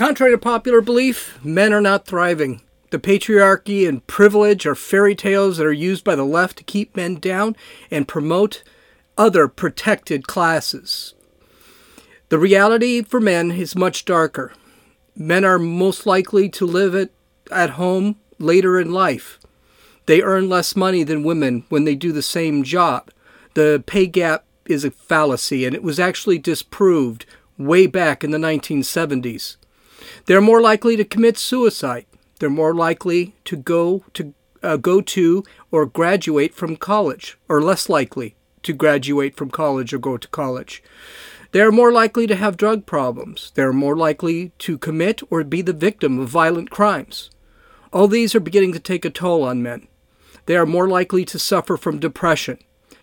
Contrary 0.00 0.32
to 0.32 0.38
popular 0.38 0.80
belief, 0.80 1.38
men 1.44 1.74
are 1.74 1.80
not 1.82 2.06
thriving. 2.06 2.62
The 2.88 2.98
patriarchy 2.98 3.86
and 3.86 4.06
privilege 4.06 4.64
are 4.64 4.74
fairy 4.74 5.14
tales 5.14 5.58
that 5.58 5.66
are 5.66 5.72
used 5.74 6.04
by 6.04 6.14
the 6.14 6.24
left 6.24 6.56
to 6.56 6.64
keep 6.64 6.96
men 6.96 7.16
down 7.16 7.54
and 7.90 8.08
promote 8.08 8.62
other 9.18 9.46
protected 9.46 10.26
classes. 10.26 11.12
The 12.30 12.38
reality 12.38 13.02
for 13.02 13.20
men 13.20 13.50
is 13.50 13.76
much 13.76 14.06
darker. 14.06 14.54
Men 15.14 15.44
are 15.44 15.58
most 15.58 16.06
likely 16.06 16.48
to 16.48 16.64
live 16.64 16.94
at, 16.94 17.10
at 17.50 17.70
home 17.72 18.16
later 18.38 18.80
in 18.80 18.92
life. 18.92 19.38
They 20.06 20.22
earn 20.22 20.48
less 20.48 20.74
money 20.74 21.04
than 21.04 21.24
women 21.24 21.64
when 21.68 21.84
they 21.84 21.94
do 21.94 22.10
the 22.10 22.22
same 22.22 22.62
job. 22.62 23.10
The 23.52 23.84
pay 23.84 24.06
gap 24.06 24.46
is 24.64 24.82
a 24.82 24.92
fallacy, 24.92 25.66
and 25.66 25.74
it 25.74 25.82
was 25.82 26.00
actually 26.00 26.38
disproved 26.38 27.26
way 27.58 27.86
back 27.86 28.24
in 28.24 28.30
the 28.30 28.38
1970s. 28.38 29.56
They're 30.26 30.40
more 30.40 30.60
likely 30.60 30.96
to 30.96 31.04
commit 31.04 31.38
suicide. 31.38 32.06
They're 32.38 32.50
more 32.50 32.74
likely 32.74 33.34
to 33.44 33.56
go 33.56 34.04
to 34.14 34.34
uh, 34.62 34.76
go 34.76 35.00
to 35.00 35.42
or 35.70 35.86
graduate 35.86 36.54
from 36.54 36.76
college, 36.76 37.38
or 37.48 37.62
less 37.62 37.88
likely 37.88 38.36
to 38.62 38.72
graduate 38.72 39.36
from 39.36 39.50
college 39.50 39.92
or 39.92 39.98
go 39.98 40.16
to 40.16 40.28
college. 40.28 40.82
They're 41.52 41.72
more 41.72 41.90
likely 41.90 42.26
to 42.26 42.36
have 42.36 42.56
drug 42.56 42.86
problems. 42.86 43.52
They're 43.54 43.72
more 43.72 43.96
likely 43.96 44.52
to 44.58 44.78
commit 44.78 45.22
or 45.30 45.42
be 45.42 45.62
the 45.62 45.72
victim 45.72 46.18
of 46.18 46.28
violent 46.28 46.70
crimes. 46.70 47.30
All 47.92 48.06
these 48.06 48.34
are 48.34 48.40
beginning 48.40 48.72
to 48.74 48.78
take 48.78 49.04
a 49.04 49.10
toll 49.10 49.42
on 49.42 49.62
men. 49.62 49.88
They 50.46 50.56
are 50.56 50.66
more 50.66 50.88
likely 50.88 51.24
to 51.24 51.38
suffer 51.38 51.76
from 51.76 51.98
depression. 51.98 52.58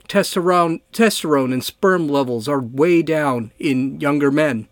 Testosterone, 0.07 0.81
testosterone 0.93 1.51
and 1.51 1.63
sperm 1.63 2.07
levels 2.07 2.47
are 2.47 2.61
way 2.61 3.01
down 3.01 3.51
in 3.59 3.99
younger 3.99 4.31
men. 4.31 4.69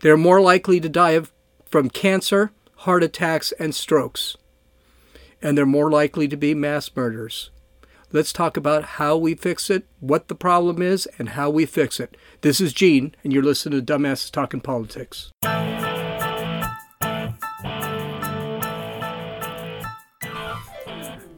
They 0.00 0.08
are 0.08 0.16
more 0.16 0.40
likely 0.40 0.80
to 0.80 0.88
die 0.88 1.10
of, 1.10 1.30
from 1.72 1.88
cancer, 1.88 2.52
heart 2.76 3.02
attacks, 3.02 3.50
and 3.52 3.74
strokes. 3.74 4.36
And 5.40 5.56
they're 5.56 5.66
more 5.66 5.90
likely 5.90 6.28
to 6.28 6.36
be 6.36 6.54
mass 6.54 6.90
murders. 6.94 7.50
Let's 8.12 8.32
talk 8.32 8.58
about 8.58 8.84
how 8.84 9.16
we 9.16 9.34
fix 9.34 9.70
it, 9.70 9.86
what 9.98 10.28
the 10.28 10.34
problem 10.34 10.82
is, 10.82 11.08
and 11.18 11.30
how 11.30 11.48
we 11.48 11.64
fix 11.64 11.98
it. 11.98 12.14
This 12.42 12.60
is 12.60 12.74
Gene, 12.74 13.14
and 13.24 13.32
you're 13.32 13.42
listening 13.42 13.84
to 13.84 13.92
Dumbasses 13.92 14.30
Talking 14.30 14.60
Politics. 14.60 15.32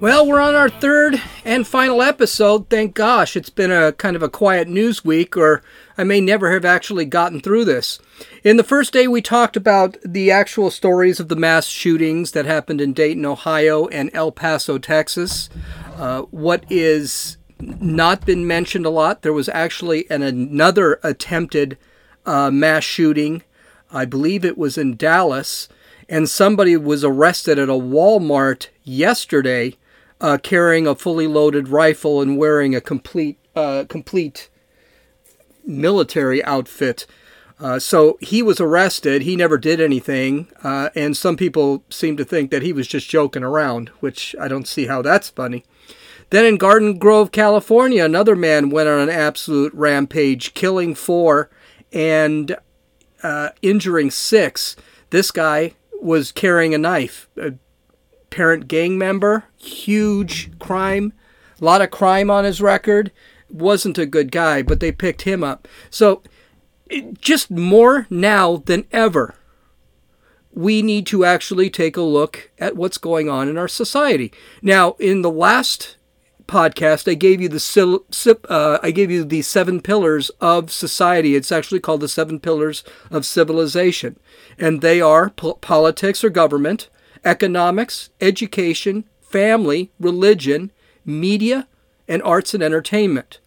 Well, 0.05 0.27
we're 0.27 0.39
on 0.39 0.55
our 0.55 0.69
third 0.69 1.23
and 1.47 1.67
final 1.67 2.03
episode. 2.03 2.69
Thank 2.69 2.93
gosh, 2.93 3.37
it's 3.37 3.49
been 3.49 3.73
a 3.73 3.93
kind 3.93 4.15
of 4.15 4.23
a 4.23 4.29
quiet 4.29 4.69
news 4.69 5.03
week, 5.03 5.35
or 5.35 5.63
I 5.97 6.05
may 6.05 6.21
never 6.21 6.53
have 6.53 6.67
actually 6.67 7.07
gotten 7.07 7.41
through 7.41 7.65
this. 7.65 7.99
In 8.43 8.59
the 8.59 8.65
first 8.65 8.93
day, 8.93 9.09
we 9.09 9.23
talked 9.23 9.57
about 9.57 9.97
the 10.05 10.31
actual 10.31 10.71
stories 10.71 11.21
of 11.21 11.29
the 11.29 11.37
mass 11.37 11.69
shootings 11.69 12.33
that 12.33 12.45
happened 12.45 12.83
in 12.83 12.93
Dayton, 12.93 13.25
Ohio, 13.25 13.87
and 13.87 14.11
El 14.13 14.31
Paso, 14.31 14.77
Texas. 14.77 15.49
Uh, 15.97 16.25
what 16.25 16.67
is 16.69 17.39
not 17.59 18.27
been 18.27 18.47
mentioned 18.47 18.85
a 18.85 18.91
lot, 18.91 19.23
there 19.23 19.33
was 19.33 19.49
actually 19.49 20.05
an, 20.11 20.21
another 20.21 21.01
attempted 21.03 21.79
uh, 22.27 22.51
mass 22.51 22.85
shooting. 22.85 23.43
I 23.91 24.05
believe 24.05 24.45
it 24.45 24.59
was 24.59 24.77
in 24.77 24.99
Dallas, 24.99 25.67
and 26.11 26.29
somebody 26.29 26.77
was 26.77 27.05
arrested 27.05 27.59
at 27.59 27.71
a 27.71 27.73
Walmart 27.73 28.69
yesterday 28.83 29.79
uh, 30.21 30.39
carrying 30.43 30.87
a 30.87 30.95
fully 30.95 31.27
loaded 31.27 31.69
rifle 31.69 32.21
and 32.21 32.39
wearing 32.39 32.75
a 32.75 32.81
complete 32.81 33.39
uh, 33.55 33.85
complete 33.89 34.51
military 35.65 36.45
outfit. 36.45 37.07
Uh, 37.61 37.79
so 37.79 38.19
he 38.21 38.43
was 38.43 38.61
arrested. 38.61 39.23
He 39.23 39.37
never 39.37 39.57
did 39.57 39.81
anything, 39.81 40.49
uh, 40.65 40.91
and 40.95 41.17
some 41.17 41.37
people 41.37 41.85
seem 41.89 42.17
to 42.17 42.25
think 42.25 42.51
that 42.51 42.63
he 42.63 42.73
was 42.73 42.89
just 42.89 43.09
joking 43.09 43.45
around, 43.45 43.91
which 44.01 44.35
I 44.41 44.49
don't 44.49 44.67
see 44.67 44.87
how 44.87 45.03
that's 45.03 45.29
funny. 45.29 45.65
Then 46.31 46.45
in 46.45 46.57
Garden 46.57 46.99
Grove, 46.99 47.31
California, 47.31 48.05
another 48.05 48.35
man 48.35 48.71
went 48.71 48.89
on 48.89 48.99
an 48.99 49.09
absolute 49.09 49.73
rampage, 49.73 50.55
killing 50.55 50.95
four 50.95 51.49
and 51.93 52.57
uh, 53.23 53.51
injuring 53.63 54.11
six. 54.11 54.75
This 55.11 55.31
guy 55.31 55.75
was 56.03 56.33
carrying 56.33 56.75
a 56.75 56.79
knife. 56.79 57.29
A 57.37 57.55
parent 58.31 58.67
gang 58.67 58.99
member, 58.99 59.45
huge 59.65 60.57
crime, 60.59 61.13
a 61.61 61.65
lot 61.65 61.83
of 61.83 61.91
crime 61.91 62.31
on 62.31 62.45
his 62.45 62.61
record. 62.61 63.13
Wasn't 63.51 63.99
a 63.99 64.07
good 64.07 64.33
guy, 64.33 64.63
but 64.63 64.81
they 64.81 64.93
picked 64.93 65.23
him 65.23 65.45
up. 65.45 65.69
So, 65.91 66.23
just 67.21 67.51
more 67.51 68.07
now 68.11 68.57
than 68.57 68.87
ever, 68.93 69.35
we 70.53 70.83
need 70.83 71.07
to 71.07 71.25
actually 71.25 71.71
take 71.71 71.97
a 71.97 72.03
look 72.03 72.51
at 72.59 72.77
what's 72.77 72.99
going 72.99 73.29
on 73.29 73.49
in 73.49 73.59
our 73.59 73.69
society. 73.69 74.33
Now, 74.63 74.93
in 74.99 75.23
the 75.23 75.31
last 75.31 75.97
podcast, 76.47 77.11
I 77.11 77.15
gave 77.15 77.41
you 77.41 77.49
the 77.49 78.39
uh, 78.49 78.79
I 78.83 78.91
gave 78.91 79.11
you 79.11 79.25
the 79.25 79.43
seven 79.43 79.81
pillars 79.81 80.31
of 80.41 80.71
society. 80.71 81.35
It's 81.35 81.53
actually 81.53 81.81
called 81.81 82.01
the 82.01 82.09
seven 82.09 82.39
pillars 82.39 82.85
of 83.11 83.27
civilization, 83.27 84.19
and 84.59 84.81
they 84.81 85.01
are 85.01 85.31
po- 85.31 85.55
politics 85.55 86.23
or 86.23 86.31
government, 86.31 86.89
economics, 87.25 88.11
education, 88.21 89.05
family, 89.35 89.91
religion, 89.99 90.71
media, 91.05 91.67
and 92.07 92.23
arts 92.23 92.55
and 92.55 92.63
entertainment. 92.63 93.41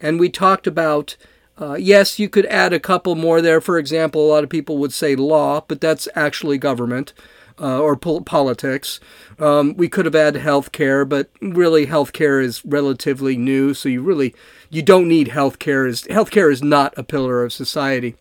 And 0.00 0.18
we 0.18 0.30
talked 0.30 0.66
about. 0.66 1.18
Uh, 1.56 1.74
yes, 1.74 2.18
you 2.18 2.28
could 2.28 2.46
add 2.46 2.72
a 2.72 2.80
couple 2.80 3.14
more 3.14 3.40
there. 3.40 3.60
For 3.60 3.78
example, 3.78 4.26
a 4.26 4.32
lot 4.32 4.42
of 4.42 4.50
people 4.50 4.76
would 4.78 4.92
say 4.92 5.14
law, 5.14 5.62
but 5.68 5.80
that's 5.80 6.08
actually 6.16 6.58
government 6.58 7.12
uh, 7.60 7.78
or 7.78 7.94
po- 7.94 8.22
politics. 8.22 8.98
Um, 9.38 9.76
we 9.76 9.88
could 9.88 10.04
have 10.04 10.14
had 10.14 10.34
healthcare, 10.34 11.08
but 11.08 11.30
really 11.40 11.86
healthcare 11.86 12.42
is 12.42 12.64
relatively 12.64 13.36
new, 13.36 13.72
so 13.72 13.88
you 13.88 14.02
really 14.02 14.34
you 14.70 14.82
don't 14.82 15.06
need 15.06 15.28
healthcare. 15.28 15.88
Is 15.88 16.02
healthcare 16.04 16.50
is 16.50 16.62
not 16.62 16.92
a 16.96 17.04
pillar 17.04 17.44
of 17.44 17.52
society. 17.52 18.16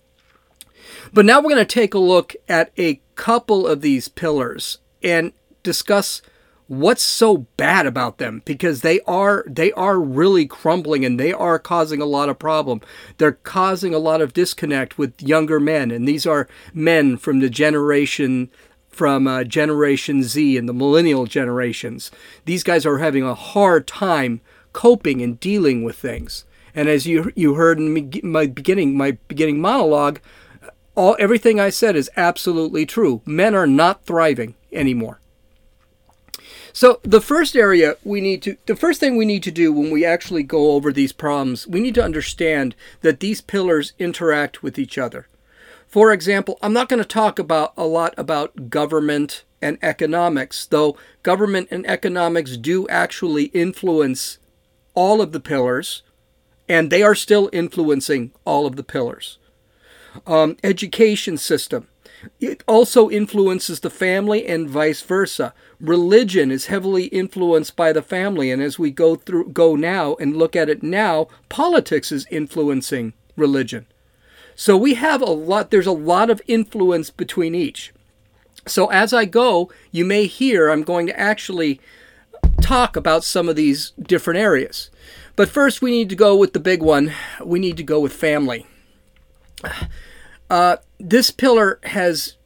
But 1.12 1.26
now 1.26 1.40
we're 1.40 1.56
going 1.56 1.68
to 1.68 1.82
take 1.82 1.96
a 1.96 2.00
look 2.14 2.36
at 2.48 2.72
a 2.78 3.02
couple 3.16 3.66
of 3.66 3.82
these 3.82 4.10
pillars 4.10 4.78
and 5.02 5.32
discuss 5.64 6.22
what's 6.68 7.04
so 7.04 7.38
bad 7.58 7.86
about 7.86 8.18
them 8.18 8.42
because 8.46 8.82
they 8.82 9.00
are 9.02 9.44
they 9.48 9.72
are 9.74 10.00
really 10.00 10.46
crumbling 10.46 11.04
and 11.04 11.20
they 11.20 11.34
are 11.34 11.60
causing 11.60 12.02
a 12.02 12.06
lot 12.06 12.30
of 12.30 12.40
problem 12.40 12.80
they're 13.18 13.34
causing 13.44 13.94
a 13.94 14.00
lot 14.00 14.22
of 14.22 14.34
disconnect 14.34 14.98
with 14.98 15.22
younger 15.22 15.60
men 15.60 15.92
and 15.92 16.08
these 16.08 16.26
are 16.26 16.48
men 16.74 17.18
from 17.18 17.40
the 17.40 17.50
generation 17.50 18.50
from 18.94 19.28
uh, 19.28 19.44
Generation 19.44 20.24
Z 20.24 20.58
and 20.58 20.70
the 20.70 20.74
millennial 20.74 21.26
generations. 21.26 22.12
These 22.46 22.64
guys 22.64 22.86
are 22.86 23.00
having 23.00 23.24
a 23.24 23.34
hard 23.34 23.88
time 23.88 24.42
coping 24.72 25.22
and 25.22 25.40
dealing 25.40 25.84
with 25.84 25.98
things. 25.98 26.46
And 26.76 26.88
as 26.88 27.06
you 27.06 27.32
you 27.36 27.56
heard 27.56 27.78
in 27.78 28.22
my 28.24 28.48
beginning 28.48 28.98
my 28.98 29.18
beginning 29.28 29.60
monologue, 29.60 30.20
all 30.96 31.16
everything 31.20 31.60
I 31.60 31.70
said 31.70 31.96
is 31.96 32.10
absolutely 32.16 32.86
true. 32.86 33.22
Men 33.26 33.56
are 33.56 33.68
not 33.68 34.06
thriving 34.06 34.56
anymore. 34.72 35.20
So 36.76 37.00
the 37.04 37.22
first 37.22 37.56
area 37.56 37.98
we 38.04 38.20
need 38.20 38.42
to 38.42 38.58
the 38.66 38.76
first 38.76 39.00
thing 39.00 39.16
we 39.16 39.26
need 39.26 39.44
to 39.44 39.52
do 39.52 39.72
when 39.72 39.92
we 39.92 40.04
actually 40.04 40.42
go 40.42 40.72
over 40.72 40.92
these 40.92 41.14
problems, 41.14 41.68
we 41.68 41.80
need 41.80 41.94
to 41.96 42.04
understand 42.04 42.76
that 43.02 43.20
these 43.20 43.42
pillars 43.42 43.94
interact 44.00 44.64
with 44.64 44.80
each 44.80 44.98
other. 44.98 45.28
For 45.88 46.12
example, 46.12 46.58
I'm 46.64 46.74
not 46.74 46.90
going 46.90 47.02
to 47.02 47.08
talk 47.08 47.38
about 47.38 47.74
a 47.78 47.86
lot 47.86 48.16
about 48.18 48.72
government 48.72 49.44
and 49.62 49.78
economics, 49.84 50.66
though 50.66 50.98
government 51.22 51.68
and 51.70 51.86
economics 51.86 52.58
do 52.58 52.88
actually 52.88 53.46
influence 53.46 54.40
all 54.96 55.22
of 55.22 55.32
the 55.32 55.40
pillars, 55.40 56.02
and 56.68 56.90
they 56.90 57.04
are 57.04 57.14
still 57.14 57.52
influencing 57.54 58.32
all 58.46 58.66
of 58.66 58.76
the 58.76 58.84
pillars. 58.84 59.38
Um, 60.26 60.58
education 60.64 61.38
system. 61.38 61.88
It 62.40 62.64
also 62.68 63.10
influences 63.10 63.80
the 63.80 63.90
family 63.90 64.46
and 64.46 64.70
vice 64.70 65.02
versa. 65.02 65.54
Religion 65.80 66.52
is 66.52 66.68
heavily 66.68 67.06
influenced 67.06 67.76
by 67.76 67.92
the 67.92 68.02
family, 68.02 68.52
and 68.52 68.62
as 68.62 68.80
we 68.80 68.92
go 68.92 69.16
through 69.16 69.50
go 69.50 69.76
now 69.76 70.16
and 70.16 70.36
look 70.36 70.56
at 70.56 70.70
it 70.70 70.84
now, 70.84 71.28
politics 71.50 72.12
is 72.12 72.28
influencing 72.32 73.14
religion. 73.36 73.86
So 74.56 74.78
we 74.78 74.94
have 74.96 75.22
a 75.22 75.26
lot, 75.26 75.72
there's 75.72 75.88
a 75.88 75.92
lot 75.92 76.30
of 76.30 76.42
influence 76.48 77.10
between 77.10 77.56
each. 77.56 77.94
So 78.68 78.88
as 78.88 79.14
I 79.14 79.26
go, 79.26 79.72
you 79.92 80.06
may 80.06 80.26
hear 80.26 80.70
I'm 80.70 80.84
going 80.84 81.08
to 81.08 81.20
actually 81.20 81.82
talk 82.62 82.96
about 82.96 83.24
some 83.24 83.50
of 83.50 83.56
these 83.56 83.92
different 84.02 84.40
areas. 84.40 84.90
But 85.36 85.50
first, 85.50 85.82
we 85.82 85.92
need 85.92 86.10
to 86.10 86.16
go 86.16 86.36
with 86.36 86.54
the 86.54 86.60
big 86.60 86.82
one. 86.82 87.12
We 87.44 87.60
need 87.60 87.78
to 87.78 87.84
go 87.84 88.00
with 88.00 88.14
family. 88.14 88.68
Uh, 90.50 90.78
this 91.10 91.32
pillar 91.32 91.80
has 91.84 92.38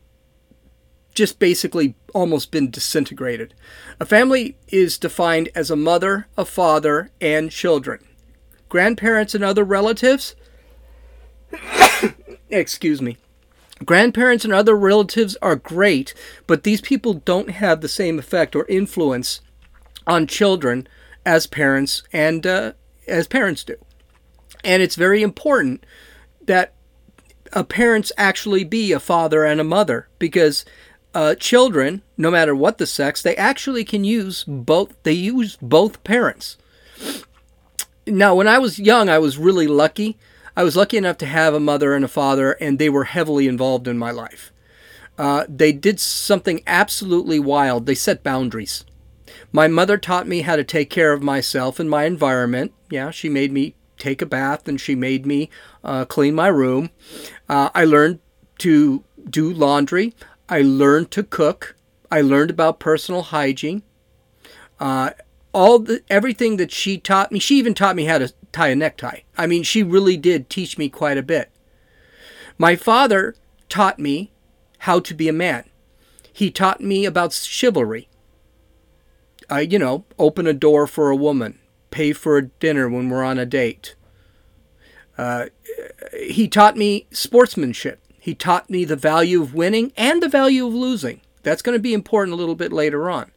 just 1.14 1.40
basically 1.40 1.96
almost 2.14 2.52
been 2.52 2.70
disintegrated. 2.70 3.54
A 4.00 4.06
family 4.06 4.58
is 4.68 4.98
defined 4.98 5.50
as 5.56 5.72
a 5.72 5.76
mother, 5.76 6.28
a 6.38 6.46
father, 6.46 7.12
and 7.20 7.50
children. 7.50 8.06
Grandparents 8.70 9.34
and 9.34 9.44
other 9.44 9.64
relatives 9.64 10.36
excuse 12.50 13.02
me, 13.02 13.18
Grandparents 13.86 14.44
and 14.44 14.54
other 14.54 14.76
relatives 14.76 15.38
are 15.42 15.56
great, 15.56 16.14
but 16.48 16.64
these 16.64 16.82
people 16.82 17.14
don't 17.14 17.52
have 17.52 17.82
the 17.82 17.88
same 17.88 18.18
effect 18.18 18.56
or 18.56 18.66
influence 18.66 19.42
on 20.08 20.26
children 20.26 20.88
as 21.26 21.46
parents 21.46 22.02
and 22.12 22.48
uh, 22.48 22.72
as 23.08 23.28
parents 23.28 23.64
do. 23.64 23.76
And 24.64 24.82
it's 24.82 24.96
very 24.96 25.22
important 25.22 25.86
that 26.48 26.74
a 27.54 27.64
parents 27.64 28.12
actually 28.18 28.64
be 28.64 28.92
a 28.92 29.00
father 29.00 29.44
and 29.44 29.60
a 29.60 29.66
mother 29.66 30.08
because 30.20 30.66
uh, 31.14 31.36
children, 31.36 32.02
no 32.18 32.30
matter 32.30 32.56
what 32.56 32.78
the 32.78 32.86
sex, 32.86 33.22
they 33.22 33.36
actually 33.36 33.84
can 33.84 34.04
use 34.04 34.44
both. 34.44 34.94
They 35.04 35.14
use 35.14 35.58
both 35.62 36.04
parents. 36.04 36.58
Now, 38.06 38.36
when 38.36 38.48
I 38.48 38.60
was 38.60 38.80
young, 38.80 39.10
I 39.10 39.20
was 39.20 39.38
really 39.38 39.68
lucky. 39.68 40.18
I 40.56 40.64
was 40.64 40.76
lucky 40.76 40.98
enough 40.98 41.18
to 41.20 41.26
have 41.26 41.54
a 41.54 41.60
mother 41.60 41.94
and 41.94 42.06
a 42.06 42.08
father, 42.08 42.54
and 42.54 42.80
they 42.80 42.90
were 42.90 43.04
heavily 43.04 43.48
involved 43.48 43.88
in 43.88 43.98
my 43.98 44.12
life. 44.12 44.52
Uh, 45.18 45.46
they 45.50 45.72
did 45.72 46.00
something 46.00 46.62
absolutely 46.68 47.40
wild. 47.40 47.86
They 47.86 47.96
set 47.96 48.24
boundaries. 48.24 48.86
My 49.52 49.68
mother 49.68 49.98
taught 49.98 50.28
me 50.28 50.42
how 50.42 50.56
to 50.56 50.64
take 50.64 50.90
care 50.90 51.14
of 51.14 51.24
myself 51.24 51.80
and 51.80 51.90
my 51.90 52.06
environment. 52.06 52.74
Yeah, 52.90 53.12
she 53.12 53.30
made 53.30 53.52
me 53.52 53.76
take 53.98 54.22
a 54.22 54.26
bath 54.26 54.68
and 54.68 54.80
she 54.80 54.96
made 54.96 55.26
me 55.26 55.50
uh, 55.84 56.06
clean 56.06 56.36
my 56.36 56.48
room. 56.48 56.92
Uh, 57.50 57.70
I 57.74 57.86
learned 57.86 58.20
to 58.60 59.04
do 59.30 59.52
laundry. 59.52 60.14
I 60.50 60.62
learned 60.62 61.12
to 61.12 61.24
cook. 61.24 61.76
I 62.12 62.22
learned 62.22 62.50
about 62.50 62.80
personal 62.80 63.24
hygiene. 63.24 63.84
Uh, 64.80 65.12
all 65.54 65.80
the 65.80 66.02
everything 66.10 66.58
that 66.58 66.72
she 66.72 66.98
taught 66.98 67.32
me. 67.32 67.40
She 67.40 67.58
even 67.58 67.74
taught 67.74 67.96
me 67.96 68.06
how 68.06 68.18
to 68.20 68.34
tie 68.52 68.70
a 68.70 68.76
necktie. 68.76 69.22
I 69.38 69.48
mean, 69.48 69.64
she 69.64 69.84
really 69.84 70.18
did 70.18 70.50
teach 70.50 70.78
me 70.78 70.90
quite 70.90 71.18
a 71.18 71.24
bit. 71.24 71.52
My 72.58 72.76
father 72.76 73.36
taught 73.70 74.00
me 74.00 74.32
how 74.80 75.00
to 75.00 75.14
be 75.14 75.28
a 75.28 75.34
man. 75.34 75.66
He 76.32 76.52
taught 76.52 76.82
me 76.82 77.06
about 77.06 77.34
chivalry. 77.34 78.10
I, 79.50 79.62
you 79.62 79.80
know, 79.80 80.06
open 80.20 80.46
a 80.46 80.54
door 80.54 80.86
for 80.88 81.10
a 81.10 81.16
woman, 81.16 81.60
pay 81.90 82.14
for 82.14 82.38
a 82.38 82.46
dinner 82.46 82.90
when 82.90 83.10
we're 83.10 83.24
on 83.24 83.40
a 83.40 83.46
date. 83.46 83.96
Uh, 85.18 85.46
he 86.20 86.48
taught 86.48 86.78
me 86.78 87.08
sportsmanship. 87.12 88.00
He 88.20 88.36
taught 88.36 88.70
me 88.70 88.86
the 88.86 88.96
value 88.96 89.42
of 89.42 89.54
winning 89.54 89.94
and 89.96 90.22
the 90.22 90.30
value 90.30 90.68
of 90.68 90.74
losing. 90.74 91.22
That's 91.44 91.62
going 91.62 91.78
to 91.78 91.82
be 91.82 91.94
important 91.94 92.34
a 92.34 92.38
little 92.38 92.56
bit 92.56 92.74
later 92.74 93.10
on. 93.10 93.32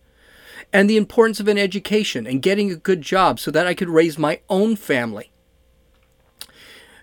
And 0.73 0.89
the 0.89 0.97
importance 0.97 1.41
of 1.41 1.49
an 1.49 1.59
education 1.59 2.27
and 2.27 2.43
getting 2.43 2.71
a 2.71 2.77
good 2.77 3.03
job 3.03 3.41
so 3.41 3.51
that 3.51 3.67
I 3.67 3.75
could 3.75 3.89
raise 3.89 4.19
my 4.19 4.41
own 4.49 4.77
family. 4.77 5.31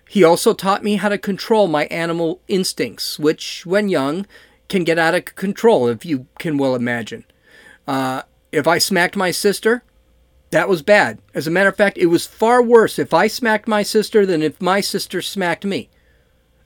He 0.08 0.24
also 0.24 0.54
taught 0.54 0.84
me 0.84 0.96
how 0.96 1.10
to 1.10 1.18
control 1.18 1.68
my 1.68 1.84
animal 1.86 2.40
instincts, 2.48 3.18
which, 3.18 3.66
when 3.66 3.90
young, 3.90 4.26
can 4.68 4.84
get 4.84 4.98
out 4.98 5.14
of 5.14 5.24
control, 5.34 5.86
if 5.88 6.04
you 6.04 6.26
can 6.38 6.56
well 6.56 6.74
imagine. 6.74 7.24
Uh, 7.86 8.22
if 8.50 8.66
I 8.66 8.78
smacked 8.78 9.16
my 9.16 9.30
sister, 9.30 9.82
that 10.50 10.68
was 10.68 10.82
bad. 10.82 11.18
As 11.34 11.46
a 11.46 11.50
matter 11.50 11.68
of 11.68 11.76
fact, 11.76 11.98
it 11.98 12.06
was 12.06 12.26
far 12.26 12.62
worse 12.62 12.98
if 12.98 13.12
I 13.12 13.26
smacked 13.26 13.68
my 13.68 13.82
sister 13.82 14.24
than 14.24 14.42
if 14.42 14.60
my 14.60 14.80
sister 14.80 15.20
smacked 15.20 15.64
me. 15.64 15.90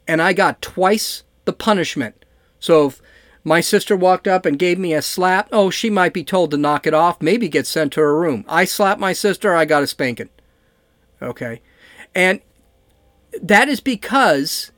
And 0.06 0.23
I 0.23 0.32
got 0.32 0.62
twice 0.62 1.25
the 1.44 1.52
punishment. 1.52 2.25
So 2.61 2.87
if 2.87 3.02
my 3.44 3.61
sister 3.61 3.96
walked 3.96 4.29
up 4.29 4.46
and 4.46 4.58
gave 4.58 4.79
me 4.79 4.94
a 4.94 5.02
slap, 5.02 5.49
oh, 5.50 5.70
she 5.70 5.90
might 5.90 6.12
be 6.12 6.23
told 6.23 6.52
to 6.52 6.56
knock 6.56 6.87
it 6.87 6.94
off, 6.94 7.20
maybe 7.20 7.49
get 7.49 7.67
sent 7.67 7.93
to 7.94 8.00
her 8.00 8.19
room. 8.19 8.44
I 8.49 8.64
slapped 8.64 9.00
my 9.00 9.12
sister, 9.12 9.55
I 9.55 9.64
got 9.64 9.82
a 9.82 9.87
spanking. 9.88 10.29
Okay. 11.20 11.61
And 12.14 12.40
that 13.40 13.69
is 13.69 13.81
because 13.81 14.70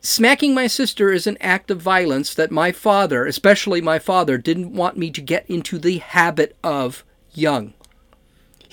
smacking 0.00 0.54
my 0.54 0.66
sister 0.66 1.12
is 1.12 1.26
an 1.26 1.38
act 1.40 1.70
of 1.70 1.80
violence 1.80 2.34
that 2.34 2.50
my 2.50 2.72
father, 2.72 3.24
especially 3.26 3.80
my 3.80 3.98
father, 4.00 4.36
didn't 4.36 4.72
want 4.72 4.96
me 4.96 5.10
to 5.10 5.20
get 5.20 5.48
into 5.48 5.78
the 5.78 5.98
habit 5.98 6.56
of 6.64 7.04
young. 7.32 7.74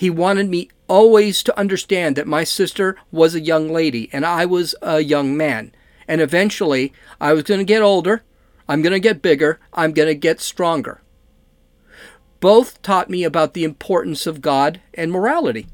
He 0.02 0.10
wanted 0.10 0.48
me 0.48 0.68
always 0.88 1.44
to 1.44 1.56
understand 1.56 2.16
that 2.16 2.26
my 2.26 2.42
sister 2.42 2.96
was 3.12 3.36
a 3.36 3.40
young 3.40 3.72
lady 3.72 4.10
and 4.12 4.26
I 4.26 4.44
was 4.44 4.74
a 4.82 4.98
young 4.98 5.36
man. 5.36 5.70
And 6.08 6.20
eventually, 6.20 6.92
I 7.20 7.32
was 7.32 7.44
going 7.44 7.60
to 7.60 7.64
get 7.64 7.82
older, 7.82 8.24
I'm 8.68 8.82
going 8.82 8.94
to 8.94 8.98
get 8.98 9.22
bigger, 9.22 9.60
I'm 9.72 9.92
going 9.92 10.08
to 10.08 10.16
get 10.16 10.40
stronger. 10.40 11.02
Both 12.40 12.82
taught 12.82 13.10
me 13.10 13.22
about 13.22 13.54
the 13.54 13.62
importance 13.62 14.26
of 14.26 14.40
God 14.40 14.80
and 14.92 15.12
morality. 15.12 15.68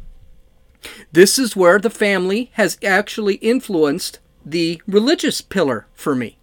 This 1.10 1.38
is 1.38 1.56
where 1.56 1.78
the 1.78 1.88
family 1.88 2.50
has 2.52 2.76
actually 2.84 3.36
influenced 3.36 4.18
the 4.44 4.82
religious 4.86 5.40
pillar 5.40 5.86
for 5.94 6.14
me. 6.14 6.36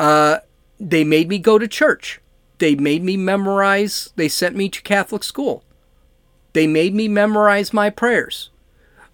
Uh, 0.00 0.38
they 0.80 1.04
made 1.04 1.28
me 1.28 1.38
go 1.38 1.60
to 1.60 1.68
church. 1.68 2.20
They 2.58 2.74
made 2.74 3.04
me 3.04 3.16
memorize, 3.16 4.10
they 4.16 4.28
sent 4.28 4.56
me 4.56 4.68
to 4.70 4.82
Catholic 4.82 5.22
school. 5.22 5.62
They 6.56 6.66
made 6.66 6.94
me 6.94 7.06
memorize 7.06 7.74
my 7.74 7.90
prayers. 7.90 8.48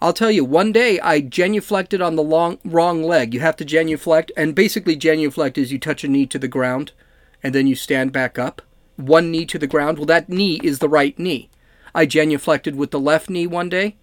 I'll 0.00 0.12
tell 0.12 0.31
you, 0.31 0.44
one 0.44 0.71
day 0.71 1.00
I 1.00 1.21
genuflected 1.21 2.00
on 2.00 2.15
the 2.15 2.23
long, 2.23 2.61
wrong 2.65 3.03
leg. 3.03 3.35
You 3.35 3.41
have 3.41 3.56
to 3.56 3.65
genuflect, 3.65 4.31
and 4.37 4.55
basically, 4.55 4.94
genuflect 4.94 5.59
is 5.59 5.73
you 5.73 5.81
touch 5.81 6.05
a 6.05 6.09
knee 6.09 6.25
to 6.27 6.39
the 6.39 6.47
ground 6.47 6.93
and 7.43 7.53
then 7.53 7.67
you 7.67 7.75
stand 7.75 8.12
back 8.12 8.39
up. 8.39 8.62
One 8.94 9.33
knee 9.33 9.44
to 9.47 9.59
the 9.59 9.67
ground. 9.67 9.99
Well, 9.99 10.06
that 10.06 10.29
knee 10.29 10.61
is 10.62 10.79
the 10.79 10.89
right 10.89 11.19
knee. 11.19 11.50
I 11.93 12.06
genuflected 12.06 12.77
with 12.77 12.93
the 12.93 13.00
left 13.00 13.29
knee 13.29 13.49
one 13.49 13.69
day 13.69 13.97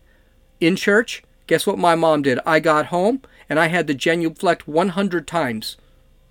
in 0.60 0.76
church. 0.76 1.24
Guess 1.48 1.66
what 1.66 1.80
my 1.80 1.96
mom 1.96 2.24
did? 2.24 2.40
I 2.46 2.60
got 2.60 2.88
home 2.88 3.22
and 3.48 3.58
I 3.58 3.68
had 3.68 3.88
to 3.88 3.94
genuflect 3.94 4.68
100 4.68 5.26
times 5.26 5.78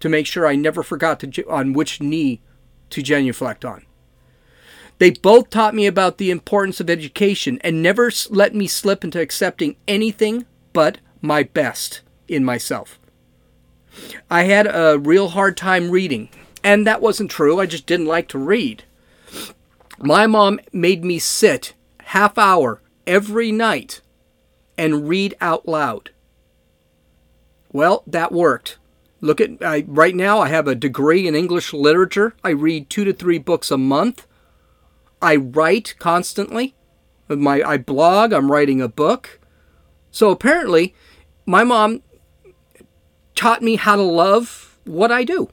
to 0.00 0.11
make 0.11 0.26
sure 0.26 0.46
I 0.46 0.56
never 0.56 0.82
forgot 0.82 1.20
to, 1.20 1.49
on 1.49 1.72
which 1.72 2.02
knee 2.02 2.43
to 2.90 3.00
genuflect 3.00 3.64
on. 3.64 3.87
They 4.98 5.10
both 5.10 5.50
taught 5.50 5.74
me 5.74 5.86
about 5.86 6.18
the 6.18 6.30
importance 6.30 6.80
of 6.80 6.90
education 6.90 7.58
and 7.62 7.82
never 7.82 8.10
let 8.30 8.54
me 8.54 8.66
slip 8.66 9.04
into 9.04 9.20
accepting 9.20 9.76
anything 9.86 10.46
but 10.72 10.98
my 11.20 11.44
best 11.44 12.02
in 12.26 12.44
myself. 12.44 12.98
I 14.30 14.44
had 14.44 14.66
a 14.66 14.98
real 14.98 15.28
hard 15.28 15.56
time 15.56 15.90
reading, 15.90 16.28
and 16.62 16.86
that 16.86 17.00
wasn't 17.00 17.30
true. 17.30 17.58
I 17.60 17.66
just 17.66 17.86
didn't 17.86 18.06
like 18.06 18.28
to 18.28 18.38
read. 18.38 18.84
My 19.98 20.26
mom 20.26 20.60
made 20.72 21.04
me 21.04 21.18
sit 21.18 21.74
half 22.04 22.38
hour 22.38 22.80
every 23.06 23.50
night 23.50 24.00
and 24.76 25.08
read 25.08 25.34
out 25.40 25.66
loud. 25.66 26.10
Well, 27.73 28.04
that 28.06 28.30
worked. 28.30 28.78
Look 29.20 29.40
at 29.40 29.50
I, 29.61 29.84
right 29.88 30.14
now. 30.14 30.38
I 30.38 30.49
have 30.49 30.68
a 30.68 30.76
degree 30.76 31.26
in 31.26 31.34
English 31.34 31.73
literature. 31.73 32.34
I 32.44 32.50
read 32.50 32.88
two 32.88 33.04
to 33.04 33.12
three 33.12 33.38
books 33.38 33.73
a 33.73 33.78
month. 33.78 34.26
I 35.20 35.37
write 35.37 35.94
constantly. 35.98 36.75
My 37.28 37.62
I 37.62 37.78
blog. 37.78 38.32
I'm 38.32 38.50
writing 38.50 38.80
a 38.80 38.88
book. 38.88 39.40
So 40.10 40.30
apparently, 40.30 40.94
my 41.44 41.64
mom 41.64 42.02
taught 43.34 43.62
me 43.62 43.76
how 43.76 43.96
to 43.96 44.02
love 44.02 44.78
what 44.84 45.12
I 45.12 45.25
do. 45.25 45.50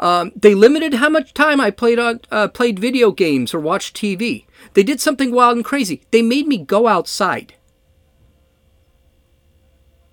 Um, 0.00 0.32
they 0.36 0.54
limited 0.54 0.94
how 0.94 1.08
much 1.08 1.34
time 1.34 1.60
I 1.60 1.70
played 1.70 1.98
on 1.98 2.20
uh, 2.30 2.48
played 2.48 2.78
video 2.78 3.10
games 3.10 3.52
or 3.52 3.60
watched 3.60 3.96
TV. 3.96 4.44
They 4.74 4.82
did 4.82 5.00
something 5.00 5.32
wild 5.32 5.56
and 5.56 5.64
crazy. 5.64 6.02
They 6.10 6.22
made 6.22 6.46
me 6.46 6.58
go 6.58 6.86
outside. 6.86 7.54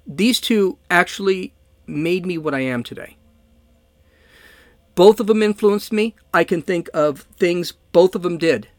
These 0.07 0.39
two 0.39 0.77
actually 0.89 1.53
made 1.87 2.25
me 2.25 2.37
what 2.37 2.55
I 2.55 2.61
am 2.61 2.83
today. 2.83 3.17
Both 4.95 5.19
of 5.19 5.27
them 5.27 5.43
influenced 5.43 5.91
me. 5.91 6.15
I 6.33 6.43
can 6.43 6.61
think 6.61 6.89
of 6.93 7.21
things 7.37 7.73
both 7.91 8.15
of 8.15 8.23
them 8.23 8.37
did 8.37 8.69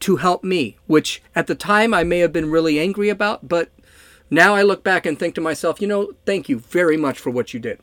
to 0.00 0.16
help 0.16 0.42
me, 0.42 0.78
which 0.86 1.22
at 1.34 1.46
the 1.46 1.54
time 1.54 1.92
I 1.94 2.02
may 2.04 2.18
have 2.18 2.32
been 2.32 2.50
really 2.50 2.80
angry 2.80 3.08
about, 3.08 3.48
but 3.48 3.70
now 4.30 4.54
I 4.54 4.62
look 4.62 4.82
back 4.82 5.06
and 5.06 5.18
think 5.18 5.34
to 5.36 5.40
myself, 5.40 5.80
you 5.80 5.86
know, 5.86 6.12
thank 6.26 6.48
you 6.48 6.58
very 6.58 6.96
much 6.96 7.18
for 7.18 7.30
what 7.30 7.54
you 7.54 7.60
did. 7.60 7.80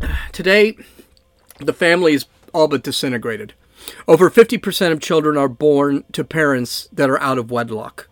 Today, 0.32 0.76
the 1.58 1.72
family 1.72 2.14
is 2.14 2.26
all 2.54 2.68
but 2.68 2.82
disintegrated. 2.82 3.54
Over 4.06 4.30
50% 4.30 4.92
of 4.92 5.00
children 5.00 5.36
are 5.36 5.48
born 5.48 6.04
to 6.12 6.24
parents 6.24 6.88
that 6.92 7.10
are 7.10 7.20
out 7.20 7.38
of 7.38 7.50
wedlock. 7.50 8.08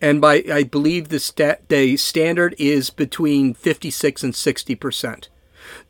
And 0.00 0.20
by 0.20 0.42
I 0.52 0.64
believe 0.64 1.08
the, 1.08 1.20
stat, 1.20 1.68
the 1.68 1.96
standard 1.96 2.56
is 2.58 2.90
between 2.90 3.54
56 3.54 4.24
and 4.24 4.32
60%. 4.32 5.28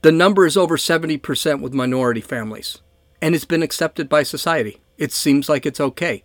The 0.02 0.12
number 0.12 0.46
is 0.46 0.56
over 0.56 0.76
70% 0.76 1.60
with 1.60 1.74
minority 1.74 2.20
families, 2.20 2.78
and 3.20 3.34
it's 3.34 3.44
been 3.44 3.62
accepted 3.62 4.08
by 4.08 4.22
society. 4.22 4.80
It 4.98 5.12
seems 5.12 5.48
like 5.48 5.66
it's 5.66 5.80
okay. 5.80 6.24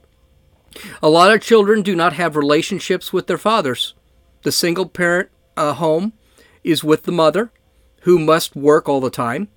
A 1.02 1.10
lot 1.10 1.34
of 1.34 1.42
children 1.42 1.82
do 1.82 1.96
not 1.96 2.14
have 2.14 2.36
relationships 2.36 3.12
with 3.12 3.28
their 3.28 3.38
fathers. 3.38 3.94
The 4.44 4.52
single 4.52 4.86
parent 4.86 5.30
uh, 5.56 5.74
home 5.74 6.14
is 6.64 6.84
with 6.84 7.04
the 7.04 7.12
mother, 7.12 7.52
who 8.02 8.20
must 8.20 8.56
work 8.56 8.88
all 8.88 9.02
the 9.02 9.10
time. 9.10 9.48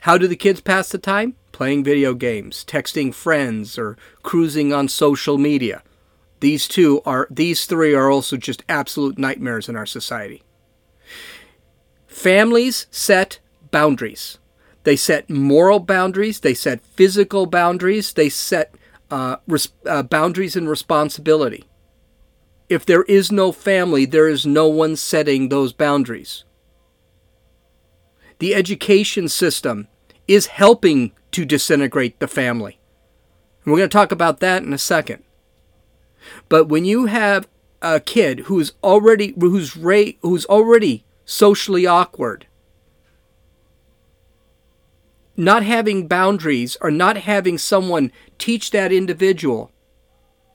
How 0.00 0.18
do 0.18 0.26
the 0.26 0.36
kids 0.36 0.60
pass 0.60 0.88
the 0.88 0.98
time? 0.98 1.34
Playing 1.52 1.84
video 1.84 2.14
games, 2.14 2.64
texting 2.64 3.14
friends, 3.14 3.78
or 3.78 3.96
cruising 4.22 4.72
on 4.72 4.88
social 4.88 5.38
media. 5.38 5.82
These 6.40 6.68
two 6.68 7.00
are 7.06 7.26
these 7.30 7.64
three 7.64 7.94
are 7.94 8.10
also 8.10 8.36
just 8.36 8.64
absolute 8.68 9.18
nightmares 9.18 9.68
in 9.68 9.76
our 9.76 9.86
society. 9.86 10.42
Families 12.14 12.86
set 12.92 13.40
boundaries. 13.72 14.38
They 14.84 14.94
set 14.94 15.28
moral 15.28 15.80
boundaries, 15.80 16.38
they 16.38 16.54
set 16.54 16.80
physical 16.80 17.44
boundaries, 17.44 18.12
they 18.12 18.28
set 18.28 18.72
uh, 19.10 19.38
res- 19.48 19.72
uh, 19.84 20.04
boundaries 20.04 20.54
and 20.54 20.68
responsibility. 20.68 21.64
If 22.68 22.86
there 22.86 23.02
is 23.02 23.32
no 23.32 23.50
family, 23.50 24.06
there 24.06 24.28
is 24.28 24.46
no 24.46 24.68
one 24.68 24.94
setting 24.94 25.48
those 25.48 25.72
boundaries. 25.72 26.44
The 28.38 28.54
education 28.54 29.28
system 29.28 29.88
is 30.28 30.46
helping 30.46 31.10
to 31.32 31.44
disintegrate 31.44 32.20
the 32.20 32.28
family. 32.28 32.78
And 33.64 33.72
we're 33.72 33.80
going 33.80 33.90
to 33.90 33.92
talk 33.92 34.12
about 34.12 34.38
that 34.38 34.62
in 34.62 34.72
a 34.72 34.78
second. 34.78 35.24
But 36.48 36.66
when 36.66 36.84
you 36.84 37.06
have 37.06 37.48
a 37.82 37.98
kid 37.98 38.40
who's 38.46 38.72
already 38.84 39.34
who's 39.36 39.76
ra- 39.76 40.14
who's 40.22 40.46
already 40.46 41.04
socially 41.24 41.86
awkward, 41.86 42.46
not 45.36 45.62
having 45.62 46.06
boundaries 46.06 46.76
or 46.80 46.90
not 46.90 47.16
having 47.18 47.58
someone 47.58 48.12
teach 48.38 48.70
that 48.70 48.92
individual 48.92 49.70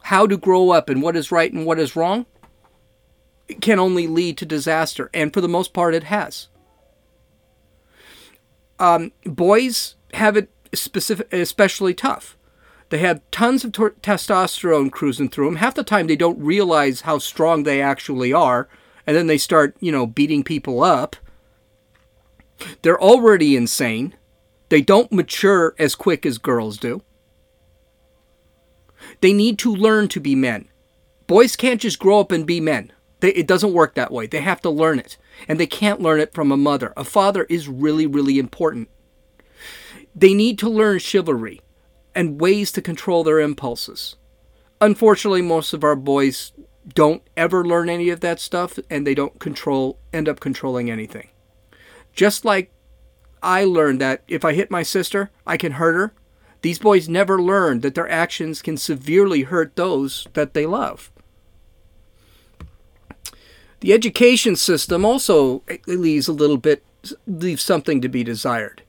how 0.03 0.25
to 0.25 0.37
grow 0.37 0.71
up 0.71 0.89
and 0.89 1.01
what 1.01 1.15
is 1.15 1.31
right 1.31 1.51
and 1.51 1.65
what 1.65 1.79
is 1.79 1.95
wrong 1.95 2.25
can 3.61 3.79
only 3.79 4.07
lead 4.07 4.37
to 4.37 4.45
disaster 4.45 5.09
and 5.13 5.33
for 5.33 5.41
the 5.41 5.47
most 5.47 5.73
part 5.73 5.95
it 5.95 6.05
has. 6.05 6.47
Um, 8.79 9.11
boys 9.25 9.95
have 10.13 10.37
it 10.37 10.49
specific, 10.73 11.31
especially 11.33 11.93
tough. 11.93 12.37
They 12.89 12.99
have 12.99 13.21
tons 13.29 13.63
of 13.63 13.71
t- 13.71 13.81
testosterone 14.01 14.91
cruising 14.91 15.29
through 15.29 15.45
them 15.45 15.55
half 15.57 15.75
the 15.75 15.83
time 15.83 16.07
they 16.07 16.15
don't 16.15 16.39
realize 16.39 17.01
how 17.01 17.17
strong 17.17 17.63
they 17.63 17.81
actually 17.81 18.31
are 18.31 18.67
and 19.09 19.17
then 19.17 19.25
they 19.25 19.37
start 19.37 19.75
you 19.79 19.91
know 19.91 20.05
beating 20.05 20.43
people 20.43 20.83
up 20.83 21.15
they're 22.81 23.01
already 23.01 23.55
insane 23.55 24.13
they 24.69 24.81
don't 24.81 25.11
mature 25.11 25.75
as 25.77 25.95
quick 25.95 26.25
as 26.25 26.37
girls 26.37 26.77
do. 26.77 27.01
They 29.21 29.33
need 29.33 29.57
to 29.59 29.75
learn 29.75 30.07
to 30.09 30.19
be 30.19 30.35
men. 30.35 30.69
Boys 31.27 31.55
can't 31.55 31.81
just 31.81 31.99
grow 31.99 32.19
up 32.19 32.31
and 32.31 32.45
be 32.45 32.59
men. 32.61 32.93
They, 33.19 33.29
it 33.31 33.47
doesn't 33.47 33.73
work 33.73 33.95
that 33.95 34.11
way. 34.11 34.27
They 34.27 34.41
have 34.41 34.61
to 34.61 34.69
learn 34.69 34.99
it. 34.99 35.17
And 35.47 35.59
they 35.59 35.67
can't 35.67 36.01
learn 36.01 36.19
it 36.19 36.33
from 36.33 36.51
a 36.51 36.57
mother. 36.57 36.93
A 36.95 37.03
father 37.03 37.45
is 37.49 37.67
really, 37.67 38.05
really 38.05 38.39
important. 38.39 38.89
They 40.15 40.33
need 40.33 40.59
to 40.59 40.69
learn 40.69 40.99
chivalry 40.99 41.61
and 42.15 42.39
ways 42.39 42.71
to 42.73 42.81
control 42.81 43.23
their 43.23 43.39
impulses. 43.39 44.15
Unfortunately, 44.81 45.41
most 45.41 45.73
of 45.73 45.83
our 45.83 45.95
boys 45.95 46.51
don't 46.87 47.21
ever 47.35 47.65
learn 47.65 47.89
any 47.89 48.09
of 48.09 48.19
that 48.21 48.39
stuff 48.39 48.79
and 48.89 49.05
they 49.05 49.13
don't 49.13 49.39
control 49.39 49.99
end 50.13 50.27
up 50.29 50.39
controlling 50.39 50.89
anything. 50.89 51.29
Just 52.13 52.45
like 52.45 52.71
I 53.41 53.63
learned 53.63 54.01
that 54.01 54.23
if 54.27 54.43
I 54.43 54.53
hit 54.53 54.71
my 54.71 54.83
sister, 54.83 55.31
I 55.45 55.57
can 55.57 55.73
hurt 55.73 55.93
her. 55.93 56.13
These 56.61 56.79
boys 56.79 57.07
never 57.07 57.41
learned 57.41 57.81
that 57.83 57.95
their 57.95 58.09
actions 58.09 58.61
can 58.61 58.75
severely 58.75 59.43
hurt 59.43 59.75
those 59.75 60.27
that 60.33 60.53
they 60.53 60.65
love. 60.65 61.11
The 63.79 63.93
education 63.93 64.55
system 64.57 65.05
also 65.05 65.63
leaves 65.87 66.27
a 66.27 66.33
little 66.33 66.57
bit 66.57 66.83
leaves 67.25 67.63
something 67.63 68.01
to 68.01 68.09
be 68.09 68.25
desired. 68.25 68.83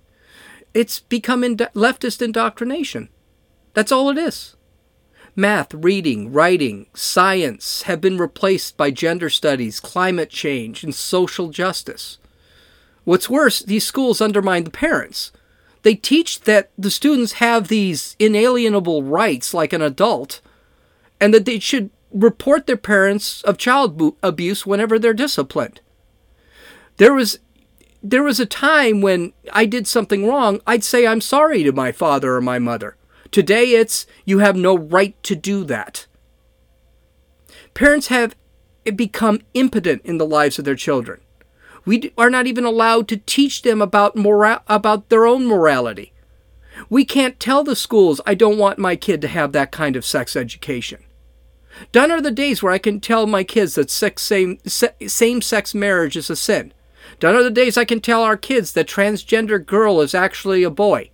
It's 0.74 1.00
become 1.00 1.44
ind- 1.44 1.68
leftist 1.74 2.20
indoctrination. 2.20 3.08
That's 3.74 3.92
all 3.92 4.10
it 4.10 4.18
is. 4.18 4.56
Math, 5.36 5.72
reading, 5.72 6.32
writing, 6.32 6.86
science 6.94 7.82
have 7.82 8.00
been 8.00 8.18
replaced 8.18 8.76
by 8.76 8.90
gender 8.90 9.30
studies, 9.30 9.80
climate 9.80 10.30
change, 10.30 10.82
and 10.82 10.94
social 10.94 11.50
justice. 11.50 12.18
What's 13.04 13.30
worse, 13.30 13.60
these 13.60 13.86
schools 13.86 14.20
undermine 14.20 14.64
the 14.64 14.70
parents. 14.70 15.32
They 15.82 15.94
teach 15.94 16.40
that 16.42 16.70
the 16.76 16.90
students 16.90 17.34
have 17.34 17.68
these 17.68 18.16
inalienable 18.18 19.02
rights 19.02 19.54
like 19.54 19.72
an 19.72 19.82
adult, 19.82 20.40
and 21.20 21.32
that 21.32 21.44
they 21.44 21.58
should 21.58 21.90
report 22.12 22.66
their 22.66 22.76
parents 22.76 23.42
of 23.42 23.56
child 23.56 24.14
abuse 24.22 24.66
whenever 24.66 24.98
they're 24.98 25.14
disciplined. 25.14 25.80
There 26.96 27.14
was 27.14 27.38
there 28.02 28.22
was 28.22 28.40
a 28.40 28.46
time 28.46 29.02
when 29.02 29.34
I 29.52 29.66
did 29.66 29.86
something 29.86 30.26
wrong, 30.26 30.60
I'd 30.66 30.84
say 30.84 31.06
I'm 31.06 31.20
sorry 31.20 31.62
to 31.64 31.72
my 31.72 31.92
father 31.92 32.34
or 32.34 32.40
my 32.40 32.58
mother. 32.58 32.96
Today 33.30 33.72
it's 33.72 34.06
you 34.24 34.38
have 34.38 34.56
no 34.56 34.76
right 34.76 35.20
to 35.22 35.36
do 35.36 35.64
that. 35.64 36.06
Parents 37.74 38.08
have 38.08 38.34
eh, 38.84 38.90
become 38.90 39.40
impotent 39.54 40.02
in 40.04 40.18
the 40.18 40.26
lives 40.26 40.58
of 40.58 40.64
their 40.64 40.74
children. 40.74 41.20
We 41.84 42.12
are 42.18 42.30
not 42.30 42.46
even 42.46 42.64
allowed 42.64 43.08
to 43.08 43.16
teach 43.18 43.62
them 43.62 43.80
about 43.80 44.16
mora- 44.16 44.62
about 44.66 45.08
their 45.08 45.26
own 45.26 45.46
morality. 45.46 46.12
We 46.88 47.04
can't 47.04 47.40
tell 47.40 47.62
the 47.62 47.76
schools 47.76 48.20
I 48.26 48.34
don't 48.34 48.58
want 48.58 48.78
my 48.78 48.96
kid 48.96 49.20
to 49.22 49.28
have 49.28 49.52
that 49.52 49.72
kind 49.72 49.96
of 49.96 50.04
sex 50.04 50.34
education. 50.36 51.04
Done 51.92 52.10
are 52.10 52.20
the 52.20 52.30
days 52.30 52.62
where 52.62 52.72
I 52.72 52.78
can 52.78 53.00
tell 53.00 53.26
my 53.26 53.44
kids 53.44 53.74
that 53.74 53.90
sex 53.90 54.22
same 54.22 54.58
same 54.66 55.40
sex 55.40 55.74
marriage 55.74 56.16
is 56.16 56.30
a 56.30 56.36
sin. 56.36 56.72
Done 57.18 57.36
are 57.36 57.42
the 57.42 57.50
days 57.50 57.76
I 57.76 57.84
can 57.84 58.00
tell 58.00 58.22
our 58.22 58.36
kids 58.36 58.72
that 58.72 58.88
transgender 58.88 59.64
girl 59.64 60.00
is 60.00 60.14
actually 60.14 60.62
a 60.62 60.70
boy. 60.70 61.10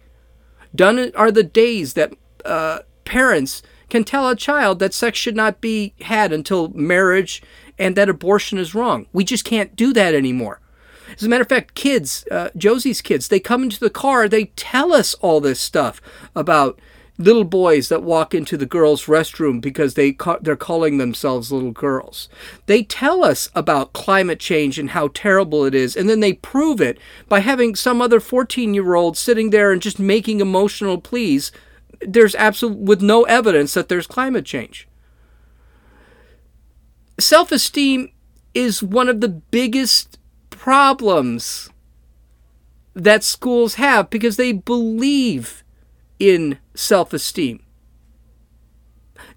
Done 0.77 1.13
are 1.15 1.33
the 1.33 1.43
days 1.43 1.95
that 1.95 2.13
uh, 2.45 2.81
parents 3.05 3.63
can 3.89 4.05
tell 4.05 4.29
a 4.29 4.37
child 4.37 4.79
that 4.79 4.95
sex 4.95 5.19
should 5.19 5.37
not 5.37 5.61
be 5.61 5.95
had 6.03 6.33
until 6.33 6.69
marriage 6.69 7.43
and 7.79 7.97
that 7.97 8.09
abortion 8.09 8.59
is 8.59 8.75
wrong. 8.75 9.07
We 9.13 9.25
just 9.25 9.45
can't 9.45 9.77
do 9.77 9.93
that 9.93 10.15
anymore. 10.15 10.61
As 11.15 11.23
a 11.23 11.29
matter 11.29 11.43
of 11.43 11.49
fact, 11.49 11.75
kids, 11.75 12.27
uh, 12.31 12.51
Josie's 12.57 13.01
kids, 13.01 13.29
they 13.29 13.39
come 13.39 13.63
into 13.63 13.79
the 13.79 13.91
car, 13.91 14.29
they 14.29 14.47
tell 14.57 14.93
us 14.93 15.15
all 15.15 15.41
this 15.41 15.61
stuff 15.61 16.01
about 16.35 16.81
little 17.19 17.45
boys 17.45 17.89
that 17.89 18.03
walk 18.03 18.35
into 18.35 18.57
the 18.57 18.67
girls' 18.67 19.07
restroom 19.07 19.61
because 19.61 19.95
they 19.95 20.13
ca- 20.13 20.39
they're 20.41 20.57
calling 20.57 20.99
themselves 20.99 21.51
little 21.51 21.73
girls. 21.73 22.29
They 22.67 22.83
tell 22.83 23.25
us 23.25 23.49
about 23.55 23.93
climate 23.93 24.39
change 24.39 24.79
and 24.79 24.91
how 24.91 25.09
terrible 25.09 25.65
it 25.65 25.75
is, 25.75 25.97
and 25.97 26.09
then 26.09 26.21
they 26.21 26.35
prove 26.35 26.81
it 26.81 26.99
by 27.29 27.41
having 27.41 27.75
some 27.75 28.03
other 28.03 28.21
14-year-old 28.21 29.17
sitting 29.17 29.51
there 29.51 29.73
and 29.73 29.81
just 29.81 29.99
making 29.99 30.41
emotional 30.41 31.01
pleas. 31.01 31.53
There's 32.01 32.35
absolute 32.35 32.79
with 32.79 33.01
no 33.01 33.25
evidence 33.25 33.75
that 33.75 33.89
there's 33.89 34.07
climate 34.07 34.45
change. 34.45 34.87
Self-esteem 37.19 38.13
is 38.53 38.83
one 38.83 39.09
of 39.09 39.23
the 39.23 39.29
biggest 39.29 40.19
problems 40.51 41.71
that 42.95 43.23
schools 43.23 43.75
have 43.75 44.11
because 44.11 44.37
they 44.37 44.53
believe 44.53 45.63
in 46.19 46.59
self 46.75 47.13
esteem. 47.13 47.63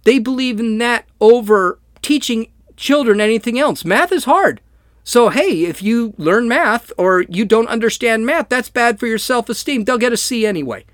They 0.04 0.20
believe 0.20 0.60
in 0.60 0.78
that 0.80 1.06
over 1.20 1.80
teaching 2.02 2.52
children 2.76 3.22
anything 3.22 3.60
else. 3.60 3.84
Math 3.84 4.12
is 4.12 4.26
hard. 4.26 4.62
So, 5.04 5.30
hey, 5.30 5.66
if 5.66 5.82
you 5.82 6.14
learn 6.18 6.48
math 6.48 6.92
or 6.98 7.22
you 7.24 7.44
don't 7.46 7.68
understand 7.68 8.26
math, 8.26 8.50
that's 8.50 8.70
bad 8.70 9.00
for 9.00 9.08
your 9.08 9.18
self 9.18 9.50
esteem. 9.50 9.84
They'll 9.84 9.98
get 9.98 10.14
a 10.14 10.18
C 10.18 10.46
anyway. 10.46 10.86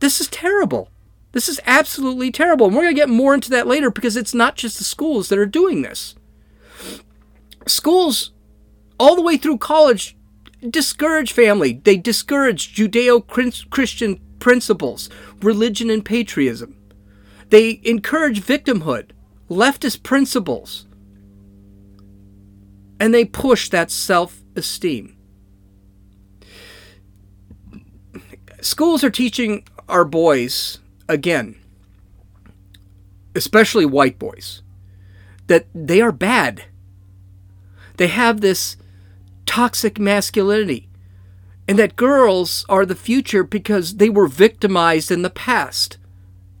This 0.00 0.20
is 0.20 0.28
terrible. 0.28 0.90
This 1.32 1.48
is 1.48 1.60
absolutely 1.66 2.30
terrible. 2.30 2.66
And 2.66 2.76
we're 2.76 2.82
going 2.82 2.94
to 2.94 3.00
get 3.00 3.08
more 3.08 3.34
into 3.34 3.50
that 3.50 3.66
later 3.66 3.90
because 3.90 4.16
it's 4.16 4.34
not 4.34 4.56
just 4.56 4.78
the 4.78 4.84
schools 4.84 5.28
that 5.28 5.38
are 5.38 5.46
doing 5.46 5.82
this. 5.82 6.14
Schools, 7.66 8.32
all 8.98 9.14
the 9.14 9.22
way 9.22 9.36
through 9.36 9.58
college, 9.58 10.16
discourage 10.68 11.32
family. 11.32 11.80
They 11.84 11.96
discourage 11.96 12.74
Judeo 12.74 13.26
Christian 13.70 14.20
principles, 14.38 15.08
religion, 15.42 15.90
and 15.90 16.04
patriotism. 16.04 16.76
They 17.50 17.80
encourage 17.84 18.42
victimhood, 18.42 19.10
leftist 19.48 20.02
principles, 20.02 20.86
and 23.00 23.14
they 23.14 23.24
push 23.24 23.68
that 23.70 23.90
self 23.90 24.42
esteem. 24.56 25.16
Schools 28.60 29.04
are 29.04 29.10
teaching 29.10 29.64
our 29.88 30.04
boys, 30.04 30.78
again, 31.08 31.56
especially 33.34 33.86
white 33.86 34.18
boys, 34.18 34.62
that 35.46 35.66
they 35.74 36.00
are 36.00 36.12
bad. 36.12 36.64
They 37.96 38.08
have 38.08 38.40
this 38.40 38.76
toxic 39.46 39.98
masculinity 39.98 40.87
and 41.68 41.78
that 41.78 41.96
girls 41.96 42.64
are 42.70 42.86
the 42.86 42.94
future 42.94 43.44
because 43.44 43.96
they 43.96 44.08
were 44.08 44.26
victimized 44.26 45.10
in 45.10 45.20
the 45.20 45.30
past. 45.30 45.98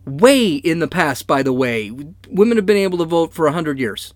Way 0.04 0.54
in 0.54 0.78
the 0.78 0.88
past, 0.88 1.26
by 1.26 1.42
the 1.42 1.52
way. 1.52 1.90
Women 2.28 2.58
have 2.58 2.66
been 2.66 2.76
able 2.76 2.98
to 2.98 3.04
vote 3.06 3.32
for 3.32 3.46
100 3.46 3.78
years. 3.78 4.12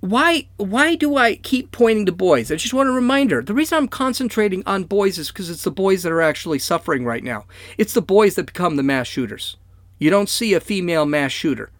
Why, 0.00 0.48
why 0.56 0.94
do 0.96 1.16
I 1.16 1.36
keep 1.36 1.70
pointing 1.72 2.06
to 2.06 2.12
boys? 2.12 2.50
I 2.50 2.56
just 2.56 2.74
want 2.74 2.88
a 2.88 2.92
reminder. 2.92 3.40
The 3.40 3.54
reason 3.54 3.78
I'm 3.78 3.88
concentrating 3.88 4.62
on 4.66 4.84
boys 4.84 5.16
is 5.16 5.28
because 5.28 5.48
it's 5.48 5.64
the 5.64 5.70
boys 5.70 6.02
that 6.02 6.12
are 6.12 6.20
actually 6.20 6.58
suffering 6.58 7.04
right 7.04 7.22
now. 7.22 7.46
It's 7.78 7.94
the 7.94 8.02
boys 8.02 8.34
that 8.34 8.46
become 8.46 8.76
the 8.76 8.82
mass 8.82 9.06
shooters. 9.06 9.56
You 9.98 10.10
don't 10.10 10.28
see 10.28 10.54
a 10.54 10.60
female 10.60 11.06
mass 11.06 11.30
shooter. 11.30 11.70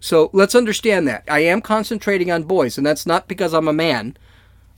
So 0.00 0.30
let's 0.32 0.54
understand 0.54 1.06
that. 1.06 1.24
I 1.28 1.40
am 1.40 1.60
concentrating 1.60 2.30
on 2.30 2.44
boys, 2.44 2.78
and 2.78 2.86
that's 2.86 3.04
not 3.04 3.28
because 3.28 3.52
I'm 3.52 3.68
a 3.68 3.72
man. 3.72 4.16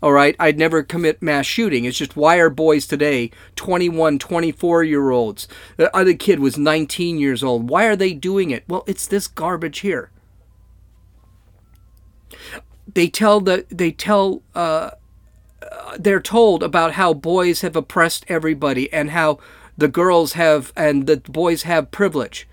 All 0.02 0.12
right, 0.12 0.34
I'd 0.38 0.58
never 0.58 0.82
commit 0.82 1.20
mass 1.20 1.44
shooting. 1.44 1.84
It's 1.84 1.98
just 1.98 2.16
why 2.16 2.36
are 2.36 2.48
boys 2.48 2.86
today, 2.86 3.30
21, 3.56 4.18
24 4.18 4.84
year 4.84 5.10
olds? 5.10 5.46
The 5.76 5.94
other 5.94 6.14
kid 6.14 6.40
was 6.40 6.56
19 6.56 7.18
years 7.18 7.42
old. 7.42 7.68
Why 7.68 7.84
are 7.84 7.96
they 7.96 8.14
doing 8.14 8.50
it? 8.50 8.64
Well, 8.66 8.84
it's 8.86 9.06
this 9.06 9.26
garbage 9.26 9.80
here. 9.80 10.10
They 12.92 13.08
tell 13.08 13.40
the 13.40 13.66
they 13.68 13.92
tell 13.92 14.42
uh, 14.54 14.92
they're 15.98 16.20
told 16.20 16.62
about 16.62 16.92
how 16.92 17.12
boys 17.12 17.60
have 17.60 17.76
oppressed 17.76 18.24
everybody 18.28 18.90
and 18.92 19.10
how 19.10 19.38
the 19.76 19.88
girls 19.88 20.32
have 20.32 20.72
and 20.76 21.06
the 21.06 21.18
boys 21.18 21.64
have 21.64 21.90
privilege. 21.90 22.48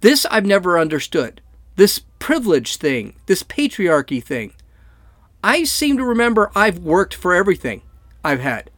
This 0.00 0.24
I've 0.30 0.46
never 0.46 0.78
understood. 0.78 1.40
This 1.76 2.00
privilege 2.18 2.76
thing, 2.76 3.16
this 3.26 3.42
patriarchy 3.42 4.22
thing. 4.22 4.54
I 5.46 5.62
seem 5.62 5.96
to 5.98 6.04
remember 6.04 6.50
I've 6.56 6.80
worked 6.80 7.14
for 7.14 7.32
everything 7.32 7.82
I've 8.24 8.40
had. 8.40 8.68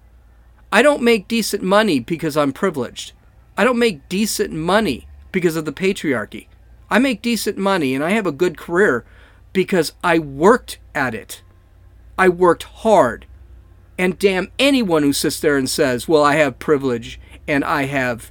I 0.70 0.82
don't 0.82 1.00
make 1.00 1.26
decent 1.26 1.62
money 1.62 1.98
because 1.98 2.36
I'm 2.36 2.52
privileged. 2.52 3.12
I 3.56 3.64
don't 3.64 3.78
make 3.78 4.06
decent 4.10 4.52
money 4.52 5.08
because 5.32 5.56
of 5.56 5.64
the 5.64 5.72
patriarchy. 5.72 6.46
I 6.90 6.98
make 6.98 7.22
decent 7.22 7.56
money 7.56 7.94
and 7.94 8.04
I 8.04 8.10
have 8.10 8.26
a 8.26 8.32
good 8.32 8.58
career 8.58 9.06
because 9.54 9.94
I 10.04 10.18
worked 10.18 10.78
at 10.94 11.14
it. 11.14 11.40
I 12.18 12.28
worked 12.28 12.64
hard. 12.64 13.24
And 13.96 14.18
damn 14.18 14.52
anyone 14.58 15.04
who 15.04 15.14
sits 15.14 15.40
there 15.40 15.56
and 15.56 15.70
says, 15.70 16.06
"Well, 16.06 16.22
I 16.22 16.34
have 16.34 16.58
privilege 16.58 17.18
and 17.48 17.64
I 17.64 17.86
have, 17.86 18.30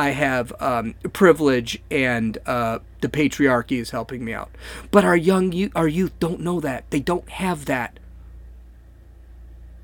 I 0.00 0.10
have 0.10 0.52
um, 0.60 0.94
privilege 1.12 1.82
and 1.90 2.38
uh, 2.46 2.80
the 3.00 3.08
patriarchy 3.08 3.78
is 3.78 3.90
helping 3.90 4.24
me 4.24 4.32
out." 4.32 4.50
But 4.90 5.04
our 5.04 5.16
young 5.16 5.70
our 5.76 5.88
youth 5.88 6.18
don't 6.18 6.40
know 6.40 6.60
that. 6.60 6.90
They 6.90 7.00
don't 7.00 7.28
have 7.28 7.66
that. 7.66 7.98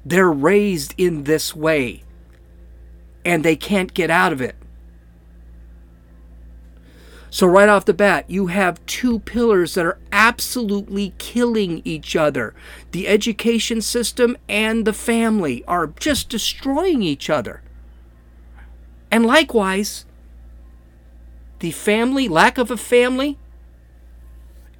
They're 0.04 0.32
raised 0.32 0.94
in 0.96 1.24
this 1.24 1.54
way, 1.54 2.02
and 3.24 3.44
they 3.44 3.56
can't 3.56 3.92
get 3.92 4.10
out 4.10 4.32
of 4.32 4.40
it. 4.40 4.56
So, 7.36 7.46
right 7.46 7.68
off 7.68 7.84
the 7.84 7.92
bat, 7.92 8.24
you 8.28 8.46
have 8.46 8.84
two 8.86 9.18
pillars 9.18 9.74
that 9.74 9.84
are 9.84 9.98
absolutely 10.10 11.12
killing 11.18 11.82
each 11.84 12.16
other. 12.16 12.54
The 12.92 13.06
education 13.06 13.82
system 13.82 14.38
and 14.48 14.86
the 14.86 14.94
family 14.94 15.62
are 15.68 15.88
just 15.88 16.30
destroying 16.30 17.02
each 17.02 17.28
other. 17.28 17.60
And 19.10 19.26
likewise, 19.26 20.05
the 21.58 21.70
family, 21.70 22.28
lack 22.28 22.58
of 22.58 22.70
a 22.70 22.76
family, 22.76 23.38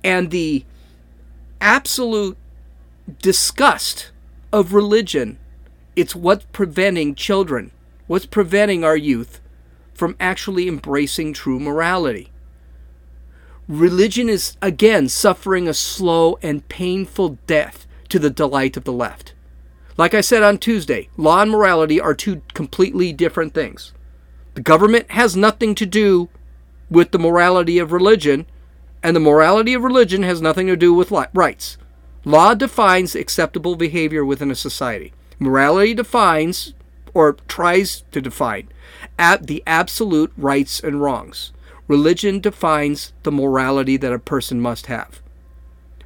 and 0.05 0.31
the 0.31 0.65
absolute 1.61 2.37
disgust 3.23 4.11
of 4.53 4.73
religion, 4.73 5.39
it's 5.95 6.15
what's 6.15 6.47
preventing 6.53 7.15
children, 7.15 7.71
what's 8.07 8.27
preventing 8.27 8.85
our 8.85 8.97
youth 8.97 9.41
from 9.95 10.17
actually 10.21 10.69
embracing 10.69 11.33
true 11.33 11.59
morality. 11.59 12.31
Religion 13.69 14.29
is 14.29 14.57
again 14.63 15.09
suffering 15.09 15.67
a 15.67 15.75
slow 15.75 16.39
and 16.43 16.69
painful 16.69 17.39
death 17.47 17.87
to 18.09 18.19
the 18.19 18.31
delight 18.31 18.77
of 18.77 18.85
the 18.85 18.93
left. 18.93 19.33
Like 19.97 20.15
I 20.15 20.21
said 20.21 20.43
on 20.43 20.59
Tuesday, 20.59 21.09
law 21.17 21.43
and 21.43 21.51
morality 21.51 22.01
are 22.01 22.15
two 22.15 22.43
completely 22.55 23.13
different 23.13 23.55
things. 23.55 23.93
The 24.55 24.61
government 24.61 25.11
has 25.11 25.35
nothing 25.37 25.75
to 25.75 25.87
do 25.87 26.29
with 26.91 27.11
the 27.11 27.19
morality 27.19 27.79
of 27.79 27.93
religion, 27.93 28.47
and 29.03 29.15
the 29.15 29.21
morality 29.21 29.75
of 29.75 29.85
religion 29.85 30.23
has 30.23 30.41
nothing 30.41 30.67
to 30.67 30.77
do 30.77 30.93
with 30.93 31.13
rights. 31.33 31.79
Law 32.25 32.55
defines 32.55 33.15
acceptable 33.15 33.77
behavior 33.77 34.25
within 34.25 34.51
a 34.51 34.57
society. 34.57 35.13
Morality 35.39 35.95
defines, 35.95 36.75
or 37.15 37.35
tries 37.47 38.03
to 38.11 38.21
define, 38.21 38.69
at 39.19 39.47
the 39.47 39.63
absolute 39.67 40.33
rights 40.37 40.81
and 40.81 41.01
wrongs. 41.01 41.53
Religion 41.89 42.41
defines 42.41 43.13
the 43.23 43.31
morality 43.31 43.97
that 43.97 44.13
a 44.13 44.19
person 44.19 44.61
must 44.61 44.87
have. 44.87 45.23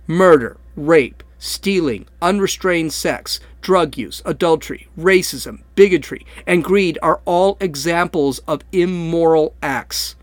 Murder, 0.07 0.59
rape, 0.77 1.23
stealing, 1.39 2.07
unrestrained 2.21 2.93
sex, 2.93 3.41
drug 3.63 3.97
use, 3.97 4.21
adultery, 4.27 4.89
racism, 4.99 5.63
bigotry, 5.75 6.27
and 6.47 6.63
greed 6.63 6.99
are 7.03 7.21
all 7.25 7.57
examples 7.61 8.41
of 8.41 8.63
immoral 8.73 9.55
acts. 9.63 10.17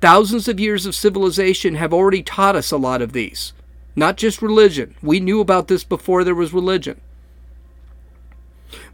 Thousands 0.00 0.48
of 0.48 0.58
years 0.58 0.86
of 0.86 0.94
civilization 0.94 1.74
have 1.74 1.92
already 1.92 2.22
taught 2.22 2.56
us 2.56 2.70
a 2.70 2.78
lot 2.78 3.02
of 3.02 3.12
these. 3.12 3.52
Not 3.94 4.16
just 4.16 4.40
religion. 4.40 4.94
We 5.02 5.20
knew 5.20 5.40
about 5.40 5.68
this 5.68 5.84
before 5.84 6.24
there 6.24 6.34
was 6.34 6.54
religion. 6.54 7.00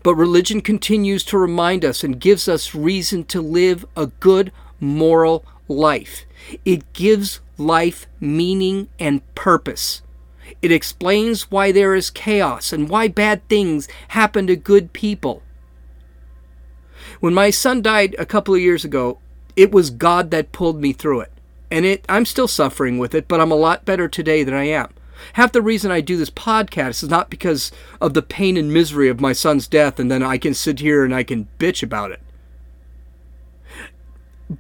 But 0.03 0.17
religion 0.17 0.63
continues 0.63 1.23
to 1.25 1.39
remind 1.39 1.85
us 1.85 2.03
and 2.03 2.21
gives 2.21 2.49
us 2.49 2.75
reason 2.75 3.25
to 3.27 3.41
live 3.41 3.85
a 3.97 4.07
good, 4.07 4.51
moral 4.81 5.45
life. 5.69 6.25
It 6.65 6.93
gives 6.93 7.41
life 7.59 8.07
meaning 8.19 8.89
and 8.99 9.23
purpose. 9.35 10.03
It 10.63 10.73
explains 10.73 11.51
why 11.51 11.71
there 11.73 11.95
is 11.95 12.11
chaos 12.11 12.73
and 12.73 12.89
why 12.89 13.09
bad 13.09 13.47
things 13.49 13.89
happen 14.09 14.47
to 14.47 14.57
good 14.57 14.93
people. 14.93 15.43
When 17.21 17.35
my 17.35 17.51
son 17.51 17.83
died 17.83 18.17
a 18.19 18.27
couple 18.27 18.55
of 18.55 18.61
years 18.61 18.85
ago, 18.85 19.19
it 19.57 19.73
was 19.73 19.91
God 19.91 20.31
that 20.31 20.53
pulled 20.53 20.81
me 20.81 20.93
through 20.93 21.21
it. 21.21 21.33
And 21.71 21.85
it 21.85 22.05
I'm 22.09 22.25
still 22.25 22.49
suffering 22.49 22.99
with 22.99 23.15
it, 23.15 23.27
but 23.27 23.41
I'm 23.41 23.51
a 23.51 23.57
lot 23.57 23.85
better 23.85 24.09
today 24.09 24.45
than 24.45 24.55
I 24.55 24.65
am. 24.65 24.93
Half 25.33 25.53
the 25.53 25.63
reason 25.63 25.91
I 25.91 26.01
do 26.01 26.17
this 26.17 26.31
podcast 26.31 27.03
is 27.03 27.09
not 27.09 27.31
because 27.31 27.73
of 28.01 28.15
the 28.15 28.23
pain 28.23 28.57
and 28.57 28.73
misery 28.73 29.09
of 29.09 29.21
my 29.21 29.33
son's 29.33 29.67
death 29.67 29.99
and 29.99 30.11
then 30.11 30.23
I 30.23 30.39
can 30.39 30.55
sit 30.55 30.81
here 30.81 31.05
and 31.05 31.15
I 31.15 31.23
can 31.23 31.49
bitch 31.59 31.83
about 31.83 32.13
it 32.13 32.21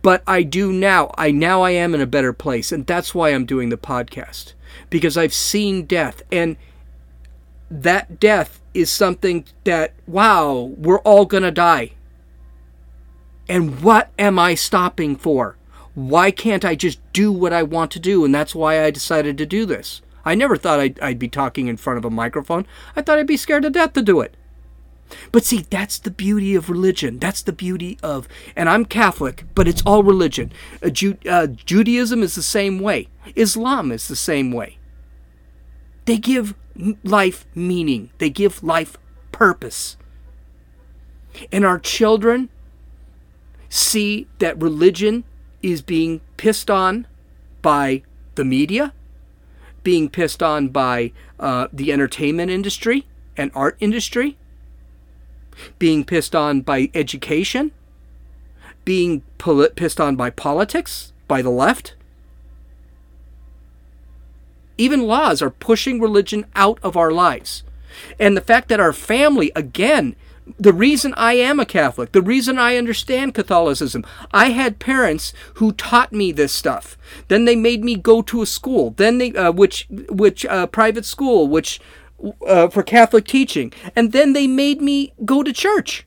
but 0.02 0.22
I 0.26 0.42
do 0.42 0.72
now. 0.72 1.12
I 1.16 1.30
now 1.30 1.62
I 1.62 1.70
am 1.70 1.94
in 1.94 2.00
a 2.00 2.06
better 2.06 2.32
place, 2.32 2.72
and 2.72 2.86
that's 2.86 3.14
why 3.14 3.30
I'm 3.30 3.46
doing 3.46 3.68
the 3.68 3.76
podcast 3.76 4.54
because 4.90 5.16
I've 5.16 5.34
seen 5.34 5.86
death, 5.86 6.22
and 6.32 6.56
that 7.70 8.18
death 8.18 8.60
is 8.74 8.90
something 8.90 9.44
that 9.64 9.94
wow, 10.06 10.72
we're 10.76 11.00
all 11.00 11.24
gonna 11.24 11.50
die. 11.50 11.92
And 13.48 13.80
what 13.82 14.10
am 14.18 14.38
I 14.38 14.54
stopping 14.54 15.16
for? 15.16 15.56
Why 15.94 16.30
can't 16.30 16.64
I 16.64 16.74
just 16.74 17.00
do 17.12 17.32
what 17.32 17.52
I 17.52 17.62
want 17.62 17.90
to 17.92 18.00
do? 18.00 18.24
And 18.24 18.34
that's 18.34 18.54
why 18.54 18.84
I 18.84 18.90
decided 18.90 19.38
to 19.38 19.46
do 19.46 19.64
this. 19.64 20.02
I 20.24 20.34
never 20.34 20.56
thought 20.56 20.80
I'd, 20.80 21.00
I'd 21.00 21.18
be 21.18 21.28
talking 21.28 21.68
in 21.68 21.76
front 21.76 21.98
of 21.98 22.04
a 22.04 22.10
microphone. 22.10 22.66
I 22.96 23.02
thought 23.02 23.18
I'd 23.18 23.26
be 23.26 23.36
scared 23.36 23.62
to 23.62 23.70
death 23.70 23.92
to 23.94 24.02
do 24.02 24.20
it. 24.20 24.36
But 25.30 25.44
see, 25.44 25.64
that's 25.70 25.98
the 25.98 26.10
beauty 26.10 26.54
of 26.54 26.68
religion. 26.68 27.18
That's 27.18 27.42
the 27.42 27.52
beauty 27.52 27.98
of, 28.02 28.26
and 28.56 28.68
I'm 28.68 28.84
Catholic, 28.84 29.44
but 29.54 29.68
it's 29.68 29.82
all 29.86 30.02
religion. 30.02 30.52
Uh, 30.82 30.90
Ju- 30.90 31.18
uh, 31.28 31.46
Judaism 31.46 32.22
is 32.22 32.34
the 32.34 32.42
same 32.42 32.80
way, 32.80 33.08
Islam 33.34 33.92
is 33.92 34.08
the 34.08 34.16
same 34.16 34.50
way. 34.50 34.78
They 36.06 36.18
give 36.18 36.54
life 37.04 37.46
meaning, 37.54 38.10
they 38.18 38.30
give 38.30 38.62
life 38.62 38.98
purpose. 39.30 39.96
And 41.52 41.64
our 41.64 41.78
children 41.78 42.48
see 43.68 44.26
that 44.38 44.60
religion 44.60 45.24
is 45.62 45.82
being 45.82 46.20
pissed 46.36 46.70
on 46.70 47.06
by 47.62 48.02
the 48.34 48.44
media, 48.44 48.92
being 49.82 50.08
pissed 50.08 50.42
on 50.42 50.68
by 50.68 51.12
uh, 51.40 51.68
the 51.72 51.92
entertainment 51.92 52.50
industry 52.50 53.06
and 53.36 53.50
art 53.54 53.76
industry 53.80 54.36
being 55.78 56.04
pissed 56.04 56.34
on 56.34 56.60
by 56.60 56.90
education, 56.94 57.72
being 58.84 59.22
poli- 59.38 59.70
pissed 59.70 60.00
on 60.00 60.16
by 60.16 60.30
politics, 60.30 61.12
by 61.28 61.42
the 61.42 61.50
left. 61.50 61.94
Even 64.78 65.06
laws 65.06 65.40
are 65.40 65.50
pushing 65.50 66.00
religion 66.00 66.44
out 66.54 66.78
of 66.82 66.96
our 66.96 67.10
lives. 67.10 67.62
And 68.20 68.36
the 68.36 68.42
fact 68.42 68.68
that 68.68 68.80
our 68.80 68.92
family, 68.92 69.50
again, 69.56 70.14
the 70.58 70.72
reason 70.72 71.12
I 71.16 71.34
am 71.34 71.58
a 71.58 71.66
Catholic, 71.66 72.12
the 72.12 72.22
reason 72.22 72.58
I 72.58 72.76
understand 72.76 73.34
Catholicism, 73.34 74.04
I 74.32 74.50
had 74.50 74.78
parents 74.78 75.32
who 75.54 75.72
taught 75.72 76.12
me 76.12 76.30
this 76.30 76.52
stuff. 76.52 76.96
Then 77.28 77.44
they 77.44 77.56
made 77.56 77.82
me 77.82 77.96
go 77.96 78.22
to 78.22 78.42
a 78.42 78.46
school, 78.46 78.90
then 78.96 79.18
they, 79.18 79.32
uh, 79.32 79.50
which, 79.50 79.86
which 79.90 80.46
uh, 80.46 80.66
private 80.68 81.04
school, 81.04 81.48
which 81.48 81.80
uh, 82.46 82.68
for 82.68 82.82
Catholic 82.82 83.26
teaching, 83.26 83.72
and 83.94 84.12
then 84.12 84.32
they 84.32 84.46
made 84.46 84.80
me 84.80 85.12
go 85.24 85.42
to 85.42 85.52
church. 85.52 86.06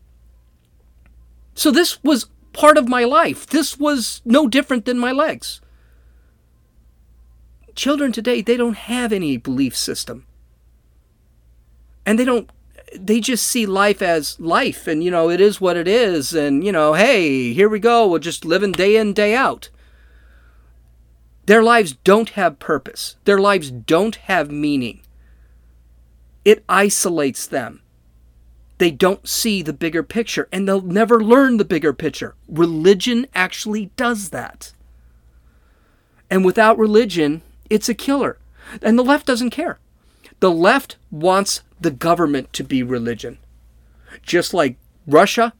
So 1.53 1.71
this 1.71 2.01
was 2.03 2.29
part 2.53 2.77
of 2.77 2.87
my 2.87 3.03
life. 3.03 3.45
This 3.45 3.77
was 3.77 4.21
no 4.25 4.47
different 4.47 4.85
than 4.85 4.97
my 4.97 5.11
legs. 5.11 5.61
Children 7.75 8.11
today, 8.11 8.41
they 8.41 8.57
don't 8.57 8.77
have 8.77 9.13
any 9.13 9.37
belief 9.37 9.75
system. 9.75 10.25
And 12.05 12.17
they 12.17 12.25
don't 12.25 12.49
they 12.95 13.19
just 13.19 13.45
see 13.45 13.65
life 13.65 14.01
as 14.01 14.39
life 14.39 14.87
and 14.87 15.03
you 15.03 15.11
know 15.11 15.29
it 15.29 15.41
is 15.41 15.61
what 15.61 15.77
it 15.77 15.87
is 15.87 16.33
and 16.33 16.63
you 16.63 16.71
know 16.71 16.93
hey 16.93 17.53
here 17.53 17.69
we 17.69 17.79
go 17.79 18.07
we're 18.07 18.19
just 18.19 18.45
living 18.45 18.71
day 18.71 18.95
in 18.95 19.13
day 19.13 19.35
out. 19.35 19.69
Their 21.45 21.63
lives 21.63 21.93
don't 22.03 22.29
have 22.29 22.59
purpose. 22.59 23.15
Their 23.25 23.39
lives 23.39 23.71
don't 23.71 24.15
have 24.15 24.51
meaning. 24.51 25.01
It 26.45 26.63
isolates 26.69 27.47
them. 27.47 27.81
They 28.77 28.91
don't 28.91 29.27
see 29.27 29.63
the 29.63 29.73
bigger 29.73 30.03
picture 30.03 30.47
and 30.51 30.67
they'll 30.67 30.81
never 30.81 31.19
learn 31.19 31.57
the 31.57 31.65
bigger 31.65 31.91
picture. 31.91 32.35
Religion 32.47 33.25
actually 33.33 33.87
does 33.97 34.29
that. 34.29 34.73
And 36.29 36.45
without 36.45 36.77
religion 36.77 37.41
it's 37.69 37.89
a 37.89 37.93
killer. 37.95 38.37
And 38.81 38.97
the 38.97 39.03
left 39.03 39.25
doesn't 39.25 39.49
care 39.49 39.79
the 40.39 40.51
left 40.51 40.97
wants 41.11 41.61
the 41.79 41.91
government 41.91 42.51
to 42.53 42.63
be 42.63 42.83
religion. 42.83 43.37
Just 44.23 44.53
like 44.53 44.77
Russia, 45.07 45.53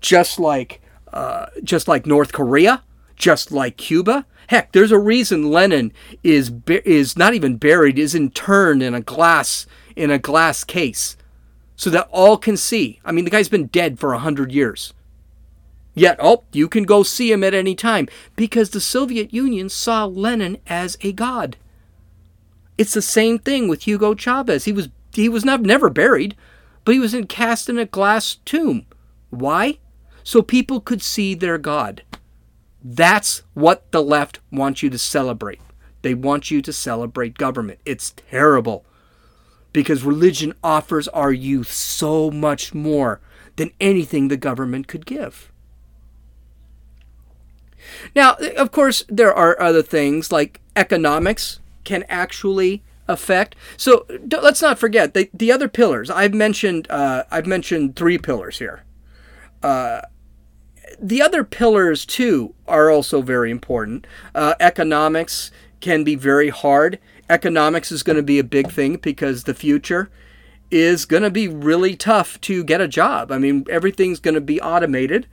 just 0.00 0.38
like 0.38 0.80
uh, 1.12 1.46
just 1.62 1.88
like 1.88 2.06
North 2.06 2.32
Korea, 2.32 2.82
just 3.16 3.52
like 3.52 3.76
Cuba. 3.76 4.26
Heck, 4.48 4.72
there's 4.72 4.92
a 4.92 4.98
reason 4.98 5.50
Lenin 5.50 5.92
is 6.22 6.52
is 6.66 7.16
not 7.16 7.34
even 7.34 7.56
buried, 7.56 7.98
is 7.98 8.14
interned 8.14 8.82
in 8.82 8.94
a 8.94 9.00
glass 9.00 9.66
in 9.94 10.10
a 10.10 10.18
glass 10.18 10.64
case, 10.64 11.16
so 11.76 11.90
that 11.90 12.08
all 12.10 12.36
can 12.36 12.56
see. 12.56 13.00
I 13.04 13.12
mean, 13.12 13.24
the 13.24 13.30
guy's 13.30 13.48
been 13.48 13.66
dead 13.66 13.98
for 13.98 14.12
a 14.12 14.18
hundred 14.18 14.52
years. 14.52 14.92
Yet, 15.94 16.16
oh, 16.20 16.44
you 16.52 16.68
can 16.68 16.84
go 16.84 17.02
see 17.02 17.30
him 17.30 17.44
at 17.44 17.52
any 17.52 17.74
time 17.74 18.08
because 18.34 18.70
the 18.70 18.80
Soviet 18.80 19.32
Union 19.34 19.68
saw 19.68 20.06
Lenin 20.06 20.56
as 20.66 20.96
a 21.02 21.12
god. 21.12 21.56
It's 22.78 22.94
the 22.94 23.02
same 23.02 23.38
thing 23.38 23.68
with 23.68 23.86
Hugo 23.86 24.14
Chavez. 24.14 24.64
He 24.64 24.72
was 24.72 24.88
he 25.12 25.28
was 25.28 25.44
not 25.44 25.60
never 25.60 25.90
buried, 25.90 26.36
but 26.84 26.94
he 26.94 27.00
was 27.00 27.14
in, 27.14 27.26
cast 27.26 27.68
in 27.68 27.78
a 27.78 27.84
glass 27.84 28.36
tomb. 28.44 28.86
Why? 29.30 29.78
So 30.24 30.40
people 30.40 30.80
could 30.80 31.02
see 31.02 31.34
their 31.34 31.58
God. 31.58 32.02
That's 32.82 33.42
what 33.54 33.90
the 33.92 34.02
left 34.02 34.40
wants 34.50 34.82
you 34.82 34.90
to 34.90 34.98
celebrate. 34.98 35.60
They 36.02 36.14
want 36.14 36.50
you 36.50 36.62
to 36.62 36.72
celebrate 36.72 37.38
government. 37.38 37.80
It's 37.84 38.14
terrible 38.30 38.84
because 39.72 40.02
religion 40.04 40.54
offers 40.62 41.08
our 41.08 41.32
youth 41.32 41.70
so 41.70 42.30
much 42.30 42.74
more 42.74 43.20
than 43.56 43.70
anything 43.80 44.28
the 44.28 44.36
government 44.36 44.88
could 44.88 45.06
give. 45.06 45.50
Now, 48.14 48.34
of 48.56 48.72
course, 48.72 49.04
there 49.08 49.34
are 49.34 49.60
other 49.60 49.82
things 49.82 50.30
like 50.32 50.60
economics 50.76 51.60
can 51.84 52.04
actually 52.08 52.82
affect. 53.08 53.56
So 53.76 54.06
let's 54.30 54.62
not 54.62 54.78
forget 54.78 55.14
the 55.14 55.28
the 55.32 55.52
other 55.52 55.68
pillars. 55.68 56.10
I've 56.10 56.34
mentioned 56.34 56.86
uh, 56.90 57.24
I've 57.30 57.46
mentioned 57.46 57.96
three 57.96 58.18
pillars 58.18 58.58
here. 58.58 58.84
Uh, 59.62 60.02
the 61.00 61.22
other 61.22 61.44
pillars 61.44 62.04
too 62.06 62.54
are 62.66 62.90
also 62.90 63.22
very 63.22 63.50
important. 63.50 64.06
Uh, 64.34 64.54
economics 64.60 65.50
can 65.80 66.04
be 66.04 66.14
very 66.14 66.48
hard. 66.48 66.98
Economics 67.28 67.90
is 67.90 68.02
going 68.02 68.16
to 68.16 68.22
be 68.22 68.38
a 68.38 68.44
big 68.44 68.70
thing 68.70 68.96
because 68.96 69.44
the 69.44 69.54
future 69.54 70.10
is 70.70 71.04
going 71.04 71.22
to 71.22 71.30
be 71.30 71.48
really 71.48 71.94
tough 71.94 72.40
to 72.40 72.64
get 72.64 72.80
a 72.80 72.88
job. 72.88 73.30
I 73.30 73.38
mean, 73.38 73.66
everything's 73.68 74.20
going 74.20 74.34
to 74.34 74.40
be 74.40 74.60
automated. 74.60 75.26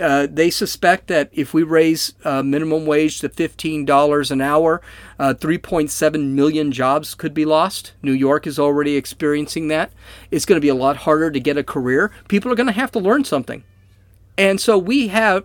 Uh, 0.00 0.26
they 0.30 0.48
suspect 0.48 1.08
that 1.08 1.28
if 1.32 1.52
we 1.52 1.62
raise 1.62 2.14
uh, 2.24 2.42
minimum 2.42 2.86
wage 2.86 3.20
to 3.20 3.28
$15 3.28 4.30
an 4.30 4.40
hour, 4.40 4.80
uh, 5.18 5.34
3.7 5.34 6.30
million 6.30 6.72
jobs 6.72 7.14
could 7.14 7.34
be 7.34 7.44
lost. 7.44 7.92
New 8.00 8.12
York 8.12 8.46
is 8.46 8.58
already 8.58 8.96
experiencing 8.96 9.68
that. 9.68 9.92
It's 10.30 10.46
going 10.46 10.56
to 10.56 10.62
be 10.62 10.70
a 10.70 10.74
lot 10.74 10.98
harder 10.98 11.30
to 11.30 11.40
get 11.40 11.58
a 11.58 11.64
career. 11.64 12.10
People 12.28 12.50
are 12.50 12.54
going 12.54 12.68
to 12.68 12.72
have 12.72 12.90
to 12.92 12.98
learn 12.98 13.24
something. 13.24 13.64
And 14.38 14.60
so 14.60 14.78
we 14.78 15.08
have 15.08 15.44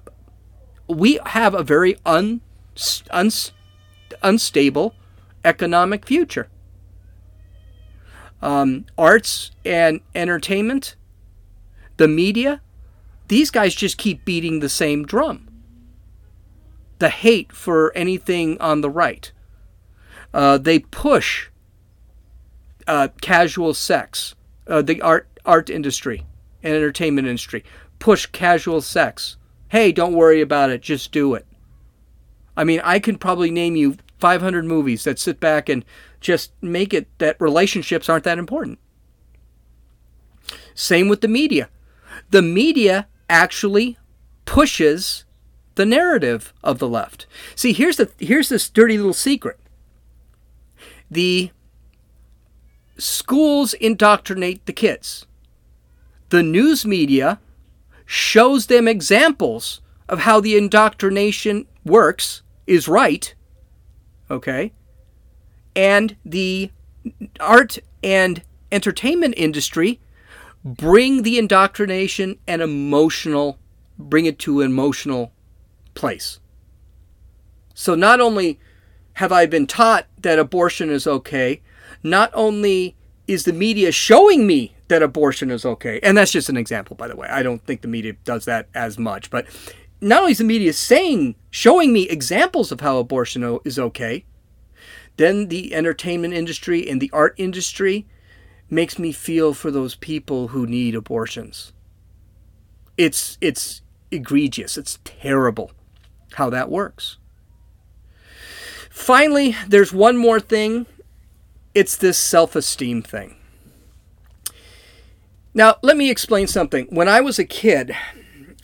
we 0.88 1.19
have 1.25 1.53
a 1.53 1.63
very 1.63 1.97
un, 2.05 2.39
un, 3.12 3.29
unstable 4.23 4.95
economic 5.43 6.05
future. 6.05 6.47
Um, 8.41 8.86
arts 8.97 9.51
and 9.65 10.01
entertainment, 10.15 10.95
the 11.97 12.07
media, 12.07 12.62
these 13.27 13.51
guys 13.51 13.75
just 13.75 13.97
keep 13.97 14.25
beating 14.25 14.59
the 14.59 14.69
same 14.69 15.05
drum. 15.05 15.49
The 16.99 17.09
hate 17.09 17.51
for 17.51 17.91
anything 17.95 18.59
on 18.59 18.81
the 18.81 18.89
right. 18.89 19.31
Uh, 20.33 20.57
they 20.57 20.79
push 20.79 21.49
uh, 22.87 23.09
casual 23.21 23.73
sex. 23.73 24.35
Uh, 24.65 24.81
the 24.81 25.01
art 25.01 25.27
art 25.45 25.69
industry 25.69 26.25
and 26.61 26.73
entertainment 26.73 27.27
industry 27.27 27.63
push 27.99 28.25
casual 28.27 28.81
sex. 28.81 29.37
Hey, 29.69 29.91
don't 29.91 30.13
worry 30.13 30.41
about 30.41 30.69
it. 30.69 30.81
Just 30.81 31.11
do 31.11 31.33
it. 31.33 31.45
I 32.55 32.63
mean, 32.63 32.81
I 32.83 32.99
can 32.99 33.17
probably 33.17 33.51
name 33.51 33.75
you 33.75 33.97
500 34.19 34.65
movies 34.65 35.03
that 35.03 35.19
sit 35.19 35.39
back 35.39 35.69
and 35.69 35.85
just 36.19 36.51
make 36.61 36.93
it 36.93 37.07
that 37.19 37.39
relationships 37.39 38.09
aren't 38.09 38.23
that 38.23 38.39
important. 38.39 38.79
Same 40.73 41.07
with 41.07 41.21
the 41.21 41.27
media. 41.27 41.69
The 42.31 42.41
media 42.41 43.07
actually 43.29 43.97
pushes 44.45 45.25
the 45.75 45.85
narrative 45.85 46.53
of 46.63 46.79
the 46.79 46.87
left. 46.87 47.27
See, 47.55 47.73
here's 47.73 47.97
the 47.97 48.09
here's 48.19 48.49
this 48.49 48.69
dirty 48.69 48.97
little 48.97 49.13
secret. 49.13 49.59
The 51.09 51.51
schools 52.97 53.73
indoctrinate 53.73 54.65
the 54.65 54.73
kids. 54.73 55.25
The 56.29 56.43
news 56.43 56.85
media 56.85 57.39
shows 58.05 58.65
them 58.65 58.87
examples 58.87 59.81
of 60.09 60.19
how 60.19 60.39
the 60.39 60.57
indoctrination 60.57 61.67
works 61.85 62.41
is 62.65 62.87
right. 62.87 63.33
Okay? 64.29 64.73
And 65.75 66.15
the 66.25 66.71
art 67.39 67.77
and 68.03 68.41
entertainment 68.71 69.35
industry 69.37 69.99
bring 70.75 71.23
the 71.23 71.38
indoctrination 71.38 72.38
and 72.47 72.62
emotional, 72.62 73.58
bring 73.97 74.25
it 74.25 74.38
to 74.39 74.62
an 74.62 74.67
emotional 74.71 75.32
place. 75.93 76.39
So 77.73 77.95
not 77.95 78.19
only 78.19 78.60
have 79.13 79.32
I 79.32 79.45
been 79.45 79.65
taught 79.65 80.08
that 80.21 80.39
abortion 80.39 80.89
is 80.89 81.08
okay, 81.08 81.62
not 82.03 82.32
only 82.34 82.95
is 83.27 83.45
the 83.45 83.53
media 83.53 83.91
showing 83.91 84.45
me 84.45 84.75
that 84.89 85.03
abortion 85.03 85.51
is 85.51 85.65
okay, 85.65 85.99
and 86.03 86.17
that's 86.17 86.32
just 86.32 86.49
an 86.49 86.58
example, 86.58 86.95
by 86.95 87.08
the 87.08 87.15
way. 87.15 87.27
I 87.27 87.43
don't 87.43 87.63
think 87.65 87.82
the 87.82 87.88
media 87.88 88.13
does 88.23 88.45
that 88.45 88.67
as 88.73 88.97
much, 88.97 89.30
but 89.30 89.45
not 90.01 90.21
only 90.21 90.32
is 90.34 90.38
the 90.38 90.43
media 90.43 90.73
saying, 90.73 91.36
showing 91.49 91.93
me 91.93 92.10
examples 92.10 92.71
of 92.71 92.82
how 92.82 92.97
abortion 92.97 93.60
is 93.63 93.80
okay, 93.80 94.25
then 95.17 95.47
the 95.47 95.73
entertainment 95.73 96.34
industry 96.34 96.88
and 96.88 97.01
the 97.01 97.10
art 97.12 97.34
industry 97.38 98.06
makes 98.69 98.99
me 98.99 99.12
feel 99.12 99.53
for 99.53 99.71
those 99.71 99.95
people 99.95 100.49
who 100.49 100.65
need 100.65 100.95
abortions. 100.95 101.71
It's 102.97 103.38
it's 103.41 103.82
egregious. 104.12 104.77
It's 104.77 104.99
terrible 105.03 105.71
how 106.34 106.49
that 106.49 106.69
works. 106.69 107.17
Finally, 108.89 109.56
there's 109.67 109.93
one 109.93 110.17
more 110.17 110.39
thing. 110.39 110.88
It's 111.75 111.95
this 111.95 112.17
self-esteem 112.17 113.03
thing. 113.03 113.36
Now, 115.53 115.75
let 115.82 115.95
me 115.95 116.10
explain 116.10 116.47
something. 116.47 116.88
When 116.89 117.08
I 117.08 117.21
was 117.21 117.39
a 117.39 117.45
kid, 117.45 117.95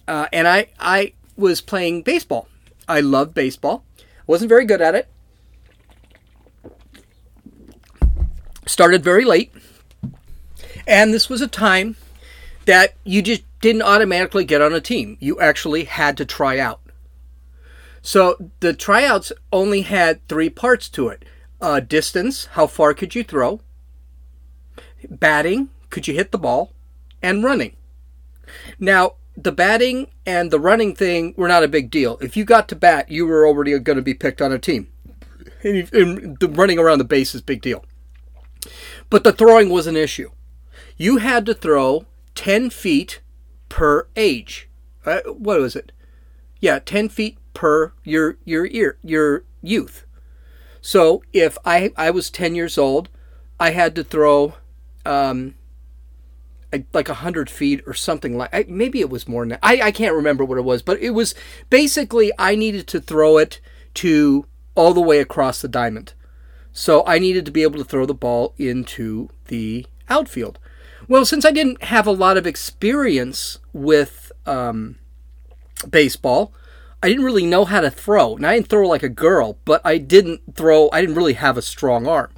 uh, 0.08 0.28
and 0.34 0.48
I 0.48 0.68
I 0.80 1.14
was 1.36 1.62
playing 1.62 2.04
baseball. 2.04 2.48
I 2.88 3.00
loved 3.00 3.34
baseball. 3.34 3.86
wasn't 4.28 4.50
very 4.50 4.66
good 4.66 4.82
at 4.82 4.96
it. 4.96 5.08
Started 8.66 9.04
very 9.04 9.26
late. 9.26 9.52
And 10.88 11.14
this 11.14 11.30
was 11.30 11.42
a 11.42 11.48
time 11.48 11.96
that 12.66 12.96
you 13.04 13.22
just 13.22 13.44
didn't 13.62 13.82
automatically 13.82 14.44
get 14.44 14.62
on 14.62 14.74
a 14.74 14.82
team. 14.82 15.18
You 15.20 15.40
actually 15.40 15.86
had 15.86 16.18
to 16.18 16.26
try 16.26 16.60
out. 16.60 16.82
So 18.02 18.52
the 18.60 18.74
tryouts 18.74 19.32
only 19.52 19.82
had 19.82 20.28
three 20.28 20.50
parts 20.50 20.90
to 20.90 21.08
it 21.08 21.24
uh, 21.62 21.80
distance, 21.80 22.46
how 22.52 22.68
far 22.68 22.94
could 22.94 23.16
you 23.16 23.24
throw, 23.24 23.62
batting, 25.10 25.70
could 25.90 26.08
you 26.08 26.14
hit 26.14 26.32
the 26.32 26.38
ball, 26.38 26.74
and 27.22 27.42
running. 27.42 27.78
Now, 28.78 29.14
the 29.38 29.54
batting 29.54 30.08
and 30.26 30.52
the 30.52 30.60
running 30.60 30.94
thing 30.94 31.34
were 31.38 31.48
not 31.48 31.64
a 31.64 31.70
big 31.70 31.90
deal. 31.90 32.18
If 32.22 32.36
you 32.36 32.44
got 32.44 32.68
to 32.68 32.76
bat, 32.76 33.10
you 33.10 33.26
were 33.26 33.48
already 33.48 33.80
going 33.80 33.96
to 33.96 34.02
be 34.02 34.14
picked 34.14 34.42
on 34.42 34.52
a 34.52 34.60
team. 34.60 34.90
And 35.64 36.38
running 36.58 36.78
around 36.78 36.98
the 36.98 37.06
base 37.06 37.34
is 37.34 37.42
big 37.42 37.62
deal. 37.62 37.86
But 39.10 39.24
the 39.24 39.32
throwing 39.32 39.70
was 39.70 39.88
an 39.88 39.96
issue 39.96 40.30
you 40.98 41.18
had 41.18 41.46
to 41.46 41.54
throw 41.54 42.06
10 42.36 42.70
feet 42.70 43.22
per 43.70 44.08
age. 44.16 44.70
Uh, 45.06 45.22
what 45.26 45.60
was 45.60 45.76
it? 45.76 45.92
Yeah, 46.60 46.80
10 46.80 47.10
feet 47.10 47.38
per 47.54 47.94
your 48.04 48.38
your 48.46 48.66
year 48.66 48.98
your 49.04 49.44
youth. 49.62 50.06
So 50.82 51.24
if 51.34 51.58
I 51.66 51.92
I 51.96 52.10
was 52.10 52.30
10 52.30 52.56
years 52.56 52.78
old, 52.78 53.10
I 53.60 53.72
had 53.72 53.96
to 53.96 54.04
throw 54.04 54.54
um, 55.06 55.56
like 56.94 57.10
a 57.10 57.16
hundred 57.16 57.50
feet 57.50 57.84
or 57.86 57.94
something 57.94 58.38
like. 58.38 58.70
Maybe 58.70 59.00
it 59.00 59.10
was 59.10 59.28
more 59.28 59.44
than 59.44 59.50
that. 59.50 59.60
I 59.64 59.82
I 59.82 59.92
can't 59.92 60.16
remember 60.16 60.44
what 60.46 60.58
it 60.58 60.64
was, 60.64 60.82
but 60.82 61.00
it 61.00 61.12
was 61.12 61.36
basically 61.70 62.32
I 62.38 62.56
needed 62.56 62.88
to 62.88 63.02
throw 63.02 63.38
it 63.38 63.60
to 63.96 64.46
all 64.76 64.94
the 64.94 65.02
way 65.02 65.20
across 65.20 65.62
the 65.62 65.68
diamond. 65.68 66.14
So 66.72 67.04
I 67.06 67.20
needed 67.20 67.46
to 67.46 67.52
be 67.52 67.62
able 67.64 67.78
to 67.78 67.86
throw 67.86 68.06
the 68.06 68.16
ball 68.16 68.56
into 68.58 69.30
the 69.48 69.86
outfield. 70.10 70.58
Well, 71.08 71.26
since 71.26 71.46
I 71.46 71.52
didn't 71.52 71.84
have 71.84 72.08
a 72.08 72.12
lot 72.12 72.38
of 72.38 72.48
experience 72.48 73.60
with 73.74 74.32
um, 74.46 74.98
baseball, 75.90 76.54
I 77.02 77.10
didn't 77.10 77.26
really 77.26 77.46
know 77.46 77.66
how 77.66 77.82
to 77.82 77.92
throw. 77.92 78.36
And 78.36 78.48
I 78.48 78.56
didn't 78.56 78.70
throw 78.70 78.88
like 78.88 79.04
a 79.04 79.10
girl, 79.10 79.58
but 79.66 79.82
I 79.84 79.98
didn't 79.98 80.56
throw, 80.56 80.90
I 80.94 81.02
didn't 81.02 81.16
really 81.16 81.34
have 81.34 81.58
a 81.58 81.62
strong 81.62 82.08
arm. 82.08 82.32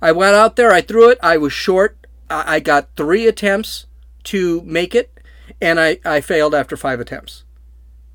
I 0.00 0.12
went 0.12 0.36
out 0.36 0.56
there, 0.56 0.72
I 0.72 0.80
threw 0.80 1.10
it, 1.10 1.18
I 1.22 1.36
was 1.36 1.52
short. 1.52 2.06
I 2.30 2.60
got 2.60 2.88
three 2.94 3.26
attempts 3.26 3.86
to 4.24 4.60
make 4.62 4.94
it, 4.94 5.18
and 5.62 5.80
I, 5.80 5.98
I 6.04 6.20
failed 6.20 6.54
after 6.54 6.76
five 6.76 7.00
attempts. 7.00 7.44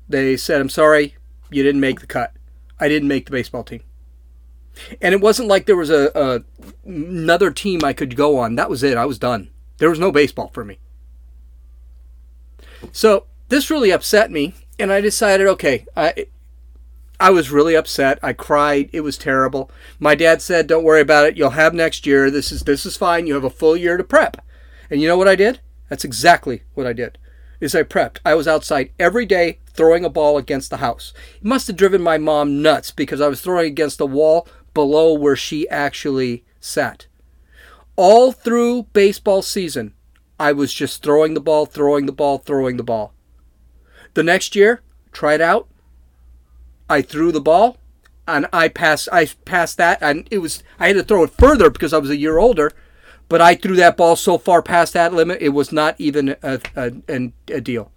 They 0.08 0.36
said, 0.36 0.60
I'm 0.60 0.68
sorry, 0.68 1.16
you 1.50 1.62
didn't 1.64 1.80
make 1.80 2.00
the 2.00 2.06
cut. 2.06 2.32
I 2.78 2.88
didn't 2.88 3.08
make 3.08 3.26
the 3.26 3.32
baseball 3.32 3.64
team. 3.64 3.82
And 5.00 5.14
it 5.14 5.20
wasn't 5.20 5.48
like 5.48 5.66
there 5.66 5.76
was 5.76 5.90
a, 5.90 6.10
a 6.14 6.42
another 6.88 7.50
team 7.50 7.84
I 7.84 7.92
could 7.92 8.16
go 8.16 8.38
on. 8.38 8.56
That 8.56 8.70
was 8.70 8.82
it. 8.82 8.96
I 8.96 9.06
was 9.06 9.18
done. 9.18 9.50
There 9.78 9.90
was 9.90 9.98
no 9.98 10.12
baseball 10.12 10.48
for 10.48 10.64
me. 10.64 10.78
So 12.92 13.26
this 13.48 13.70
really 13.70 13.90
upset 13.90 14.30
me, 14.30 14.54
and 14.78 14.92
I 14.92 15.00
decided, 15.00 15.46
okay, 15.46 15.86
I 15.96 16.26
I 17.20 17.30
was 17.30 17.50
really 17.50 17.76
upset. 17.76 18.18
I 18.22 18.32
cried. 18.32 18.90
It 18.92 19.00
was 19.00 19.16
terrible. 19.16 19.70
My 19.98 20.14
dad 20.14 20.42
said, 20.42 20.66
"Don't 20.66 20.84
worry 20.84 21.00
about 21.00 21.26
it. 21.26 21.36
You'll 21.36 21.50
have 21.50 21.74
next 21.74 22.06
year. 22.06 22.30
This 22.30 22.50
is 22.50 22.62
this 22.62 22.84
is 22.84 22.96
fine. 22.96 23.26
You 23.26 23.34
have 23.34 23.44
a 23.44 23.50
full 23.50 23.76
year 23.76 23.96
to 23.96 24.04
prep." 24.04 24.44
And 24.90 25.00
you 25.00 25.08
know 25.08 25.16
what 25.16 25.28
I 25.28 25.36
did? 25.36 25.60
That's 25.88 26.04
exactly 26.04 26.62
what 26.74 26.86
I 26.86 26.92
did. 26.92 27.18
Is 27.60 27.74
I 27.74 27.82
prepped. 27.82 28.18
I 28.24 28.34
was 28.34 28.48
outside 28.48 28.90
every 28.98 29.24
day 29.24 29.60
throwing 29.72 30.04
a 30.04 30.10
ball 30.10 30.36
against 30.36 30.70
the 30.70 30.78
house. 30.78 31.12
It 31.36 31.44
must 31.44 31.66
have 31.68 31.76
driven 31.76 32.02
my 32.02 32.18
mom 32.18 32.62
nuts 32.62 32.90
because 32.90 33.20
I 33.20 33.28
was 33.28 33.40
throwing 33.40 33.66
against 33.66 33.98
the 33.98 34.06
wall 34.06 34.46
below 34.74 35.14
where 35.14 35.36
she 35.36 35.68
actually 35.68 36.44
sat. 36.60 37.06
All 37.96 38.32
through 38.32 38.88
baseball 38.92 39.42
season, 39.42 39.94
I 40.38 40.52
was 40.52 40.74
just 40.74 41.02
throwing 41.02 41.34
the 41.34 41.40
ball, 41.40 41.64
throwing 41.64 42.06
the 42.06 42.12
ball, 42.12 42.38
throwing 42.38 42.76
the 42.76 42.82
ball. 42.82 43.14
The 44.14 44.22
next 44.22 44.56
year, 44.56 44.82
tried 45.12 45.40
out. 45.40 45.68
I 46.90 47.02
threw 47.02 47.32
the 47.32 47.40
ball, 47.40 47.78
and 48.26 48.46
I 48.52 48.68
passed. 48.68 49.08
I 49.12 49.26
passed 49.44 49.76
that, 49.78 49.98
and 50.02 50.28
it 50.30 50.38
was. 50.38 50.62
I 50.78 50.88
had 50.88 50.96
to 50.96 51.04
throw 51.04 51.22
it 51.22 51.30
further 51.30 51.70
because 51.70 51.92
I 51.92 51.98
was 51.98 52.10
a 52.10 52.16
year 52.16 52.38
older, 52.38 52.72
but 53.28 53.40
I 53.40 53.54
threw 53.54 53.76
that 53.76 53.96
ball 53.96 54.16
so 54.16 54.38
far 54.38 54.62
past 54.62 54.92
that 54.92 55.14
limit, 55.14 55.40
it 55.40 55.50
was 55.50 55.72
not 55.72 55.94
even 55.98 56.36
a, 56.42 56.60
a, 56.76 56.92
a, 57.08 57.32
a 57.48 57.60
deal. 57.60 57.90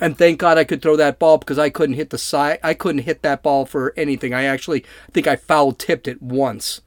And 0.00 0.16
thank 0.16 0.38
God 0.38 0.58
I 0.58 0.64
could 0.64 0.80
throw 0.80 0.96
that 0.96 1.18
ball 1.18 1.38
because 1.38 1.58
I 1.58 1.70
couldn't 1.70 1.96
hit 1.96 2.10
the 2.10 2.18
side. 2.18 2.58
I 2.62 2.74
couldn't 2.74 3.02
hit 3.02 3.22
that 3.22 3.42
ball 3.42 3.66
for 3.66 3.92
anything. 3.96 4.32
I 4.32 4.44
actually 4.44 4.84
think 5.12 5.26
I 5.26 5.36
foul 5.36 5.72
tipped 5.72 6.08
it 6.08 6.22
once. 6.22 6.80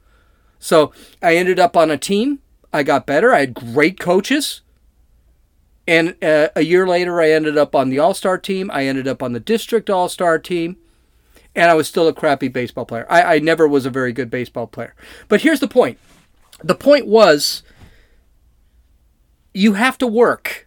So 0.58 0.92
I 1.22 1.36
ended 1.36 1.60
up 1.60 1.76
on 1.76 1.90
a 1.90 1.98
team. 1.98 2.40
I 2.72 2.82
got 2.82 3.06
better. 3.06 3.32
I 3.32 3.40
had 3.40 3.54
great 3.54 4.00
coaches. 4.00 4.62
And 5.86 6.16
uh, 6.24 6.48
a 6.56 6.62
year 6.62 6.86
later, 6.86 7.20
I 7.20 7.30
ended 7.30 7.56
up 7.56 7.74
on 7.74 7.90
the 7.90 7.98
All 7.98 8.14
Star 8.14 8.38
team. 8.38 8.70
I 8.72 8.86
ended 8.86 9.06
up 9.06 9.22
on 9.22 9.32
the 9.32 9.40
district 9.40 9.90
All 9.90 10.08
Star 10.08 10.38
team. 10.38 10.76
And 11.54 11.70
I 11.70 11.74
was 11.74 11.86
still 11.86 12.08
a 12.08 12.12
crappy 12.12 12.48
baseball 12.48 12.84
player. 12.84 13.06
I, 13.08 13.36
I 13.36 13.38
never 13.38 13.68
was 13.68 13.86
a 13.86 13.90
very 13.90 14.12
good 14.12 14.28
baseball 14.28 14.66
player. 14.66 14.94
But 15.28 15.42
here's 15.42 15.60
the 15.60 15.68
point 15.68 15.98
the 16.62 16.74
point 16.74 17.06
was 17.06 17.62
you 19.52 19.74
have 19.74 19.98
to 19.98 20.06
work. 20.06 20.66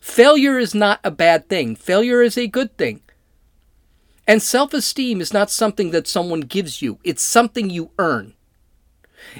Failure 0.00 0.58
is 0.58 0.74
not 0.74 1.00
a 1.04 1.10
bad 1.10 1.48
thing, 1.48 1.76
failure 1.76 2.22
is 2.22 2.36
a 2.38 2.46
good 2.46 2.76
thing. 2.76 3.02
And 4.26 4.42
self 4.42 4.72
esteem 4.74 5.20
is 5.20 5.32
not 5.32 5.50
something 5.50 5.90
that 5.90 6.08
someone 6.08 6.40
gives 6.40 6.82
you, 6.82 6.98
it's 7.04 7.22
something 7.22 7.70
you 7.70 7.90
earn. 7.98 8.34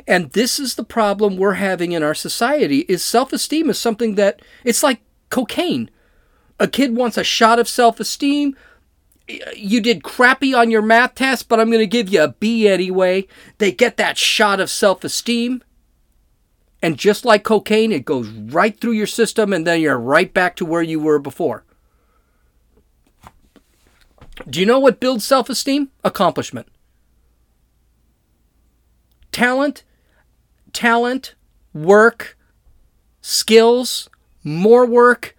And 0.07 0.31
this 0.33 0.59
is 0.59 0.75
the 0.75 0.85
problem 0.85 1.37
we're 1.37 1.55
having 1.55 1.93
in 1.93 2.03
our 2.03 2.15
society 2.15 2.81
is 2.81 3.03
self-esteem 3.03 3.71
is 3.71 3.79
something 3.79 4.15
that 4.17 4.43
it's 4.65 4.83
like 4.83 5.01
cocaine. 5.31 5.91
A 6.59 6.69
kid 6.69 6.95
wants 6.95 7.17
a 7.17 7.25
shot 7.25 7.59
of 7.59 7.69
self-esteem. 7.69 8.57
You 9.57 9.81
did 9.81 10.03
crappy 10.03 10.53
on 10.53 10.71
your 10.71 10.83
math 10.83 11.15
test, 11.15 11.49
but 11.49 11.61
I'm 11.61 11.71
going 11.71 11.79
to 11.81 11.87
give 11.87 12.09
you 12.09 12.23
a 12.23 12.29
B 12.29 12.69
anyway. 12.69 13.27
They 13.59 13.73
get 13.73 13.97
that 13.97 14.19
shot 14.19 14.61
of 14.61 14.71
self-esteem. 14.71 15.63
And 16.83 16.97
just 16.97 17.25
like 17.25 17.45
cocaine, 17.45 17.93
it 17.93 18.05
goes 18.05 18.29
right 18.29 18.79
through 18.79 18.93
your 18.93 19.07
system 19.07 19.53
and 19.53 19.67
then 19.67 19.81
you're 19.81 19.99
right 19.99 20.33
back 20.33 20.57
to 20.57 20.65
where 20.65 20.83
you 20.83 20.99
were 20.99 21.19
before. 21.19 21.65
Do 24.49 24.61
you 24.61 24.67
know 24.67 24.79
what 24.79 25.01
builds 25.01 25.25
self 25.25 25.51
esteem? 25.51 25.91
Accomplishment. 26.03 26.69
Talent, 29.33 29.85
talent, 30.73 31.35
work, 31.75 32.39
skills, 33.21 34.09
more 34.43 34.87
work 34.87 35.37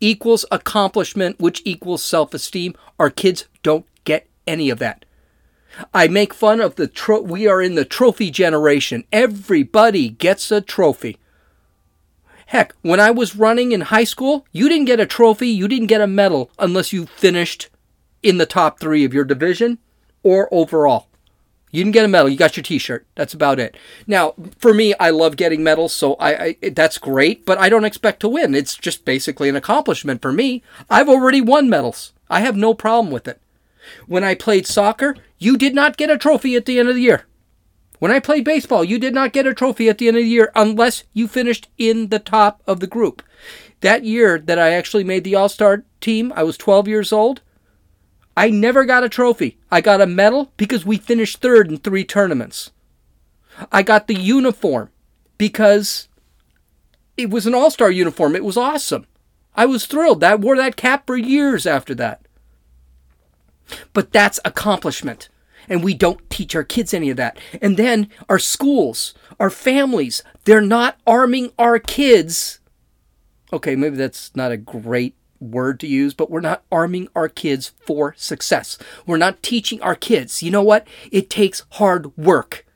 equals 0.00 0.44
accomplishment, 0.50 1.38
which 1.38 1.62
equals 1.64 2.02
self 2.02 2.34
esteem. 2.34 2.74
Our 2.98 3.10
kids 3.10 3.46
don't 3.62 3.86
get 4.04 4.28
any 4.46 4.70
of 4.70 4.78
that. 4.80 5.04
I 5.92 6.08
make 6.08 6.34
fun 6.34 6.60
of 6.60 6.76
the 6.76 6.86
tro- 6.86 7.20
we 7.20 7.46
are 7.46 7.62
in 7.62 7.74
the 7.74 7.84
trophy 7.84 8.30
generation. 8.30 9.04
Everybody 9.12 10.10
gets 10.10 10.50
a 10.50 10.60
trophy. 10.60 11.18
Heck, 12.46 12.74
when 12.82 13.00
I 13.00 13.10
was 13.10 13.36
running 13.36 13.72
in 13.72 13.82
high 13.82 14.04
school, 14.04 14.46
you 14.52 14.68
didn't 14.68 14.84
get 14.84 15.00
a 15.00 15.06
trophy, 15.06 15.48
you 15.48 15.68
didn't 15.68 15.86
get 15.86 16.02
a 16.02 16.06
medal 16.06 16.50
unless 16.58 16.92
you 16.92 17.06
finished 17.06 17.70
in 18.22 18.38
the 18.38 18.46
top 18.46 18.78
3 18.78 19.04
of 19.04 19.14
your 19.14 19.24
division 19.24 19.78
or 20.22 20.48
overall. 20.52 21.08
You 21.70 21.82
didn't 21.82 21.94
get 21.94 22.04
a 22.04 22.08
medal, 22.08 22.28
you 22.28 22.36
got 22.36 22.56
your 22.56 22.62
t-shirt. 22.62 23.06
That's 23.14 23.32
about 23.32 23.58
it. 23.58 23.76
Now, 24.06 24.34
for 24.58 24.74
me, 24.74 24.92
I 25.00 25.08
love 25.08 25.36
getting 25.36 25.64
medals, 25.64 25.94
so 25.94 26.14
I, 26.16 26.56
I 26.62 26.70
that's 26.70 26.98
great, 26.98 27.46
but 27.46 27.56
I 27.56 27.70
don't 27.70 27.86
expect 27.86 28.20
to 28.20 28.28
win. 28.28 28.54
It's 28.54 28.76
just 28.76 29.06
basically 29.06 29.48
an 29.48 29.56
accomplishment 29.56 30.20
for 30.20 30.32
me. 30.32 30.62
I've 30.90 31.08
already 31.08 31.40
won 31.40 31.70
medals. 31.70 32.12
I 32.28 32.40
have 32.40 32.56
no 32.56 32.74
problem 32.74 33.10
with 33.10 33.26
it. 33.26 33.40
When 34.06 34.24
I 34.24 34.34
played 34.34 34.66
soccer, 34.66 35.16
you 35.38 35.56
did 35.56 35.74
not 35.74 35.96
get 35.96 36.10
a 36.10 36.18
trophy 36.18 36.56
at 36.56 36.66
the 36.66 36.78
end 36.78 36.88
of 36.88 36.94
the 36.94 37.02
year. 37.02 37.26
When 37.98 38.10
I 38.10 38.18
played 38.18 38.44
baseball, 38.44 38.82
you 38.82 38.98
did 38.98 39.14
not 39.14 39.32
get 39.32 39.46
a 39.46 39.54
trophy 39.54 39.88
at 39.88 39.98
the 39.98 40.08
end 40.08 40.16
of 40.16 40.24
the 40.24 40.28
year 40.28 40.50
unless 40.56 41.04
you 41.12 41.28
finished 41.28 41.68
in 41.78 42.08
the 42.08 42.18
top 42.18 42.62
of 42.66 42.80
the 42.80 42.86
group. 42.86 43.22
That 43.80 44.04
year 44.04 44.38
that 44.38 44.58
I 44.58 44.70
actually 44.70 45.04
made 45.04 45.24
the 45.24 45.34
All 45.34 45.48
Star 45.48 45.84
team, 46.00 46.32
I 46.34 46.42
was 46.42 46.56
12 46.56 46.88
years 46.88 47.12
old. 47.12 47.42
I 48.36 48.50
never 48.50 48.84
got 48.84 49.04
a 49.04 49.08
trophy. 49.08 49.58
I 49.70 49.80
got 49.80 50.00
a 50.00 50.06
medal 50.06 50.52
because 50.56 50.86
we 50.86 50.96
finished 50.96 51.40
third 51.40 51.70
in 51.70 51.78
three 51.78 52.04
tournaments. 52.04 52.70
I 53.70 53.82
got 53.82 54.06
the 54.06 54.14
uniform 54.18 54.90
because 55.38 56.08
it 57.16 57.30
was 57.30 57.46
an 57.46 57.54
all 57.54 57.70
star 57.70 57.90
uniform. 57.90 58.34
It 58.34 58.44
was 58.44 58.56
awesome. 58.56 59.06
I 59.54 59.66
was 59.66 59.86
thrilled. 59.86 60.24
I 60.24 60.34
wore 60.34 60.56
that 60.56 60.76
cap 60.76 61.06
for 61.06 61.16
years 61.16 61.66
after 61.66 61.94
that. 61.96 62.21
But 63.92 64.12
that's 64.12 64.40
accomplishment. 64.44 65.28
And 65.68 65.84
we 65.84 65.94
don't 65.94 66.28
teach 66.28 66.56
our 66.56 66.64
kids 66.64 66.92
any 66.92 67.10
of 67.10 67.16
that. 67.16 67.38
And 67.60 67.76
then 67.76 68.08
our 68.28 68.38
schools, 68.38 69.14
our 69.38 69.50
families, 69.50 70.22
they're 70.44 70.60
not 70.60 70.98
arming 71.06 71.52
our 71.58 71.78
kids. 71.78 72.60
Okay, 73.52 73.76
maybe 73.76 73.96
that's 73.96 74.34
not 74.34 74.50
a 74.52 74.56
great 74.56 75.14
word 75.40 75.80
to 75.80 75.86
use, 75.86 76.14
but 76.14 76.30
we're 76.30 76.40
not 76.40 76.62
arming 76.70 77.08
our 77.14 77.28
kids 77.28 77.72
for 77.86 78.14
success. 78.16 78.78
We're 79.06 79.16
not 79.16 79.42
teaching 79.42 79.80
our 79.82 79.94
kids. 79.94 80.42
You 80.42 80.50
know 80.50 80.62
what? 80.62 80.86
It 81.10 81.28
takes 81.28 81.64
hard 81.72 82.16
work. 82.16 82.66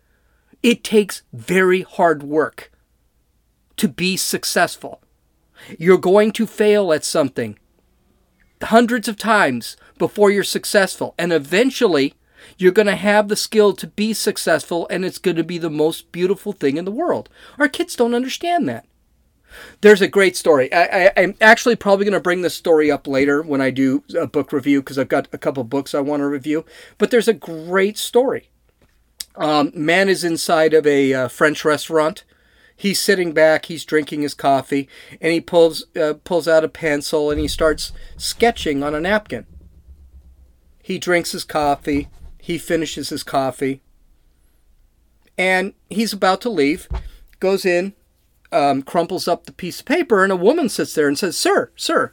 It 0.63 0.83
takes 0.83 1.23
very 1.33 1.83
hard 1.83 2.23
work 2.23 2.73
to 3.77 3.89
be 3.89 4.17
successful. 4.17 5.01
You're 5.79 5.99
going 5.99 6.33
to 6.33 6.47
fail 6.47 6.93
at 6.93 7.05
something 7.05 7.59
hundreds 8.62 9.09
of 9.09 9.16
times 9.16 9.77
before 9.99 10.31
you're 10.31 10.45
successful. 10.45 11.14
And 11.19 11.33
eventually, 11.33 12.14
you're 12.59 12.73
going 12.73 12.87
to 12.87 12.97
have 12.97 13.29
the 13.29 13.37
skill 13.37 13.73
to 13.75 13.87
be 13.87 14.12
successful, 14.12 14.87
and 14.90 15.05
it's 15.05 15.19
going 15.19 15.37
to 15.37 15.45
be 15.45 15.59
the 15.59 15.71
most 15.71 16.12
beautiful 16.12 16.53
thing 16.53 16.77
in 16.77 16.85
the 16.85 16.90
world. 16.90 17.29
Our 17.59 17.69
kids 17.69 17.97
don't 17.97 18.14
understand 18.14 18.69
that. 18.69 18.87
There's 19.81 20.03
a 20.03 20.09
great 20.09 20.37
story. 20.37 20.73
I, 20.73 21.12
am 21.16 21.35
actually 21.40 21.77
probably 21.77 22.05
going 22.05 22.12
to 22.12 22.21
bring 22.21 22.42
this 22.42 22.55
story 22.55 22.90
up 22.90 23.07
later 23.07 23.42
when 23.42 23.61
I 23.61 23.71
do 23.71 24.05
a 24.19 24.27
book 24.27 24.53
review 24.53 24.83
because 24.83 24.99
I've 24.99 25.09
got 25.09 25.29
a 25.33 25.38
couple 25.38 25.64
books 25.64 25.95
I 25.95 26.01
want 26.01 26.21
to 26.21 26.27
review. 26.27 26.64
But 26.99 27.11
there's 27.11 27.29
a 27.29 27.33
great 27.33 27.97
story. 27.97 28.51
Um, 29.35 29.73
man 29.75 30.09
is 30.09 30.25
inside 30.25 30.75
of 30.75 30.87
a 30.87 31.12
uh, 31.12 31.29
French 31.29 31.64
restaurant 31.64 32.25
he's 32.77 33.01
sitting 33.01 33.33
back, 33.33 33.67
he's 33.67 33.85
drinking 33.85 34.23
his 34.23 34.35
coffee, 34.35 34.89
and 35.21 35.33
he 35.33 35.41
pulls 35.41 35.87
uh, 35.97 36.15
pulls 36.23 36.47
out 36.47 36.65
a 36.65 36.69
pencil 36.69 37.31
and 37.31 37.41
he 37.41 37.49
starts 37.49 37.93
sketching 38.17 38.83
on 38.83 38.95
a 38.95 39.01
napkin. 39.01 39.47
He 40.83 40.99
drinks 40.99 41.33
his 41.33 41.45
coffee, 41.45 42.09
he 42.39 42.59
finishes 42.59 43.09
his 43.09 43.25
coffee, 43.25 43.81
and 45.37 45.73
he's 45.91 46.12
about 46.12 46.41
to 46.43 46.51
leave, 46.51 46.89
goes 47.41 47.65
in, 47.65 47.95
um, 48.53 48.83
crumples 48.83 49.27
up 49.27 49.47
the 49.47 49.53
piece 49.53 49.81
of 49.81 49.87
paper, 49.87 50.23
and 50.23 50.33
a 50.33 50.37
woman 50.37 50.69
sits 50.69 50.95
there 50.95 51.09
and 51.09 51.19
says, 51.19 51.37
Sir, 51.37 51.73
sir, 51.75 52.12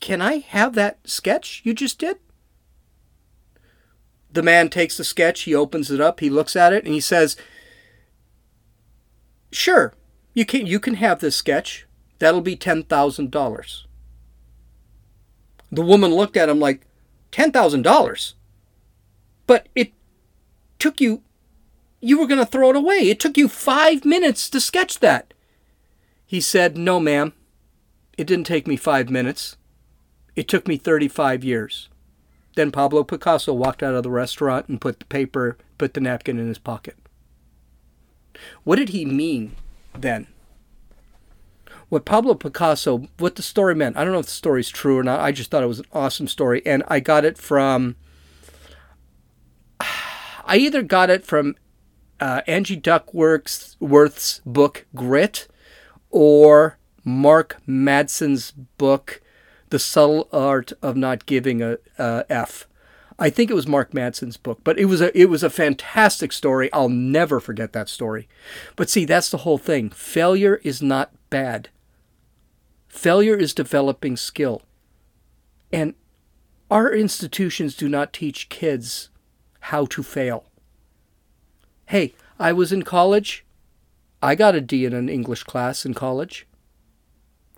can 0.00 0.22
I 0.22 0.38
have 0.38 0.74
that 0.74 0.98
sketch 1.04 1.62
you 1.64 1.74
just 1.74 1.98
did? 1.98 2.18
The 4.32 4.42
man 4.42 4.68
takes 4.68 4.96
the 4.96 5.04
sketch, 5.04 5.42
he 5.42 5.54
opens 5.54 5.90
it 5.90 6.00
up, 6.00 6.20
he 6.20 6.30
looks 6.30 6.56
at 6.56 6.72
it, 6.72 6.84
and 6.84 6.92
he 6.92 7.00
says, 7.00 7.36
Sure, 9.54 9.94
you 10.32 10.44
can, 10.44 10.66
you 10.66 10.80
can 10.80 10.94
have 10.94 11.20
this 11.20 11.36
sketch. 11.36 11.86
That'll 12.18 12.40
be 12.40 12.56
$10,000. 12.56 13.84
The 15.70 15.82
woman 15.82 16.12
looked 16.12 16.36
at 16.36 16.48
him 16.48 16.58
like, 16.58 16.86
$10,000? 17.30 18.34
But 19.46 19.68
it 19.76 19.92
took 20.80 21.00
you, 21.00 21.22
you 22.00 22.18
were 22.18 22.26
going 22.26 22.40
to 22.40 22.46
throw 22.46 22.70
it 22.70 22.76
away. 22.76 23.08
It 23.08 23.20
took 23.20 23.36
you 23.36 23.46
five 23.46 24.04
minutes 24.04 24.50
to 24.50 24.60
sketch 24.60 24.98
that. 24.98 25.32
He 26.26 26.40
said, 26.40 26.76
No, 26.76 26.98
ma'am. 26.98 27.32
It 28.18 28.26
didn't 28.26 28.46
take 28.46 28.66
me 28.66 28.76
five 28.76 29.08
minutes. 29.08 29.56
It 30.34 30.48
took 30.48 30.66
me 30.66 30.76
35 30.76 31.44
years. 31.44 31.88
Then 32.56 32.72
Pablo 32.72 33.04
Picasso 33.04 33.52
walked 33.52 33.84
out 33.84 33.94
of 33.94 34.02
the 34.02 34.10
restaurant 34.10 34.68
and 34.68 34.80
put 34.80 34.98
the 34.98 35.06
paper, 35.06 35.58
put 35.78 35.94
the 35.94 36.00
napkin 36.00 36.40
in 36.40 36.48
his 36.48 36.58
pocket. 36.58 36.96
What 38.64 38.76
did 38.76 38.90
he 38.90 39.04
mean 39.04 39.56
then? 39.96 40.26
What 41.88 42.04
Pablo 42.04 42.34
Picasso, 42.34 43.08
what 43.18 43.36
the 43.36 43.42
story 43.42 43.74
meant, 43.74 43.96
I 43.96 44.04
don't 44.04 44.12
know 44.12 44.18
if 44.18 44.26
the 44.26 44.32
story's 44.32 44.68
true 44.68 44.98
or 44.98 45.02
not. 45.02 45.20
I 45.20 45.32
just 45.32 45.50
thought 45.50 45.62
it 45.62 45.68
was 45.68 45.80
an 45.80 45.86
awesome 45.92 46.26
story. 46.28 46.62
And 46.66 46.82
I 46.88 47.00
got 47.00 47.24
it 47.24 47.38
from, 47.38 47.96
I 49.80 50.56
either 50.56 50.82
got 50.82 51.10
it 51.10 51.24
from 51.24 51.56
uh, 52.20 52.40
Angie 52.46 52.76
Duckworth's 52.76 53.76
book 54.46 54.86
Grit 54.94 55.46
or 56.10 56.78
Mark 57.04 57.60
Madsen's 57.66 58.52
book 58.52 59.20
The 59.70 59.78
Subtle 59.78 60.28
Art 60.32 60.72
of 60.80 60.96
Not 60.96 61.26
Giving 61.26 61.62
a, 61.62 61.78
a 61.98 62.24
F. 62.30 62.66
I 63.18 63.30
think 63.30 63.50
it 63.50 63.54
was 63.54 63.66
Mark 63.66 63.94
Madson's 63.94 64.36
book, 64.36 64.60
but 64.64 64.78
it 64.78 64.86
was 64.86 65.00
a 65.00 65.16
it 65.18 65.26
was 65.26 65.42
a 65.42 65.50
fantastic 65.50 66.32
story. 66.32 66.72
I'll 66.72 66.88
never 66.88 67.38
forget 67.38 67.72
that 67.72 67.88
story. 67.88 68.28
But 68.76 68.90
see, 68.90 69.04
that's 69.04 69.30
the 69.30 69.38
whole 69.38 69.58
thing. 69.58 69.90
Failure 69.90 70.60
is 70.64 70.82
not 70.82 71.12
bad. 71.30 71.68
Failure 72.88 73.36
is 73.36 73.54
developing 73.54 74.16
skill. 74.16 74.62
And 75.72 75.94
our 76.70 76.92
institutions 76.92 77.76
do 77.76 77.88
not 77.88 78.12
teach 78.12 78.48
kids 78.48 79.10
how 79.60 79.86
to 79.86 80.02
fail. 80.02 80.44
Hey, 81.86 82.14
I 82.38 82.52
was 82.52 82.72
in 82.72 82.82
college. 82.82 83.44
I 84.22 84.34
got 84.34 84.54
a 84.54 84.60
D 84.60 84.84
in 84.84 84.92
an 84.92 85.08
English 85.08 85.44
class 85.44 85.84
in 85.84 85.94
college. 85.94 86.46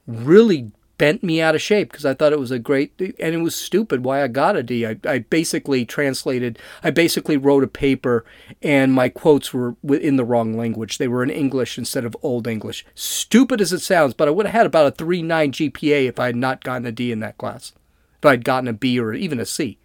Really 0.07 0.73
bent 0.99 1.23
me 1.23 1.41
out 1.41 1.55
of 1.55 1.63
shape 1.63 1.91
because 1.91 2.07
I 2.07 2.15
thought 2.15 2.33
it 2.33 2.41
was 2.41 2.51
a 2.51 2.59
great, 2.59 2.93
and 2.99 3.35
it 3.35 3.43
was 3.43 3.55
stupid 3.55 4.05
why 4.05 4.23
I 4.23 4.29
got 4.29 4.57
a 4.57 4.63
D. 4.63 4.87
I, 4.87 4.97
I 5.05 5.19
basically 5.19 5.85
translated, 5.85 6.59
I 6.83 6.91
basically 6.91 7.37
wrote 7.37 7.65
a 7.65 7.69
paper 7.69 8.25
and 8.63 8.93
my 8.93 9.09
quotes 9.09 9.53
were 9.53 9.77
in 9.85 10.17
the 10.17 10.25
wrong 10.25 10.57
language. 10.57 10.99
They 10.99 11.09
were 11.09 11.23
in 11.23 11.31
English 11.31 11.79
instead 11.79 12.05
of 12.05 12.17
Old 12.23 12.47
English. 12.47 12.85
Stupid 12.95 13.61
as 13.61 13.73
it 13.73 13.81
sounds, 13.81 14.15
but 14.15 14.29
I 14.29 14.31
would 14.31 14.47
have 14.47 14.55
had 14.55 14.67
about 14.67 15.01
a 15.01 15.05
3.9 15.05 15.71
GPA 15.73 16.09
if 16.09 16.19
I 16.19 16.27
had 16.27 16.37
not 16.37 16.65
gotten 16.65 16.87
a 16.87 16.93
D 16.93 17.13
in 17.13 17.21
that 17.21 17.39
class. 17.39 17.73
If 18.19 18.25
I'd 18.25 18.45
gotten 18.45 18.69
a 18.69 18.73
B 18.73 18.99
or 18.99 19.13
even 19.13 19.39
a 19.39 19.47
C. 19.47 19.79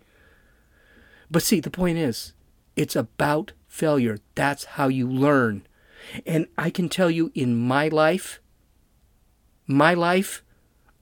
But 1.29 1.43
see, 1.43 1.59
the 1.59 1.69
point 1.69 1.97
is, 1.97 2.33
it's 2.75 2.95
about 2.95 3.53
failure. 3.67 4.19
That's 4.35 4.65
how 4.65 4.87
you 4.87 5.09
learn. 5.09 5.65
And 6.25 6.47
I 6.57 6.69
can 6.69 6.89
tell 6.89 7.09
you 7.09 7.31
in 7.33 7.55
my 7.55 7.87
life, 7.87 8.41
my 9.67 9.93
life, 9.93 10.43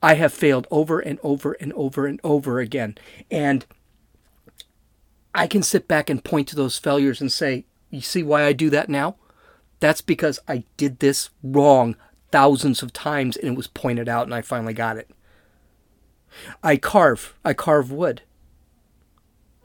I 0.02 0.14
have 0.16 0.34
failed 0.34 0.68
over 0.72 1.00
and 1.00 1.20
over 1.24 1.54
and 1.54 1.74
over 1.74 2.06
and 2.06 2.20
over 2.24 2.60
again. 2.60 2.98
And 3.30 3.66
I 5.36 5.48
can 5.48 5.64
sit 5.64 5.88
back 5.88 6.10
and 6.10 6.24
point 6.24 6.48
to 6.50 6.56
those 6.56 6.78
failures 6.78 7.22
and 7.22 7.32
say, 7.32 7.66
you 7.90 8.02
see 8.02 8.24
why 8.24 8.44
I 8.44 8.54
do 8.54 8.70
that 8.70 8.90
now? 8.90 9.16
That's 9.80 10.02
because 10.02 10.40
I 10.48 10.64
did 10.78 11.00
this 11.00 11.30
wrong 11.44 11.96
thousands 12.32 12.84
of 12.84 12.94
times 12.94 13.36
and 13.36 13.50
it 13.50 13.58
was 13.58 13.68
pointed 13.68 14.08
out 14.08 14.26
and 14.26 14.34
I 14.34 14.42
finally 14.42 14.74
got 14.74 14.98
it. 14.98 15.10
I 16.64 16.78
carve. 16.78 17.36
I 17.44 17.54
carve 17.54 17.92
wood. 17.92 18.22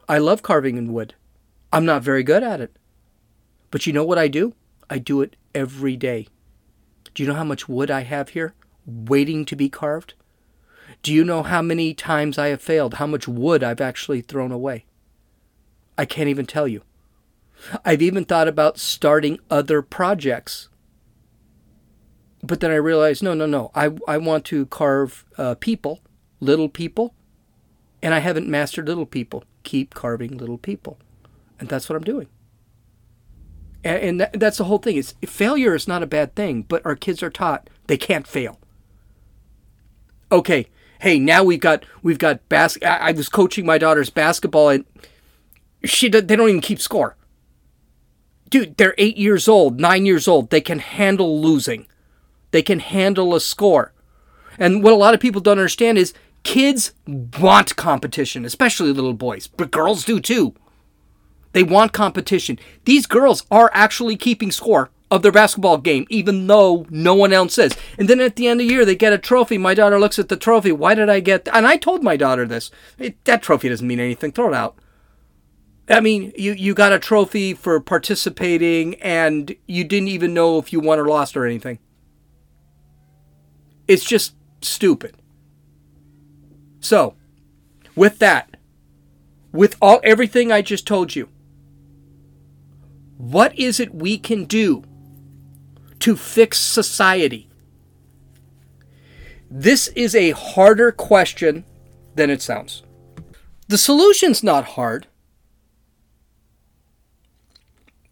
I 0.09 0.19
love 0.19 0.43
carving 0.43 0.77
in 0.77 0.93
wood. 0.93 1.15
I'm 1.73 1.85
not 1.85 2.03
very 2.03 2.23
good 2.23 2.43
at 2.43 2.61
it. 2.61 2.77
But 3.71 3.87
you 3.87 3.93
know 3.93 4.05
what 4.05 4.19
I 4.19 4.29
do? 4.29 4.55
I 4.89 4.99
do 4.99 5.21
it 5.21 5.37
every 5.55 5.97
day. 5.97 6.29
Do 7.15 7.23
you 7.23 7.29
know 7.29 7.35
how 7.35 7.45
much 7.45 7.69
wood 7.69 7.91
I 7.91 8.03
have 8.03 8.31
here 8.31 8.55
waiting 8.87 9.45
to 9.47 9.57
be 9.57 9.69
carved? 9.69 10.15
Do 11.05 11.13
you 11.13 11.23
know 11.23 11.43
how 11.43 11.61
many 11.61 11.93
times 11.93 12.39
I 12.39 12.49
have 12.49 12.63
failed? 12.63 12.95
How 12.95 13.07
much 13.07 13.29
wood 13.29 13.63
I've 13.63 13.83
actually 13.83 14.23
thrown 14.23 14.51
away? 14.51 14.87
I 15.99 16.07
can't 16.07 16.31
even 16.31 16.47
tell 16.47 16.67
you. 16.67 16.83
I've 17.85 18.01
even 18.01 18.25
thought 18.25 18.49
about 18.49 18.79
starting 18.79 19.39
other 19.51 19.83
projects. 19.83 20.71
But 22.43 22.61
then 22.61 22.71
I 22.71 22.77
realized 22.77 23.23
no, 23.23 23.35
no, 23.35 23.45
no. 23.45 23.71
I, 23.75 23.91
I 24.09 24.17
want 24.17 24.47
to 24.47 24.65
carve 24.65 25.27
uh, 25.37 25.57
people, 25.57 26.01
little 26.41 26.71
people, 26.71 27.15
and 28.03 28.15
I 28.15 28.21
haven't 28.21 28.49
mastered 28.49 28.89
little 28.89 29.05
people. 29.05 29.45
Keep 29.63 29.93
carving 29.93 30.39
little 30.39 30.59
people. 30.59 30.99
And 31.61 31.69
that's 31.69 31.87
what 31.87 31.97
I'm 31.97 32.05
doing. 32.05 32.29
And, 33.85 34.03
and 34.03 34.21
that, 34.23 34.41
that's 34.41 34.57
the 34.57 34.65
whole 34.65 34.79
thing. 34.79 34.97
Is 34.97 35.13
failure 35.27 35.75
is 35.75 35.87
not 35.87 36.03
a 36.03 36.07
bad 36.07 36.35
thing, 36.35 36.63
but 36.63 36.85
our 36.87 36.97
kids 36.97 37.23
are 37.23 37.29
taught 37.29 37.69
they 37.89 37.99
can't 37.99 38.27
fail. 38.27 38.59
Okay, 40.33 40.67
hey, 41.01 41.19
now 41.19 41.45
we've 41.45 41.61
got 41.61 41.85
we've 42.03 42.19
got 42.19 42.49
bas- 42.49 42.79
I, 42.85 43.13
was 43.13 43.29
coaching 43.29 43.67
my 43.67 43.79
daughter's 43.79 44.11
basketball 44.11 44.71
and 44.71 44.85
she 45.85 46.09
they 46.09 46.37
don't 46.37 46.49
even 46.49 46.61
keep 46.61 46.81
score. 46.81 47.17
Dude, 48.51 48.77
they're 48.77 48.95
8 48.99 49.17
years 49.17 49.49
old, 49.49 49.81
9 49.81 50.07
years 50.07 50.29
old. 50.29 50.51
They 50.51 50.61
can 50.61 50.79
handle 50.79 51.41
losing. 51.41 51.87
They 52.53 52.63
can 52.63 52.79
handle 52.79 53.35
a 53.35 53.41
score. 53.41 53.93
And 54.59 54.83
what 54.83 54.93
a 54.93 54.97
lot 54.97 55.15
of 55.15 55.21
people 55.21 55.41
don't 55.41 55.59
understand 55.59 55.99
is 55.99 56.15
kids 56.45 56.93
want 57.07 57.75
competition, 57.75 58.45
especially 58.45 58.93
little 58.93 59.15
boys, 59.15 59.49
but 59.49 59.73
girls 59.73 60.05
do 60.05 60.21
too. 60.21 60.55
They 61.53 61.65
want 61.65 61.93
competition. 61.93 62.59
These 62.85 63.07
girls 63.07 63.45
are 63.51 63.71
actually 63.75 64.17
keeping 64.17 64.53
score 64.53 64.91
of 65.11 65.23
their 65.23 65.33
basketball 65.33 65.79
game, 65.79 66.07
even 66.11 66.47
though 66.47 66.87
no 66.91 67.15
one 67.15 67.33
else 67.33 67.59
is. 67.59 67.77
And 67.99 68.09
then 68.09 68.21
at 68.21 68.37
the 68.37 68.49
end 68.49 68.61
of 68.61 68.67
the 68.67 68.73
year, 68.73 68.85
they 68.85 68.97
get 68.97 69.13
a 69.13 69.19
trophy. 69.19 69.59
My 69.59 69.75
daughter 69.75 69.99
looks 69.99 70.19
at 70.19 70.29
the 70.29 70.37
trophy. 70.37 70.73
Why 70.73 70.95
did 70.95 71.09
I 71.09 71.21
get? 71.21 71.45
Th-? 71.45 71.55
And 71.55 71.67
I 71.67 71.77
told 71.77 72.03
my 72.03 72.17
daughter 72.17 72.47
this. 72.47 72.71
that 73.25 73.43
trophy 73.43 73.69
doesn't 73.69 73.87
mean 73.87 74.01
anything. 74.01 74.33
Throw 74.33 74.49
it 74.49 74.55
out. 74.55 74.77
I 75.89 76.01
mean, 76.01 76.33
you 76.35 76.53
you 76.53 76.75
got 76.75 76.95
a 76.95 76.99
trophy 76.99 77.53
for 77.53 77.79
participating, 77.79 78.95
and 79.03 79.55
you 79.67 79.85
didn't 79.85 80.09
even 80.09 80.33
know 80.33 80.59
if 80.59 80.73
you 80.73 80.81
won 80.81 80.99
or 80.99 81.07
lost 81.07 81.37
or 81.37 81.45
anything. 81.45 81.79
It's 83.87 84.05
just 84.05 84.35
stupid. 84.63 85.15
So, 86.81 87.17
with 87.95 88.19
that, 88.21 88.57
with 89.53 89.77
all 89.83 90.01
everything 90.03 90.51
I 90.51 90.63
just 90.63 90.87
told 90.87 91.15
you, 91.15 91.29
what 93.19 93.57
is 93.59 93.79
it 93.79 93.95
we 93.95 94.17
can 94.17 94.45
do 94.45 94.85
to 96.05 96.17
fix 96.17 96.59
society? 96.61 97.49
This 99.51 99.89
is 99.89 100.15
a 100.15 100.33
harder 100.33 100.93
question 100.93 101.65
than 102.15 102.29
it 102.29 102.43
sounds. 102.43 102.83
The 103.69 103.79
solution's 103.79 104.43
not 104.43 104.67
hard. 104.77 105.07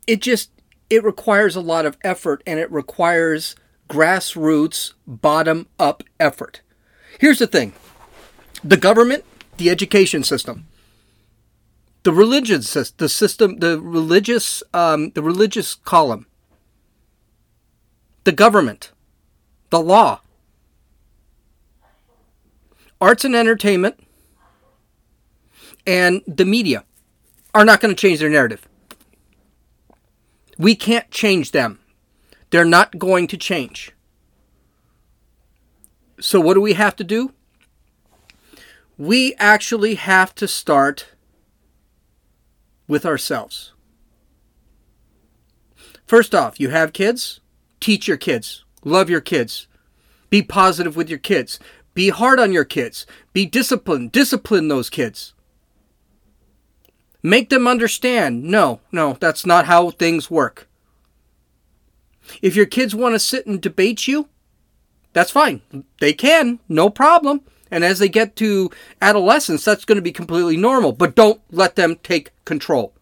It 0.07 0.23
just 0.23 0.51
it 0.89 1.05
requires 1.05 1.55
a 1.55 1.61
lot 1.61 1.85
of 1.85 1.99
effort 2.03 2.43
and 2.47 2.59
it 2.59 2.73
requires 2.73 3.57
grassroots 3.91 4.95
bottom 5.07 5.69
up 5.79 6.03
effort. 6.19 6.63
Here's 7.21 7.41
the 7.41 7.47
thing. 7.47 7.75
The 8.65 8.79
government, 8.79 9.27
the 9.59 9.69
education 9.69 10.25
system, 10.25 10.67
the 12.05 12.13
religious 12.13 12.73
the 12.73 13.11
system 13.11 13.59
the 13.59 13.79
religious 13.79 14.63
um, 14.73 15.11
the 15.11 15.23
religious 15.23 15.75
column 15.75 16.25
the 18.25 18.33
government, 18.33 18.93
the 19.71 19.81
law, 19.81 20.21
arts 23.01 23.25
and 23.25 23.35
entertainment, 23.35 23.99
and 25.87 26.23
the 26.27 26.45
media 26.45 26.85
are 27.55 27.65
not 27.65 27.81
going 27.81 27.95
to 27.95 28.01
change 28.01 28.21
their 28.21 28.31
narrative. 28.31 28.69
We 30.59 30.75
can't 30.75 31.11
change 31.11 31.51
them. 31.51 31.81
They're 32.51 32.65
not 32.65 32.99
going 32.99 33.27
to 33.29 33.37
change. 33.37 33.93
So, 36.21 36.41
what 36.41 36.55
do 36.55 36.61
we 36.61 36.75
have 36.75 36.95
to 36.97 37.05
do? 37.05 37.33
We 38.97 39.35
actually 39.37 39.97
have 39.97 40.35
to 40.37 40.47
start 40.47 41.09
with 42.87 43.05
ourselves. 43.05 43.73
First 46.07 46.35
off, 46.35 46.61
you 46.61 46.69
have 46.69 46.93
kids? 46.93 47.41
Teach 47.83 48.09
your 48.09 48.17
kids 48.17 48.65
Love 48.85 49.09
your 49.09 49.21
kids. 49.21 49.67
Be 50.31 50.43
positive 50.43 50.97
with 50.97 51.09
your 51.09 51.19
kids. 51.19 51.59
Be 51.95 52.09
hard 52.09 52.41
on 52.41 52.53
your 52.53 52.65
kids. 52.65 53.07
Be 53.33 53.47
disciplined. 53.47 54.13
Discipline 54.13 54.69
those 54.69 54.91
kids. 54.91 55.35
Make 57.23 57.51
them 57.51 57.69
understand 57.69 58.43
no, 58.43 58.81
no, 58.91 59.17
that's 59.21 59.47
not 59.47 59.67
how 59.67 59.91
things 59.91 60.31
work. 60.31 60.69
If 62.41 62.57
your 62.57 62.67
kids 62.67 62.95
want 62.95 63.15
to 63.15 63.19
sit 63.21 63.47
and 63.47 63.61
debate 63.61 64.09
you, 64.09 64.29
that's 65.13 65.31
fine. 65.31 65.61
They 66.01 66.13
can, 66.13 66.59
no 66.69 66.91
problem. 66.91 67.43
And 67.71 67.85
as 67.85 68.01
they 68.01 68.09
get 68.09 68.35
to 68.37 68.71
adolescence, 69.01 69.65
that's 69.65 69.85
going 69.85 69.97
to 69.97 70.03
be 70.03 70.13
completely 70.13 70.57
normal. 70.57 70.93
But 70.93 71.15
don't 71.15 71.41
let 71.51 71.77
them 71.77 71.97
take 72.03 72.33
control. 72.45 72.93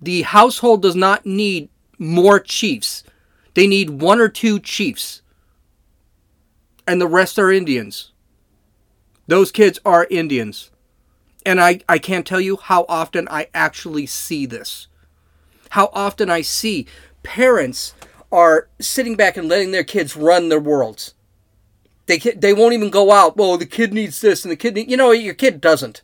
The 0.00 0.22
household 0.22 0.80
does 0.80 0.96
not 0.96 1.26
need 1.26 1.68
more 2.00 2.40
chiefs. 2.40 3.04
They 3.54 3.68
need 3.68 3.90
one 3.90 4.20
or 4.20 4.28
two 4.28 4.58
chiefs. 4.58 5.22
And 6.86 7.00
the 7.00 7.06
rest 7.06 7.38
are 7.38 7.52
Indians. 7.52 8.10
Those 9.28 9.52
kids 9.52 9.78
are 9.84 10.08
Indians. 10.10 10.70
And 11.46 11.60
I, 11.60 11.80
I 11.88 11.98
can't 11.98 12.26
tell 12.26 12.40
you 12.40 12.56
how 12.56 12.84
often 12.88 13.28
I 13.30 13.48
actually 13.54 14.06
see 14.06 14.46
this. 14.46 14.88
How 15.70 15.90
often 15.92 16.28
I 16.30 16.40
see 16.40 16.86
parents 17.22 17.94
are 18.32 18.68
sitting 18.80 19.14
back 19.14 19.36
and 19.36 19.48
letting 19.48 19.70
their 19.70 19.84
kids 19.84 20.16
run 20.16 20.48
their 20.48 20.60
worlds. 20.60 21.14
They 22.06 22.18
they 22.18 22.52
won't 22.52 22.74
even 22.74 22.90
go 22.90 23.12
out. 23.12 23.36
Well, 23.36 23.56
the 23.56 23.66
kid 23.66 23.92
needs 23.92 24.20
this 24.20 24.44
and 24.44 24.50
the 24.50 24.56
kid 24.56 24.74
need, 24.74 24.90
you 24.90 24.96
know 24.96 25.12
your 25.12 25.34
kid 25.34 25.60
doesn't. 25.60 26.02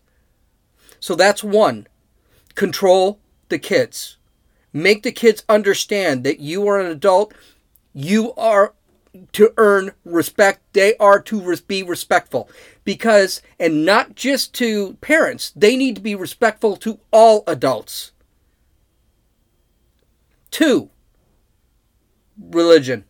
So 1.01 1.17
that's 1.17 1.43
one. 1.43 1.89
Control 2.55 3.19
the 3.49 3.59
kids. 3.59 4.16
Make 4.73 5.03
the 5.03 5.13
kids 5.13 5.45
understand 5.49 6.25
that 6.25 6.41
you 6.41 6.67
are 6.69 6.81
an 6.81 6.87
adult. 6.87 7.35
You 7.93 8.33
are 8.35 8.75
to 9.33 9.53
earn 9.57 9.93
respect. 10.05 10.61
They 10.73 10.97
are 10.99 11.21
to 11.23 11.57
be 11.67 11.83
respectful. 11.83 12.51
Because, 12.85 13.41
and 13.59 13.85
not 13.85 14.15
just 14.15 14.55
to 14.55 14.95
parents, 15.01 15.53
they 15.57 15.77
need 15.77 15.97
to 15.97 16.03
be 16.03 16.15
respectful 16.15 16.77
to 16.79 17.01
all 17.11 17.43
adults. 17.47 18.13
Two, 20.51 20.91
religion 22.39 23.05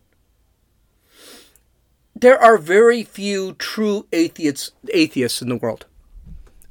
there 2.19 2.39
are 2.41 2.57
very 2.57 3.03
few 3.03 3.53
true 3.53 4.07
atheists 4.11 4.71
atheists 4.93 5.41
in 5.41 5.49
the 5.49 5.55
world. 5.55 5.85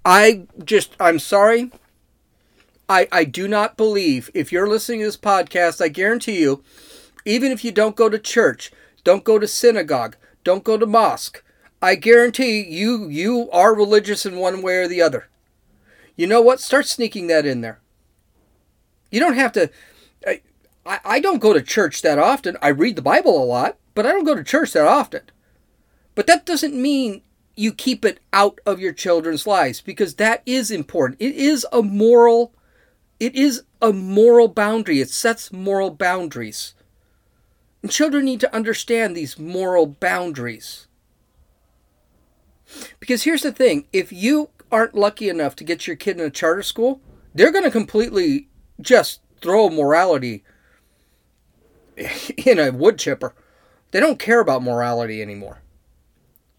I 0.04 0.46
just 0.64 0.96
I'm 0.98 1.18
sorry. 1.18 1.70
I 2.88 3.08
I 3.12 3.24
do 3.24 3.48
not 3.48 3.76
believe 3.76 4.30
if 4.34 4.52
you're 4.52 4.68
listening 4.68 5.00
to 5.00 5.06
this 5.06 5.16
podcast, 5.16 5.80
I 5.80 5.88
guarantee 5.88 6.40
you, 6.40 6.62
even 7.24 7.52
if 7.52 7.64
you 7.64 7.72
don't 7.72 7.96
go 7.96 8.08
to 8.08 8.18
church, 8.18 8.70
don't 9.04 9.24
go 9.24 9.38
to 9.38 9.48
synagogue, 9.48 10.16
don't 10.44 10.64
go 10.64 10.76
to 10.76 10.86
mosque, 10.86 11.42
I 11.82 11.94
guarantee 11.94 12.62
you 12.62 13.08
you 13.08 13.50
are 13.50 13.74
religious 13.74 14.24
in 14.26 14.36
one 14.36 14.62
way 14.62 14.76
or 14.76 14.88
the 14.88 15.02
other. 15.02 15.28
You 16.16 16.26
know 16.26 16.40
what? 16.40 16.60
Start 16.60 16.86
sneaking 16.86 17.26
that 17.26 17.44
in 17.44 17.60
there. 17.60 17.80
You 19.10 19.20
don't 19.20 19.34
have 19.34 19.52
to 19.52 19.70
I, 20.86 21.00
I 21.04 21.20
don't 21.20 21.40
go 21.40 21.52
to 21.52 21.60
church 21.60 22.02
that 22.02 22.18
often. 22.18 22.56
I 22.62 22.68
read 22.68 22.96
the 22.96 23.02
Bible 23.02 23.42
a 23.42 23.44
lot, 23.44 23.76
but 23.94 24.06
I 24.06 24.12
don't 24.12 24.24
go 24.24 24.34
to 24.34 24.44
church 24.44 24.72
that 24.72 24.86
often. 24.86 25.22
But 26.14 26.26
that 26.28 26.46
doesn't 26.46 26.80
mean 26.80 27.22
you 27.56 27.72
keep 27.72 28.04
it 28.04 28.20
out 28.32 28.60
of 28.64 28.80
your 28.80 28.92
children's 28.92 29.46
lives 29.46 29.80
because 29.80 30.14
that 30.14 30.42
is 30.46 30.70
important. 30.70 31.20
It 31.20 31.34
is 31.34 31.66
a 31.72 31.82
moral 31.82 32.52
it 33.18 33.34
is 33.34 33.62
a 33.80 33.92
moral 33.92 34.48
boundary. 34.48 35.00
It 35.00 35.10
sets 35.10 35.52
moral 35.52 35.90
boundaries. 35.90 36.74
And 37.82 37.90
children 37.90 38.24
need 38.24 38.40
to 38.40 38.54
understand 38.54 39.16
these 39.16 39.38
moral 39.38 39.86
boundaries. 39.86 40.86
Because 42.98 43.22
here's 43.22 43.42
the 43.42 43.52
thing, 43.52 43.86
if 43.92 44.12
you 44.12 44.50
aren't 44.72 44.94
lucky 44.94 45.28
enough 45.28 45.54
to 45.56 45.64
get 45.64 45.86
your 45.86 45.96
kid 45.96 46.18
in 46.18 46.26
a 46.26 46.30
charter 46.30 46.62
school, 46.62 47.00
they're 47.34 47.52
going 47.52 47.64
to 47.64 47.70
completely 47.70 48.48
just 48.80 49.20
throw 49.40 49.68
morality 49.68 50.42
in 52.44 52.58
a 52.58 52.72
wood 52.72 52.98
chipper. 52.98 53.34
They 53.92 54.00
don't 54.00 54.18
care 54.18 54.40
about 54.40 54.62
morality 54.62 55.22
anymore. 55.22 55.62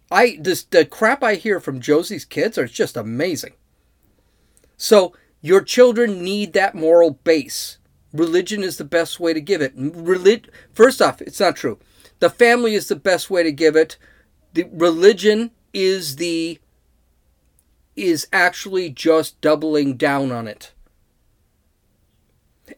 I 0.09 0.37
this 0.39 0.63
the 0.63 0.85
crap 0.85 1.21
I 1.21 1.35
hear 1.35 1.59
from 1.59 1.81
Josie's 1.81 2.23
kids 2.23 2.57
are 2.57 2.67
just 2.67 2.95
amazing. 2.95 3.53
So 4.77 5.13
your 5.47 5.61
children 5.61 6.23
need 6.23 6.53
that 6.53 6.75
moral 6.75 7.11
base. 7.11 7.77
Religion 8.13 8.63
is 8.63 8.77
the 8.77 8.83
best 8.83 9.19
way 9.19 9.33
to 9.33 9.41
give 9.41 9.61
it. 9.61 10.49
First 10.73 11.01
off, 11.01 11.21
it's 11.21 11.39
not 11.39 11.55
true. 11.55 11.79
The 12.19 12.29
family 12.29 12.73
is 12.73 12.87
the 12.87 12.95
best 12.95 13.29
way 13.29 13.43
to 13.43 13.51
give 13.51 13.75
it. 13.75 13.97
The 14.53 14.67
religion 14.71 15.51
is 15.73 16.15
the 16.15 16.59
is 17.95 18.27
actually 18.31 18.89
just 18.89 19.39
doubling 19.41 19.97
down 19.97 20.31
on 20.31 20.47
it. 20.47 20.71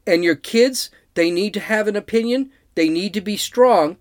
And 0.08 0.24
your 0.24 0.36
kids, 0.36 0.90
they 1.14 1.30
need 1.30 1.54
to 1.56 1.60
have 1.60 1.88
an 1.88 1.96
opinion. 1.98 2.52
They 2.76 2.88
need 2.88 3.14
to 3.16 3.22
be 3.22 3.36
strong 3.36 3.98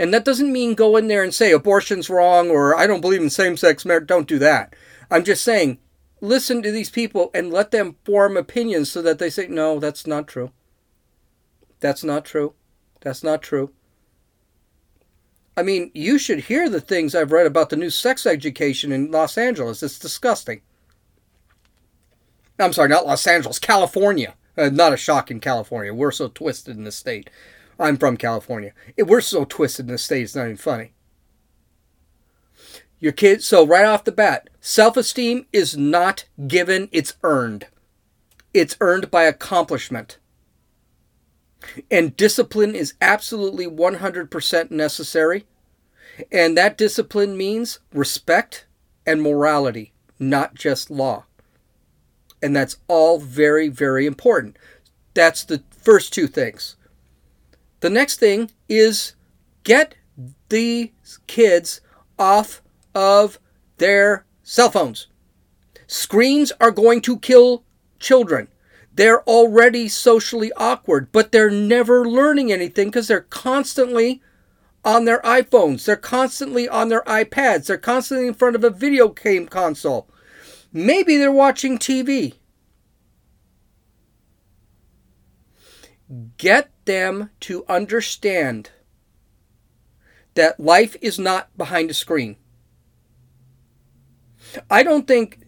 and 0.00 0.14
that 0.14 0.24
doesn't 0.24 0.50
mean 0.50 0.72
go 0.72 0.96
in 0.96 1.08
there 1.08 1.22
and 1.22 1.34
say 1.34 1.52
abortion's 1.52 2.08
wrong 2.08 2.48
or 2.48 2.74
I 2.74 2.86
don't 2.86 3.02
believe 3.02 3.20
in 3.20 3.28
same 3.28 3.58
sex 3.58 3.84
marriage. 3.84 4.06
Don't 4.06 4.26
do 4.26 4.38
that. 4.38 4.74
I'm 5.10 5.24
just 5.24 5.44
saying, 5.44 5.76
listen 6.20 6.62
to 6.62 6.70
these 6.70 6.90
people 6.90 7.30
and 7.34 7.52
let 7.52 7.70
them 7.70 7.96
form 8.04 8.36
opinions 8.36 8.90
so 8.90 9.02
that 9.02 9.18
they 9.18 9.30
say, 9.30 9.46
no, 9.46 9.78
that's 9.78 10.06
not 10.06 10.28
true. 10.28 10.50
That's 11.80 12.04
not 12.04 12.24
true. 12.24 12.54
That's 13.00 13.22
not 13.22 13.42
true. 13.42 13.72
I 15.56 15.62
mean, 15.62 15.90
you 15.94 16.18
should 16.18 16.40
hear 16.40 16.68
the 16.68 16.80
things 16.80 17.14
I've 17.14 17.32
read 17.32 17.46
about 17.46 17.70
the 17.70 17.76
new 17.76 17.90
sex 17.90 18.24
education 18.26 18.92
in 18.92 19.10
Los 19.10 19.36
Angeles. 19.36 19.82
It's 19.82 19.98
disgusting. 19.98 20.62
I'm 22.58 22.72
sorry, 22.72 22.88
not 22.88 23.06
Los 23.06 23.26
Angeles, 23.26 23.58
California. 23.58 24.34
Uh, 24.56 24.68
not 24.68 24.92
a 24.92 24.96
shock 24.96 25.30
in 25.30 25.40
California. 25.40 25.94
We're 25.94 26.10
so 26.10 26.28
twisted 26.28 26.76
in 26.76 26.84
the 26.84 26.92
state. 26.92 27.30
I'm 27.78 27.96
from 27.96 28.16
California. 28.16 28.72
It, 28.96 29.04
we're 29.04 29.22
so 29.22 29.44
twisted 29.44 29.86
in 29.86 29.92
the 29.92 29.98
state, 29.98 30.22
it's 30.22 30.36
not 30.36 30.44
even 30.44 30.56
funny. 30.56 30.92
Your 33.00 33.12
kids, 33.12 33.46
so 33.46 33.66
right 33.66 33.86
off 33.86 34.04
the 34.04 34.12
bat, 34.12 34.50
self 34.60 34.96
esteem 34.96 35.46
is 35.52 35.76
not 35.76 36.26
given, 36.46 36.88
it's 36.92 37.14
earned. 37.22 37.66
It's 38.52 38.76
earned 38.80 39.10
by 39.10 39.24
accomplishment. 39.24 40.18
And 41.90 42.16
discipline 42.16 42.74
is 42.74 42.94
absolutely 43.00 43.66
100% 43.66 44.70
necessary. 44.70 45.46
And 46.30 46.56
that 46.56 46.76
discipline 46.76 47.36
means 47.36 47.80
respect 47.92 48.66
and 49.06 49.22
morality, 49.22 49.92
not 50.18 50.54
just 50.54 50.90
law. 50.90 51.24
And 52.42 52.54
that's 52.54 52.76
all 52.88 53.18
very, 53.18 53.68
very 53.68 54.06
important. 54.06 54.58
That's 55.14 55.44
the 55.44 55.62
first 55.70 56.12
two 56.12 56.26
things. 56.26 56.76
The 57.80 57.90
next 57.90 58.18
thing 58.18 58.50
is 58.68 59.14
get 59.64 59.94
these 60.48 60.90
kids 61.26 61.80
off 62.18 62.62
of 62.94 63.38
their 63.78 64.24
cell 64.42 64.70
phones. 64.70 65.06
Screens 65.86 66.52
are 66.60 66.70
going 66.70 67.00
to 67.02 67.18
kill 67.18 67.64
children. 67.98 68.48
They're 68.92 69.22
already 69.22 69.88
socially 69.88 70.52
awkward, 70.56 71.10
but 71.12 71.32
they're 71.32 71.50
never 71.50 72.06
learning 72.08 72.52
anything 72.52 72.88
because 72.88 73.08
they're 73.08 73.20
constantly 73.22 74.22
on 74.84 75.04
their 75.04 75.20
iPhones. 75.20 75.84
They're 75.84 75.96
constantly 75.96 76.68
on 76.68 76.88
their 76.88 77.02
iPads. 77.02 77.66
They're 77.66 77.78
constantly 77.78 78.26
in 78.26 78.34
front 78.34 78.56
of 78.56 78.64
a 78.64 78.70
video 78.70 79.08
game 79.08 79.46
console. 79.46 80.08
Maybe 80.72 81.16
they're 81.16 81.32
watching 81.32 81.78
TV. 81.78 82.34
Get 86.36 86.70
them 86.84 87.30
to 87.40 87.64
understand 87.68 88.70
that 90.34 90.58
life 90.58 90.96
is 91.00 91.18
not 91.18 91.56
behind 91.56 91.90
a 91.90 91.94
screen. 91.94 92.36
I 94.70 94.82
don't 94.82 95.06
think 95.06 95.40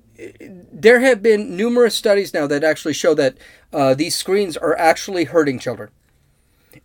there 0.72 1.00
have 1.00 1.22
been 1.22 1.56
numerous 1.56 1.94
studies 1.94 2.32
now 2.32 2.46
that 2.46 2.64
actually 2.64 2.94
show 2.94 3.14
that 3.14 3.36
uh, 3.72 3.94
these 3.94 4.14
screens 4.14 4.56
are 4.56 4.78
actually 4.78 5.24
hurting 5.24 5.58
children, 5.58 5.90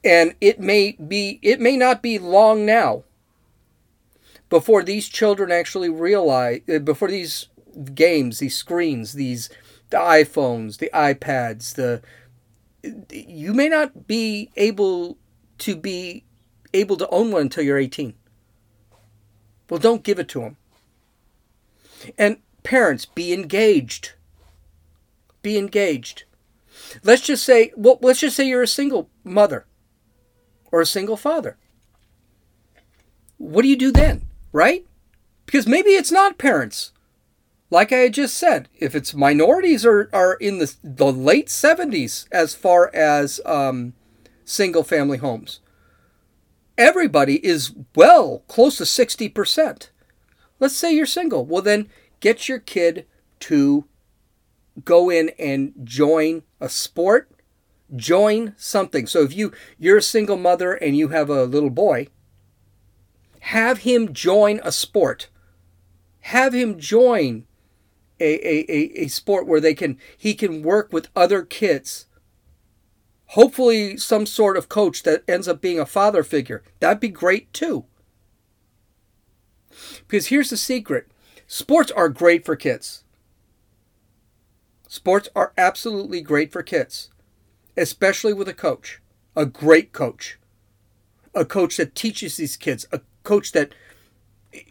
and 0.04 0.36
it 0.42 0.60
may 0.60 0.94
be 0.94 1.40
it 1.42 1.60
may 1.60 1.78
not 1.78 2.02
be 2.02 2.20
long 2.20 2.66
now 2.66 3.04
before 4.50 4.84
these 4.84 5.08
children 5.08 5.52
actually 5.52 5.90
realize 5.90 6.62
uh, 6.74 6.80
before 6.80 7.10
these 7.10 7.48
games, 7.94 8.40
these 8.40 8.56
screens, 8.56 9.14
these 9.14 9.50
the 9.90 9.98
iPhones, 9.98 10.78
the 10.78 10.90
iPads, 10.94 11.76
the 11.76 12.02
you 13.12 13.54
may 13.54 13.70
not 13.70 14.08
be 14.08 14.50
able 14.56 15.18
to 15.60 15.76
be 15.76 16.24
able 16.74 16.98
to 16.98 17.10
own 17.10 17.32
one 17.32 17.44
until 17.44 17.64
you're 17.64 17.78
18. 17.78 18.14
Well, 19.70 19.80
don't 19.80 20.04
give 20.04 20.20
it 20.20 20.30
to 20.30 20.42
them. 20.42 20.58
And 22.18 22.38
parents, 22.64 23.06
be 23.06 23.34
engaged. 23.34 24.14
Be 25.42 25.58
engaged. 25.58 26.24
Let's 27.04 27.22
just 27.22 27.44
say, 27.44 27.72
well, 27.76 28.00
let's 28.02 28.20
just 28.20 28.36
say 28.36 28.48
you're 28.48 28.64
a 28.64 28.68
single 28.68 29.10
mother 29.24 29.66
or 30.72 30.82
a 30.82 30.86
single 30.86 31.18
father. 31.18 31.58
What 33.38 33.62
do 33.62 33.68
you 33.68 33.76
do 33.76 33.92
then, 33.92 34.26
right? 34.52 34.86
Because 35.46 35.68
maybe 35.68 35.92
it's 35.92 36.12
not 36.12 36.38
parents. 36.38 36.92
Like 37.70 37.92
I 37.92 38.08
just 38.10 38.36
said, 38.36 38.70
if 38.80 38.96
it's 38.96 39.14
minorities 39.14 39.86
are, 39.86 40.10
are 40.14 40.36
in 40.36 40.60
the, 40.60 40.74
the 40.84 41.12
late 41.12 41.48
70s 41.48 42.28
as 42.32 42.56
far 42.56 42.94
as 42.94 43.42
um, 43.46 43.94
single 44.46 44.84
family 44.84 45.18
homes, 45.18 45.60
everybody 46.78 47.46
is 47.46 47.74
well 47.96 48.44
close 48.48 48.78
to 48.78 48.84
60%. 48.84 49.90
Let's 50.60 50.76
say 50.76 50.94
you're 50.94 51.06
single. 51.06 51.46
Well, 51.46 51.62
then 51.62 51.90
get 52.20 52.50
your 52.50 52.60
kid 52.60 53.06
to 53.42 53.86
go 54.84 55.10
in 55.10 55.30
and 55.40 55.74
join 55.84 56.44
a 56.60 56.70
sport, 56.70 57.30
join 57.96 58.54
something. 58.58 59.08
So 59.08 59.22
if 59.22 59.36
you 59.36 59.52
you're 59.78 59.98
a 59.98 60.02
single 60.02 60.38
mother 60.38 60.74
and 60.74 60.98
you 60.98 61.10
have 61.10 61.30
a 61.30 61.46
little 61.46 61.70
boy, 61.70 62.08
have 63.42 63.80
him 63.80 64.14
join 64.14 64.60
a 64.64 64.72
sport. 64.72 65.30
Have 66.22 66.54
him 66.54 66.80
join 66.80 67.46
a, 68.20 68.34
a, 68.46 68.66
a, 68.70 69.04
a 69.04 69.08
sport 69.08 69.48
where 69.48 69.62
they 69.62 69.74
can 69.74 69.98
he 70.18 70.34
can 70.34 70.64
work 70.64 70.92
with 70.92 71.10
other 71.16 71.44
kids. 71.44 72.08
Hopefully 73.32 73.98
some 73.98 74.26
sort 74.26 74.58
of 74.58 74.70
coach 74.70 75.04
that 75.04 75.24
ends 75.28 75.48
up 75.48 75.62
being 75.62 75.80
a 75.80 75.86
father 75.86 76.24
figure. 76.24 76.64
That'd 76.80 77.00
be 77.00 77.10
great 77.10 77.52
too. 77.54 77.86
Because 80.08 80.28
here's 80.28 80.50
the 80.50 80.58
secret. 80.58 81.08
Sports 81.48 81.92
are 81.92 82.10
great 82.10 82.46
for 82.46 82.56
kids. 82.56 83.04
Sports 84.88 85.28
are 85.36 85.54
absolutely 85.58 86.22
great 86.22 86.52
for 86.52 86.64
kids, 86.64 87.10
especially 87.76 88.34
with 88.34 88.48
a 88.48 88.54
coach, 88.54 89.02
a 89.36 89.46
great 89.46 89.92
coach, 89.92 90.40
a 91.36 91.44
coach 91.44 91.76
that 91.78 91.94
teaches 91.94 92.38
these 92.38 92.56
kids, 92.56 92.88
a 92.92 93.02
coach 93.24 93.52
that 93.52 93.74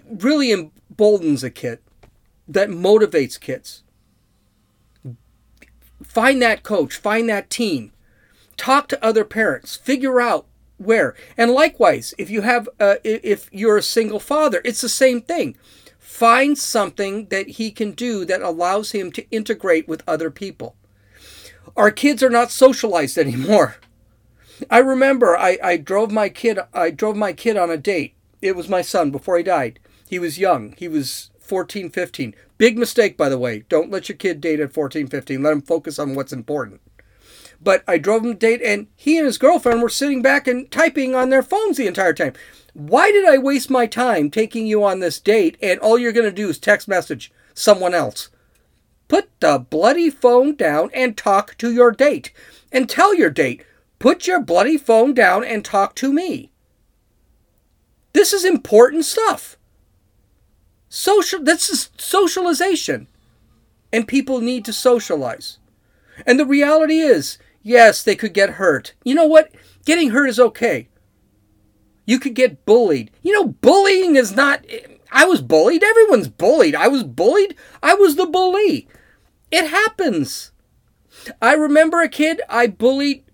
really 0.08 0.50
emboldens 0.50 1.44
a 1.44 1.50
kid, 1.50 1.80
that 2.48 2.70
motivates 2.70 3.38
kids. 3.38 3.82
Find 6.02 6.40
that 6.40 6.62
coach, 6.62 6.96
find 6.96 7.28
that 7.28 7.50
team, 7.50 7.92
talk 8.56 8.88
to 8.88 9.04
other 9.04 9.24
parents, 9.24 9.76
figure 9.76 10.20
out 10.20 10.46
where. 10.78 11.14
And 11.36 11.50
likewise, 11.50 12.14
if 12.18 12.30
you 12.30 12.42
have, 12.42 12.68
uh, 12.78 12.96
if 13.04 13.48
you're 13.52 13.78
a 13.78 13.82
single 13.82 14.20
father, 14.20 14.60
it's 14.64 14.80
the 14.80 14.88
same 14.88 15.20
thing. 15.20 15.56
Find 15.98 16.56
something 16.56 17.26
that 17.26 17.48
he 17.48 17.70
can 17.70 17.92
do 17.92 18.24
that 18.24 18.42
allows 18.42 18.92
him 18.92 19.12
to 19.12 19.30
integrate 19.30 19.86
with 19.86 20.02
other 20.06 20.30
people. 20.30 20.76
Our 21.76 21.90
kids 21.90 22.22
are 22.22 22.30
not 22.30 22.50
socialized 22.50 23.18
anymore. 23.18 23.76
I 24.70 24.78
remember 24.78 25.36
I, 25.36 25.58
I 25.62 25.76
drove 25.76 26.10
my 26.10 26.30
kid 26.30 26.58
I 26.72 26.90
drove 26.90 27.16
my 27.16 27.32
kid 27.32 27.56
on 27.56 27.70
a 27.70 27.76
date. 27.76 28.14
It 28.40 28.56
was 28.56 28.68
my 28.68 28.80
son 28.80 29.10
before 29.10 29.36
he 29.36 29.42
died. 29.42 29.78
He 30.08 30.18
was 30.18 30.38
young. 30.38 30.74
He 30.78 30.88
was 30.88 31.30
14, 31.40 31.90
15. 31.90 32.34
Big 32.58 32.78
mistake, 32.78 33.16
by 33.16 33.28
the 33.28 33.38
way. 33.38 33.64
Don't 33.68 33.90
let 33.90 34.08
your 34.08 34.16
kid 34.16 34.40
date 34.40 34.60
at 34.60 34.72
14, 34.72 35.08
15. 35.08 35.42
Let 35.42 35.52
him 35.52 35.62
focus 35.62 35.98
on 35.98 36.14
what's 36.14 36.32
important. 36.32 36.80
But 37.60 37.82
I 37.88 37.98
drove 37.98 38.24
him 38.24 38.32
to 38.32 38.38
date, 38.38 38.60
and 38.62 38.86
he 38.96 39.16
and 39.16 39.26
his 39.26 39.38
girlfriend 39.38 39.82
were 39.82 39.88
sitting 39.88 40.22
back 40.22 40.46
and 40.46 40.70
typing 40.70 41.14
on 41.14 41.30
their 41.30 41.42
phones 41.42 41.76
the 41.76 41.86
entire 41.86 42.12
time. 42.12 42.34
Why 42.76 43.10
did 43.10 43.24
I 43.24 43.38
waste 43.38 43.70
my 43.70 43.86
time 43.86 44.30
taking 44.30 44.66
you 44.66 44.84
on 44.84 45.00
this 45.00 45.18
date 45.18 45.56
and 45.62 45.80
all 45.80 45.98
you're 45.98 46.12
going 46.12 46.28
to 46.28 46.30
do 46.30 46.50
is 46.50 46.58
text 46.58 46.86
message 46.86 47.32
someone 47.54 47.94
else? 47.94 48.28
Put 49.08 49.30
the 49.40 49.58
bloody 49.58 50.10
phone 50.10 50.56
down 50.56 50.90
and 50.92 51.16
talk 51.16 51.56
to 51.56 51.72
your 51.72 51.90
date. 51.90 52.32
And 52.70 52.86
tell 52.90 53.14
your 53.14 53.30
date, 53.30 53.64
put 53.98 54.26
your 54.26 54.42
bloody 54.42 54.76
phone 54.76 55.14
down 55.14 55.42
and 55.42 55.64
talk 55.64 55.94
to 55.96 56.12
me. 56.12 56.50
This 58.12 58.34
is 58.34 58.44
important 58.44 59.06
stuff. 59.06 59.56
Social 60.90 61.42
this 61.42 61.70
is 61.70 61.90
socialization. 61.96 63.06
And 63.90 64.06
people 64.06 64.42
need 64.42 64.66
to 64.66 64.72
socialize. 64.74 65.58
And 66.26 66.38
the 66.38 66.44
reality 66.44 66.98
is, 66.98 67.38
yes, 67.66 68.02
they 68.02 68.14
could 68.14 68.32
get 68.32 68.50
hurt. 68.50 68.94
You 69.04 69.14
know 69.14 69.26
what? 69.26 69.52
Getting 69.84 70.10
hurt 70.10 70.28
is 70.28 70.40
okay. 70.40 70.88
You 72.06 72.20
could 72.20 72.34
get 72.34 72.64
bullied. 72.64 73.10
You 73.22 73.32
know, 73.32 73.48
bullying 73.48 74.14
is 74.16 74.34
not. 74.34 74.64
I 75.10 75.24
was 75.26 75.42
bullied. 75.42 75.82
Everyone's 75.82 76.28
bullied. 76.28 76.76
I 76.76 76.88
was 76.88 77.02
bullied. 77.02 77.56
I 77.82 77.94
was 77.94 78.14
the 78.16 78.26
bully. 78.26 78.88
It 79.50 79.68
happens. 79.68 80.52
I 81.42 81.54
remember 81.54 82.00
a 82.00 82.08
kid 82.08 82.40
I 82.48 82.68
bullied. 82.68 83.24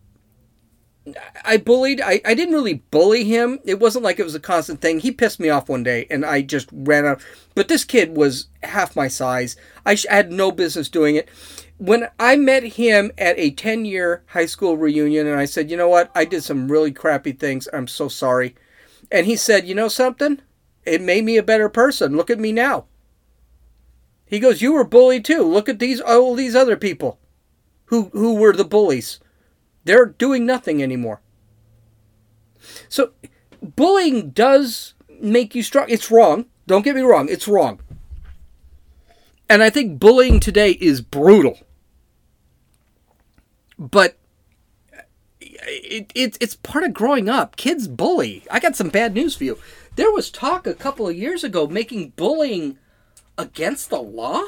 I 1.44 1.56
bullied. 1.58 2.00
I, 2.00 2.20
I 2.24 2.34
didn't 2.34 2.54
really 2.54 2.82
bully 2.90 3.24
him. 3.24 3.58
It 3.64 3.80
wasn't 3.80 4.04
like 4.04 4.18
it 4.18 4.24
was 4.24 4.34
a 4.34 4.40
constant 4.40 4.80
thing. 4.80 5.00
He 5.00 5.10
pissed 5.10 5.40
me 5.40 5.50
off 5.50 5.68
one 5.68 5.82
day 5.82 6.06
and 6.10 6.24
I 6.24 6.42
just 6.42 6.68
ran 6.72 7.04
out. 7.04 7.20
But 7.54 7.68
this 7.68 7.84
kid 7.84 8.16
was 8.16 8.46
half 8.62 8.96
my 8.96 9.08
size. 9.08 9.56
I, 9.84 9.96
sh- 9.96 10.06
I 10.10 10.14
had 10.14 10.32
no 10.32 10.52
business 10.52 10.88
doing 10.88 11.16
it. 11.16 11.28
When 11.82 12.08
I 12.20 12.36
met 12.36 12.62
him 12.62 13.10
at 13.18 13.36
a 13.40 13.50
10 13.50 13.84
year 13.84 14.22
high 14.28 14.46
school 14.46 14.76
reunion 14.76 15.26
and 15.26 15.40
I 15.40 15.46
said, 15.46 15.68
you 15.68 15.76
know 15.76 15.88
what? 15.88 16.12
I 16.14 16.24
did 16.24 16.44
some 16.44 16.70
really 16.70 16.92
crappy 16.92 17.32
things. 17.32 17.66
I'm 17.72 17.88
so 17.88 18.06
sorry. 18.06 18.54
And 19.10 19.26
he 19.26 19.34
said, 19.34 19.66
You 19.66 19.74
know 19.74 19.88
something? 19.88 20.40
It 20.84 21.02
made 21.02 21.24
me 21.24 21.36
a 21.36 21.42
better 21.42 21.68
person. 21.68 22.16
Look 22.16 22.30
at 22.30 22.38
me 22.38 22.52
now. 22.52 22.86
He 24.24 24.38
goes, 24.38 24.62
You 24.62 24.72
were 24.72 24.84
bullied 24.84 25.24
too. 25.24 25.42
Look 25.42 25.68
at 25.68 25.80
these 25.80 26.00
all 26.00 26.36
these 26.36 26.54
other 26.54 26.76
people 26.76 27.18
who 27.86 28.10
who 28.12 28.34
were 28.34 28.52
the 28.52 28.64
bullies. 28.64 29.18
They're 29.84 30.06
doing 30.06 30.46
nothing 30.46 30.82
anymore. 30.82 31.20
So 32.88 33.10
bullying 33.60 34.30
does 34.30 34.94
make 35.20 35.54
you 35.56 35.62
strong. 35.64 35.86
It's 35.88 36.12
wrong. 36.12 36.46
Don't 36.68 36.84
get 36.84 36.94
me 36.94 37.02
wrong, 37.02 37.28
it's 37.28 37.48
wrong. 37.48 37.80
And 39.48 39.62
I 39.62 39.68
think 39.68 39.98
bullying 39.98 40.38
today 40.38 40.70
is 40.80 41.00
brutal. 41.00 41.58
But 43.82 44.16
it, 45.40 46.12
it, 46.14 46.38
it's 46.40 46.54
part 46.54 46.84
of 46.84 46.94
growing 46.94 47.28
up. 47.28 47.56
Kids 47.56 47.88
bully. 47.88 48.44
I 48.48 48.60
got 48.60 48.76
some 48.76 48.90
bad 48.90 49.12
news 49.12 49.34
for 49.34 49.42
you. 49.42 49.58
There 49.96 50.12
was 50.12 50.30
talk 50.30 50.66
a 50.66 50.74
couple 50.74 51.08
of 51.08 51.16
years 51.16 51.42
ago 51.42 51.66
making 51.66 52.10
bullying 52.10 52.78
against 53.36 53.90
the 53.90 54.00
law. 54.00 54.44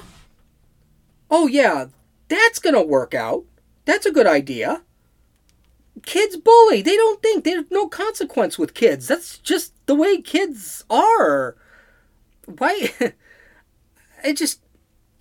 Oh, 1.29 1.49
yeah, 1.49 1.87
that's 2.29 2.61
going 2.61 2.75
to 2.77 2.83
work 2.83 3.13
out. 3.13 3.45
That's 3.87 4.07
a 4.07 4.13
good 4.13 4.27
idea. 4.29 4.83
Kids 6.05 6.37
bully. 6.37 6.81
They 6.81 6.97
don't 6.97 7.21
think 7.21 7.43
there's 7.43 7.71
no 7.73 7.89
consequence 7.89 8.57
with 8.57 8.75
kids. 8.75 9.09
That's 9.09 9.39
just 9.39 9.73
the 9.87 9.97
way 9.97 10.21
kids 10.21 10.85
are. 10.89 11.57
Why? 12.47 12.93
I 14.25 14.33
just, 14.33 14.61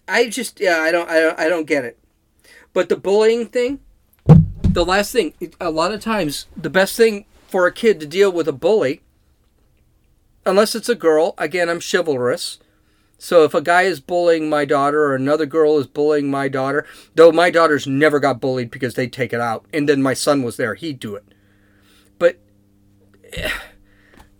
I 0.07 0.29
just, 0.29 0.59
yeah, 0.59 0.77
I 0.77 0.91
don't, 0.91 1.09
I 1.09 1.19
don't, 1.19 1.39
I 1.39 1.49
don't 1.49 1.65
get 1.65 1.83
it. 1.83 1.97
But 2.73 2.89
the 2.89 2.95
bullying 2.95 3.47
thing, 3.47 3.79
the 4.73 4.85
last 4.85 5.11
thing, 5.11 5.33
a 5.61 5.69
lot 5.69 5.93
of 5.93 6.01
times, 6.01 6.47
the 6.57 6.69
best 6.69 6.97
thing 6.97 7.25
for 7.47 7.67
a 7.67 7.71
kid 7.71 7.99
to 7.99 8.07
deal 8.07 8.31
with 8.31 8.47
a 8.47 8.53
bully, 8.53 9.01
unless 10.45 10.73
it's 10.73 10.89
a 10.89 10.95
girl, 10.95 11.35
again, 11.37 11.69
I'm 11.69 11.79
chivalrous. 11.79 12.57
So 13.19 13.43
if 13.43 13.53
a 13.53 13.61
guy 13.61 13.83
is 13.83 13.99
bullying 13.99 14.49
my 14.49 14.65
daughter 14.65 15.03
or 15.03 15.15
another 15.15 15.45
girl 15.45 15.77
is 15.77 15.87
bullying 15.87 16.29
my 16.29 16.47
daughter, 16.49 16.85
though 17.13 17.31
my 17.31 17.51
daughters 17.51 17.85
never 17.85 18.19
got 18.19 18.41
bullied 18.41 18.71
because 18.71 18.95
they'd 18.95 19.13
take 19.13 19.31
it 19.31 19.39
out, 19.39 19.65
and 19.71 19.87
then 19.87 20.01
my 20.01 20.15
son 20.15 20.41
was 20.41 20.57
there, 20.57 20.73
he'd 20.73 20.99
do 20.99 21.15
it. 21.15 21.23
But 22.17 22.39
eh, 23.33 23.51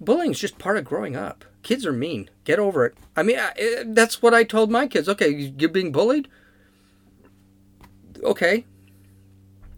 bullying 0.01 0.31
is 0.31 0.39
just 0.39 0.57
part 0.57 0.77
of 0.77 0.83
growing 0.83 1.15
up. 1.15 1.45
Kids 1.61 1.85
are 1.85 1.93
mean. 1.93 2.29
Get 2.43 2.59
over 2.59 2.85
it. 2.85 2.95
I 3.15 3.21
mean, 3.21 3.37
I, 3.37 3.53
eh, 3.55 3.83
that's 3.85 4.21
what 4.21 4.33
I 4.33 4.43
told 4.43 4.71
my 4.71 4.87
kids. 4.87 5.07
Okay, 5.07 5.29
you're 5.29 5.69
being 5.69 5.91
bullied? 5.91 6.27
Okay, 8.23 8.65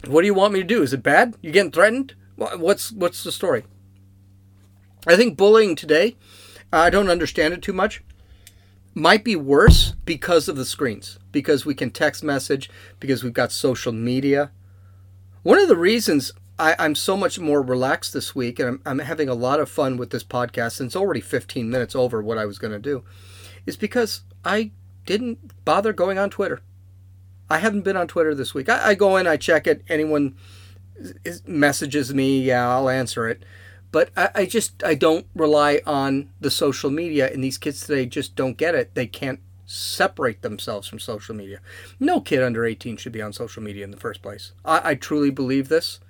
what 0.08 0.22
do 0.22 0.26
you 0.26 0.34
want 0.34 0.52
me 0.52 0.60
to 0.60 0.66
do? 0.66 0.82
Is 0.82 0.92
it 0.92 1.02
bad? 1.02 1.36
You 1.40 1.50
getting 1.52 1.72
threatened? 1.72 2.14
What's 2.36 2.92
what's 2.92 3.24
the 3.24 3.32
story? 3.32 3.64
I 5.06 5.16
think 5.16 5.36
bullying 5.36 5.76
today, 5.76 6.16
I 6.72 6.90
don't 6.90 7.08
understand 7.08 7.54
it 7.54 7.62
too 7.62 7.72
much. 7.72 8.02
Might 8.94 9.24
be 9.24 9.36
worse 9.36 9.94
because 10.04 10.48
of 10.48 10.56
the 10.56 10.64
screens, 10.64 11.18
because 11.30 11.64
we 11.64 11.74
can 11.74 11.90
text 11.90 12.24
message, 12.24 12.70
because 12.98 13.22
we've 13.22 13.32
got 13.32 13.52
social 13.52 13.92
media. 13.92 14.50
One 15.42 15.58
of 15.58 15.68
the 15.68 15.76
reasons 15.76 16.32
I, 16.58 16.74
am 16.78 16.94
so 16.94 17.16
much 17.16 17.38
more 17.38 17.62
relaxed 17.62 18.14
this 18.14 18.34
week, 18.34 18.58
and 18.58 18.68
I'm, 18.68 18.82
I'm 18.86 18.98
having 19.00 19.28
a 19.28 19.34
lot 19.34 19.60
of 19.60 19.68
fun 19.68 19.96
with 19.96 20.10
this 20.10 20.24
podcast, 20.24 20.80
and 20.80 20.86
it's 20.86 20.96
already 20.96 21.20
15 21.20 21.68
minutes 21.70 21.94
over 21.94 22.22
what 22.22 22.38
I 22.38 22.46
was 22.46 22.58
going 22.58 22.72
to 22.72 22.78
do, 22.78 23.04
is 23.66 23.76
because 23.76 24.22
I 24.44 24.72
didn't 25.04 25.64
bother 25.64 25.92
going 25.92 26.18
on 26.18 26.30
Twitter. 26.30 26.62
I 27.48 27.58
haven't 27.58 27.82
been 27.82 27.96
on 27.96 28.08
Twitter 28.08 28.34
this 28.34 28.54
week. 28.54 28.68
I, 28.68 28.88
I 28.88 28.94
go 28.94 29.16
in, 29.16 29.26
I 29.26 29.36
check 29.36 29.66
it. 29.66 29.82
Anyone 29.88 30.36
messages 31.46 32.14
me, 32.14 32.42
yeah, 32.42 32.68
I'll 32.68 32.88
answer 32.88 33.28
it. 33.28 33.44
But 33.92 34.10
I, 34.16 34.30
I 34.34 34.46
just 34.46 34.82
I 34.84 34.94
don't 34.94 35.26
rely 35.34 35.80
on 35.86 36.30
the 36.40 36.50
social 36.50 36.90
media, 36.90 37.30
and 37.32 37.42
these 37.42 37.58
kids 37.58 37.80
today 37.80 38.06
just 38.06 38.34
don't 38.34 38.56
get 38.56 38.74
it. 38.74 38.94
They 38.94 39.06
can't 39.06 39.40
separate 39.66 40.42
themselves 40.42 40.88
from 40.88 40.98
social 40.98 41.34
media. 41.34 41.60
No 41.98 42.20
kid 42.20 42.42
under 42.42 42.64
18 42.64 42.96
should 42.96 43.12
be 43.12 43.22
on 43.22 43.32
social 43.32 43.62
media 43.62 43.84
in 43.84 43.90
the 43.90 43.96
first 43.96 44.22
place. 44.22 44.52
I, 44.64 44.90
I 44.90 44.94
truly 44.94 45.30
believe 45.30 45.68
this. 45.68 46.00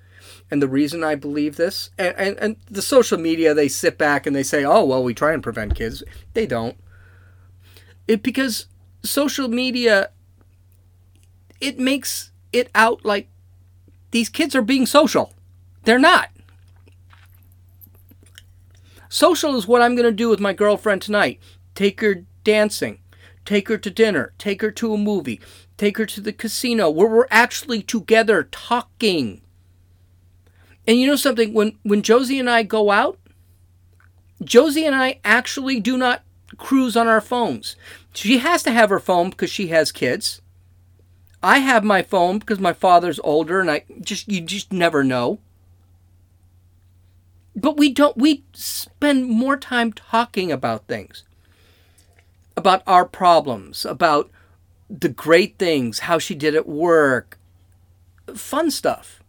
And 0.51 0.61
the 0.61 0.67
reason 0.67 1.03
I 1.03 1.15
believe 1.15 1.55
this, 1.55 1.89
and, 1.97 2.15
and, 2.17 2.37
and 2.37 2.55
the 2.69 2.81
social 2.81 3.17
media, 3.17 3.53
they 3.53 3.67
sit 3.67 3.97
back 3.97 4.25
and 4.25 4.35
they 4.35 4.43
say, 4.43 4.63
oh, 4.65 4.83
well, 4.83 5.03
we 5.03 5.13
try 5.13 5.33
and 5.33 5.41
prevent 5.41 5.75
kids. 5.75 6.03
They 6.33 6.45
don't. 6.45 6.77
It 8.07 8.23
because 8.23 8.67
social 9.03 9.47
media, 9.47 10.09
it 11.59 11.79
makes 11.79 12.31
it 12.51 12.69
out 12.75 13.03
like 13.05 13.29
these 14.11 14.29
kids 14.29 14.55
are 14.55 14.61
being 14.61 14.85
social. 14.85 15.33
They're 15.83 15.99
not. 15.99 16.29
Social 19.09 19.55
is 19.55 19.67
what 19.67 19.81
I'm 19.81 19.95
going 19.95 20.05
to 20.05 20.11
do 20.11 20.29
with 20.29 20.39
my 20.39 20.53
girlfriend 20.53 21.01
tonight. 21.01 21.39
Take 21.75 22.01
her 22.01 22.25
dancing, 22.43 22.99
take 23.45 23.67
her 23.67 23.77
to 23.77 23.89
dinner, 23.89 24.33
take 24.37 24.61
her 24.61 24.71
to 24.71 24.93
a 24.93 24.97
movie, 24.97 25.39
take 25.77 25.97
her 25.97 26.05
to 26.05 26.21
the 26.21 26.33
casino 26.33 26.89
where 26.89 27.07
we're 27.07 27.27
actually 27.31 27.81
together 27.81 28.43
talking. 28.51 29.41
And 30.85 30.99
you 30.99 31.07
know 31.07 31.15
something? 31.15 31.53
When 31.53 31.77
when 31.83 32.01
Josie 32.01 32.39
and 32.39 32.49
I 32.49 32.63
go 32.63 32.91
out, 32.91 33.19
Josie 34.43 34.85
and 34.85 34.95
I 34.95 35.19
actually 35.23 35.79
do 35.79 35.97
not 35.97 36.23
cruise 36.57 36.95
on 36.95 37.07
our 37.07 37.21
phones. 37.21 37.75
She 38.13 38.39
has 38.39 38.63
to 38.63 38.71
have 38.71 38.89
her 38.89 38.99
phone 38.99 39.29
because 39.29 39.51
she 39.51 39.67
has 39.67 39.91
kids. 39.91 40.41
I 41.43 41.59
have 41.59 41.83
my 41.83 42.01
phone 42.01 42.39
because 42.39 42.59
my 42.59 42.73
father's 42.73 43.19
older 43.23 43.59
and 43.59 43.69
I 43.69 43.83
just 44.01 44.27
you 44.27 44.41
just 44.41 44.73
never 44.73 45.03
know. 45.03 45.39
But 47.55 47.77
we 47.77 47.91
don't 47.91 48.17
we 48.17 48.43
spend 48.53 49.29
more 49.29 49.57
time 49.57 49.93
talking 49.93 50.51
about 50.51 50.87
things. 50.87 51.23
About 52.55 52.81
our 52.87 53.05
problems, 53.05 53.85
about 53.85 54.31
the 54.89 55.09
great 55.09 55.57
things, 55.59 55.99
how 55.99 56.17
she 56.17 56.33
did 56.33 56.55
at 56.55 56.67
work. 56.67 57.37
Fun 58.33 58.71
stuff. 58.71 59.21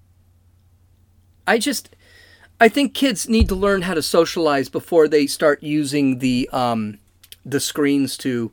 I 1.46 1.58
just 1.58 1.94
I 2.60 2.68
think 2.68 2.92
kids 2.94 3.28
need 3.28 3.48
to 3.48 3.54
learn 3.54 3.82
how 3.82 3.94
to 3.94 4.02
socialize 4.02 4.68
before 4.68 5.08
they 5.08 5.26
start 5.26 5.62
using 5.62 6.18
the 6.18 6.48
um, 6.52 6.98
the 7.44 7.60
screens 7.60 8.16
to 8.18 8.52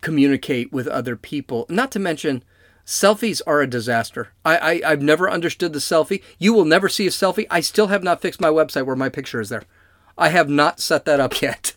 communicate 0.00 0.72
with 0.72 0.86
other 0.86 1.16
people. 1.16 1.66
Not 1.68 1.90
to 1.92 1.98
mention, 1.98 2.42
selfies 2.86 3.42
are 3.46 3.60
a 3.60 3.66
disaster. 3.66 4.28
I, 4.44 4.80
I 4.84 4.90
have 4.90 5.02
never 5.02 5.28
understood 5.28 5.72
the 5.72 5.80
selfie. 5.80 6.22
You 6.38 6.54
will 6.54 6.64
never 6.64 6.88
see 6.88 7.06
a 7.06 7.10
selfie. 7.10 7.46
I 7.50 7.60
still 7.60 7.88
have 7.88 8.04
not 8.04 8.22
fixed 8.22 8.40
my 8.40 8.48
website 8.48 8.86
where 8.86 8.96
my 8.96 9.08
picture 9.08 9.40
is 9.40 9.48
there. 9.48 9.64
I 10.16 10.28
have 10.28 10.48
not 10.48 10.80
set 10.80 11.04
that 11.04 11.20
up 11.20 11.42
yet, 11.42 11.74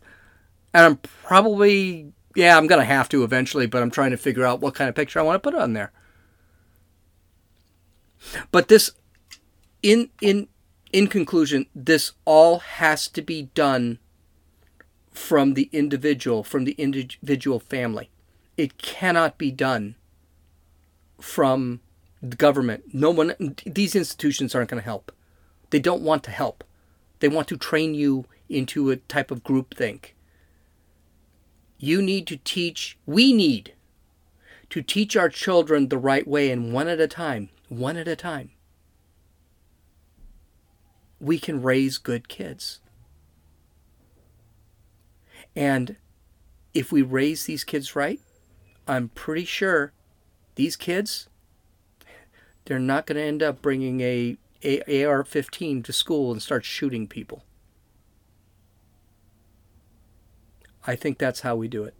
and 0.73 0.85
I'm 0.85 0.97
probably 0.97 2.13
yeah 2.35 2.57
I'm 2.57 2.67
gonna 2.67 2.85
have 2.85 3.09
to 3.09 3.23
eventually. 3.23 3.65
But 3.65 3.81
I'm 3.81 3.91
trying 3.91 4.11
to 4.11 4.17
figure 4.17 4.45
out 4.45 4.61
what 4.61 4.75
kind 4.75 4.87
of 4.87 4.95
picture 4.95 5.19
I 5.19 5.23
want 5.23 5.41
to 5.41 5.51
put 5.51 5.59
on 5.59 5.73
there. 5.73 5.91
But 8.51 8.67
this, 8.67 8.91
in 9.81 10.09
in 10.21 10.47
in 10.93 11.07
conclusion, 11.07 11.65
this 11.73 12.13
all 12.25 12.59
has 12.59 13.07
to 13.09 13.21
be 13.21 13.43
done 13.55 13.99
from 15.11 15.55
the 15.55 15.69
individual, 15.71 16.43
from 16.43 16.65
the 16.65 16.73
individual 16.73 17.59
family. 17.59 18.09
It 18.57 18.77
cannot 18.77 19.37
be 19.37 19.51
done 19.51 19.95
from 21.19 21.81
the 22.21 22.35
government. 22.35 22.93
No 22.93 23.11
one, 23.11 23.55
these 23.65 23.95
institutions 23.95 24.53
aren't 24.53 24.69
going 24.69 24.81
to 24.81 24.85
help. 24.85 25.11
They 25.69 25.79
don't 25.79 26.01
want 26.01 26.23
to 26.25 26.31
help. 26.31 26.63
They 27.19 27.27
want 27.27 27.47
to 27.49 27.57
train 27.57 27.93
you 27.93 28.25
into 28.47 28.89
a 28.89 28.95
type 28.97 29.31
of 29.31 29.43
groupthink. 29.43 30.13
You 31.77 32.01
need 32.01 32.27
to 32.27 32.37
teach, 32.37 32.97
we 33.05 33.31
need 33.33 33.73
to 34.69 34.81
teach 34.81 35.15
our 35.15 35.29
children 35.29 35.87
the 35.87 35.97
right 35.97 36.27
way 36.27 36.51
and 36.51 36.73
one 36.73 36.87
at 36.87 36.99
a 36.99 37.07
time, 37.07 37.49
one 37.69 37.97
at 37.97 38.07
a 38.07 38.15
time. 38.15 38.51
We 41.19 41.39
can 41.39 41.61
raise 41.61 41.97
good 41.97 42.27
kids. 42.27 42.79
And 45.55 45.97
if 46.73 46.91
we 46.91 47.01
raise 47.01 47.45
these 47.45 47.63
kids 47.63 47.95
right, 47.95 48.19
I'm 48.87 49.09
pretty 49.09 49.45
sure 49.45 49.93
these 50.59 50.75
kids, 50.75 51.29
they're 52.65 52.79
not 52.79 53.05
going 53.05 53.15
to 53.15 53.23
end 53.23 53.41
up 53.41 53.61
bringing 53.61 54.01
a, 54.01 54.35
a 54.61 55.05
AR-15 55.05 55.85
to 55.85 55.93
school 55.93 56.33
and 56.33 56.41
start 56.41 56.65
shooting 56.65 57.07
people. 57.07 57.45
I 60.85 60.97
think 60.97 61.17
that's 61.17 61.39
how 61.41 61.55
we 61.55 61.69
do 61.69 61.85
it. 61.85 61.93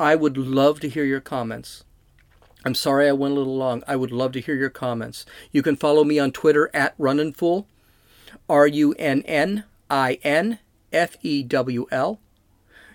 I 0.00 0.16
would 0.16 0.36
love 0.36 0.80
to 0.80 0.88
hear 0.88 1.04
your 1.04 1.20
comments. 1.20 1.84
I'm 2.64 2.74
sorry 2.74 3.08
I 3.08 3.12
went 3.12 3.34
a 3.34 3.36
little 3.36 3.56
long. 3.56 3.84
I 3.86 3.94
would 3.94 4.10
love 4.10 4.32
to 4.32 4.40
hear 4.40 4.56
your 4.56 4.68
comments. 4.68 5.24
You 5.52 5.62
can 5.62 5.76
follow 5.76 6.02
me 6.02 6.18
on 6.18 6.32
Twitter 6.32 6.68
at 6.74 6.98
Runninfewl, 6.98 7.66
R 8.48 8.66
U 8.66 8.92
N 8.98 9.22
N 9.22 9.62
I 9.88 10.18
N 10.24 10.58
F 10.92 11.16
E 11.22 11.44
W 11.44 11.86
L. 11.92 12.18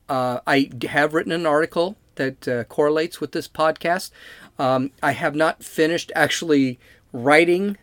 uh, 0.07 0.39
I 0.45 0.69
have 0.87 1.13
written 1.13 1.31
an 1.31 1.45
article 1.45 1.97
that 2.15 2.47
uh, 2.47 2.63
correlates 2.65 3.19
with 3.19 3.31
this 3.31 3.47
podcast. 3.47 4.11
Um, 4.57 4.91
I 5.01 5.11
have 5.11 5.35
not 5.35 5.63
finished 5.63 6.11
actually 6.15 6.79
writing 7.11 7.77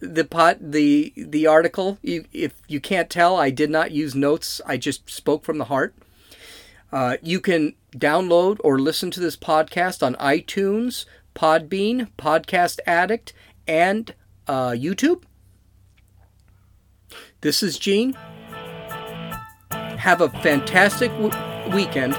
the 0.00 0.24
pot 0.24 0.58
the 0.60 1.12
the 1.16 1.46
article. 1.46 1.98
You, 2.02 2.24
if 2.32 2.54
you 2.68 2.80
can't 2.80 3.10
tell, 3.10 3.36
I 3.36 3.50
did 3.50 3.70
not 3.70 3.90
use 3.90 4.14
notes. 4.14 4.60
I 4.66 4.76
just 4.76 5.08
spoke 5.08 5.44
from 5.44 5.58
the 5.58 5.64
heart. 5.64 5.94
Uh, 6.92 7.16
you 7.22 7.40
can 7.40 7.74
download 7.92 8.58
or 8.64 8.78
listen 8.78 9.10
to 9.12 9.20
this 9.20 9.36
podcast 9.36 10.04
on 10.04 10.14
iTunes, 10.16 11.04
Podbean, 11.34 12.08
Podcast 12.18 12.78
Addict, 12.86 13.32
and 13.68 14.14
uh, 14.48 14.70
YouTube. 14.70 15.22
This 17.42 17.62
is 17.62 17.78
Gene. 17.78 18.16
Have 19.70 20.20
a 20.20 20.28
fantastic 20.42 21.10
w- 21.12 21.74
weekend, 21.74 22.14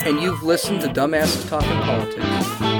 and 0.00 0.20
you've 0.20 0.42
listened 0.42 0.82
to 0.82 0.88
Dumbasses 0.88 1.48
Talking 1.48 1.80
Politics. 1.80 2.75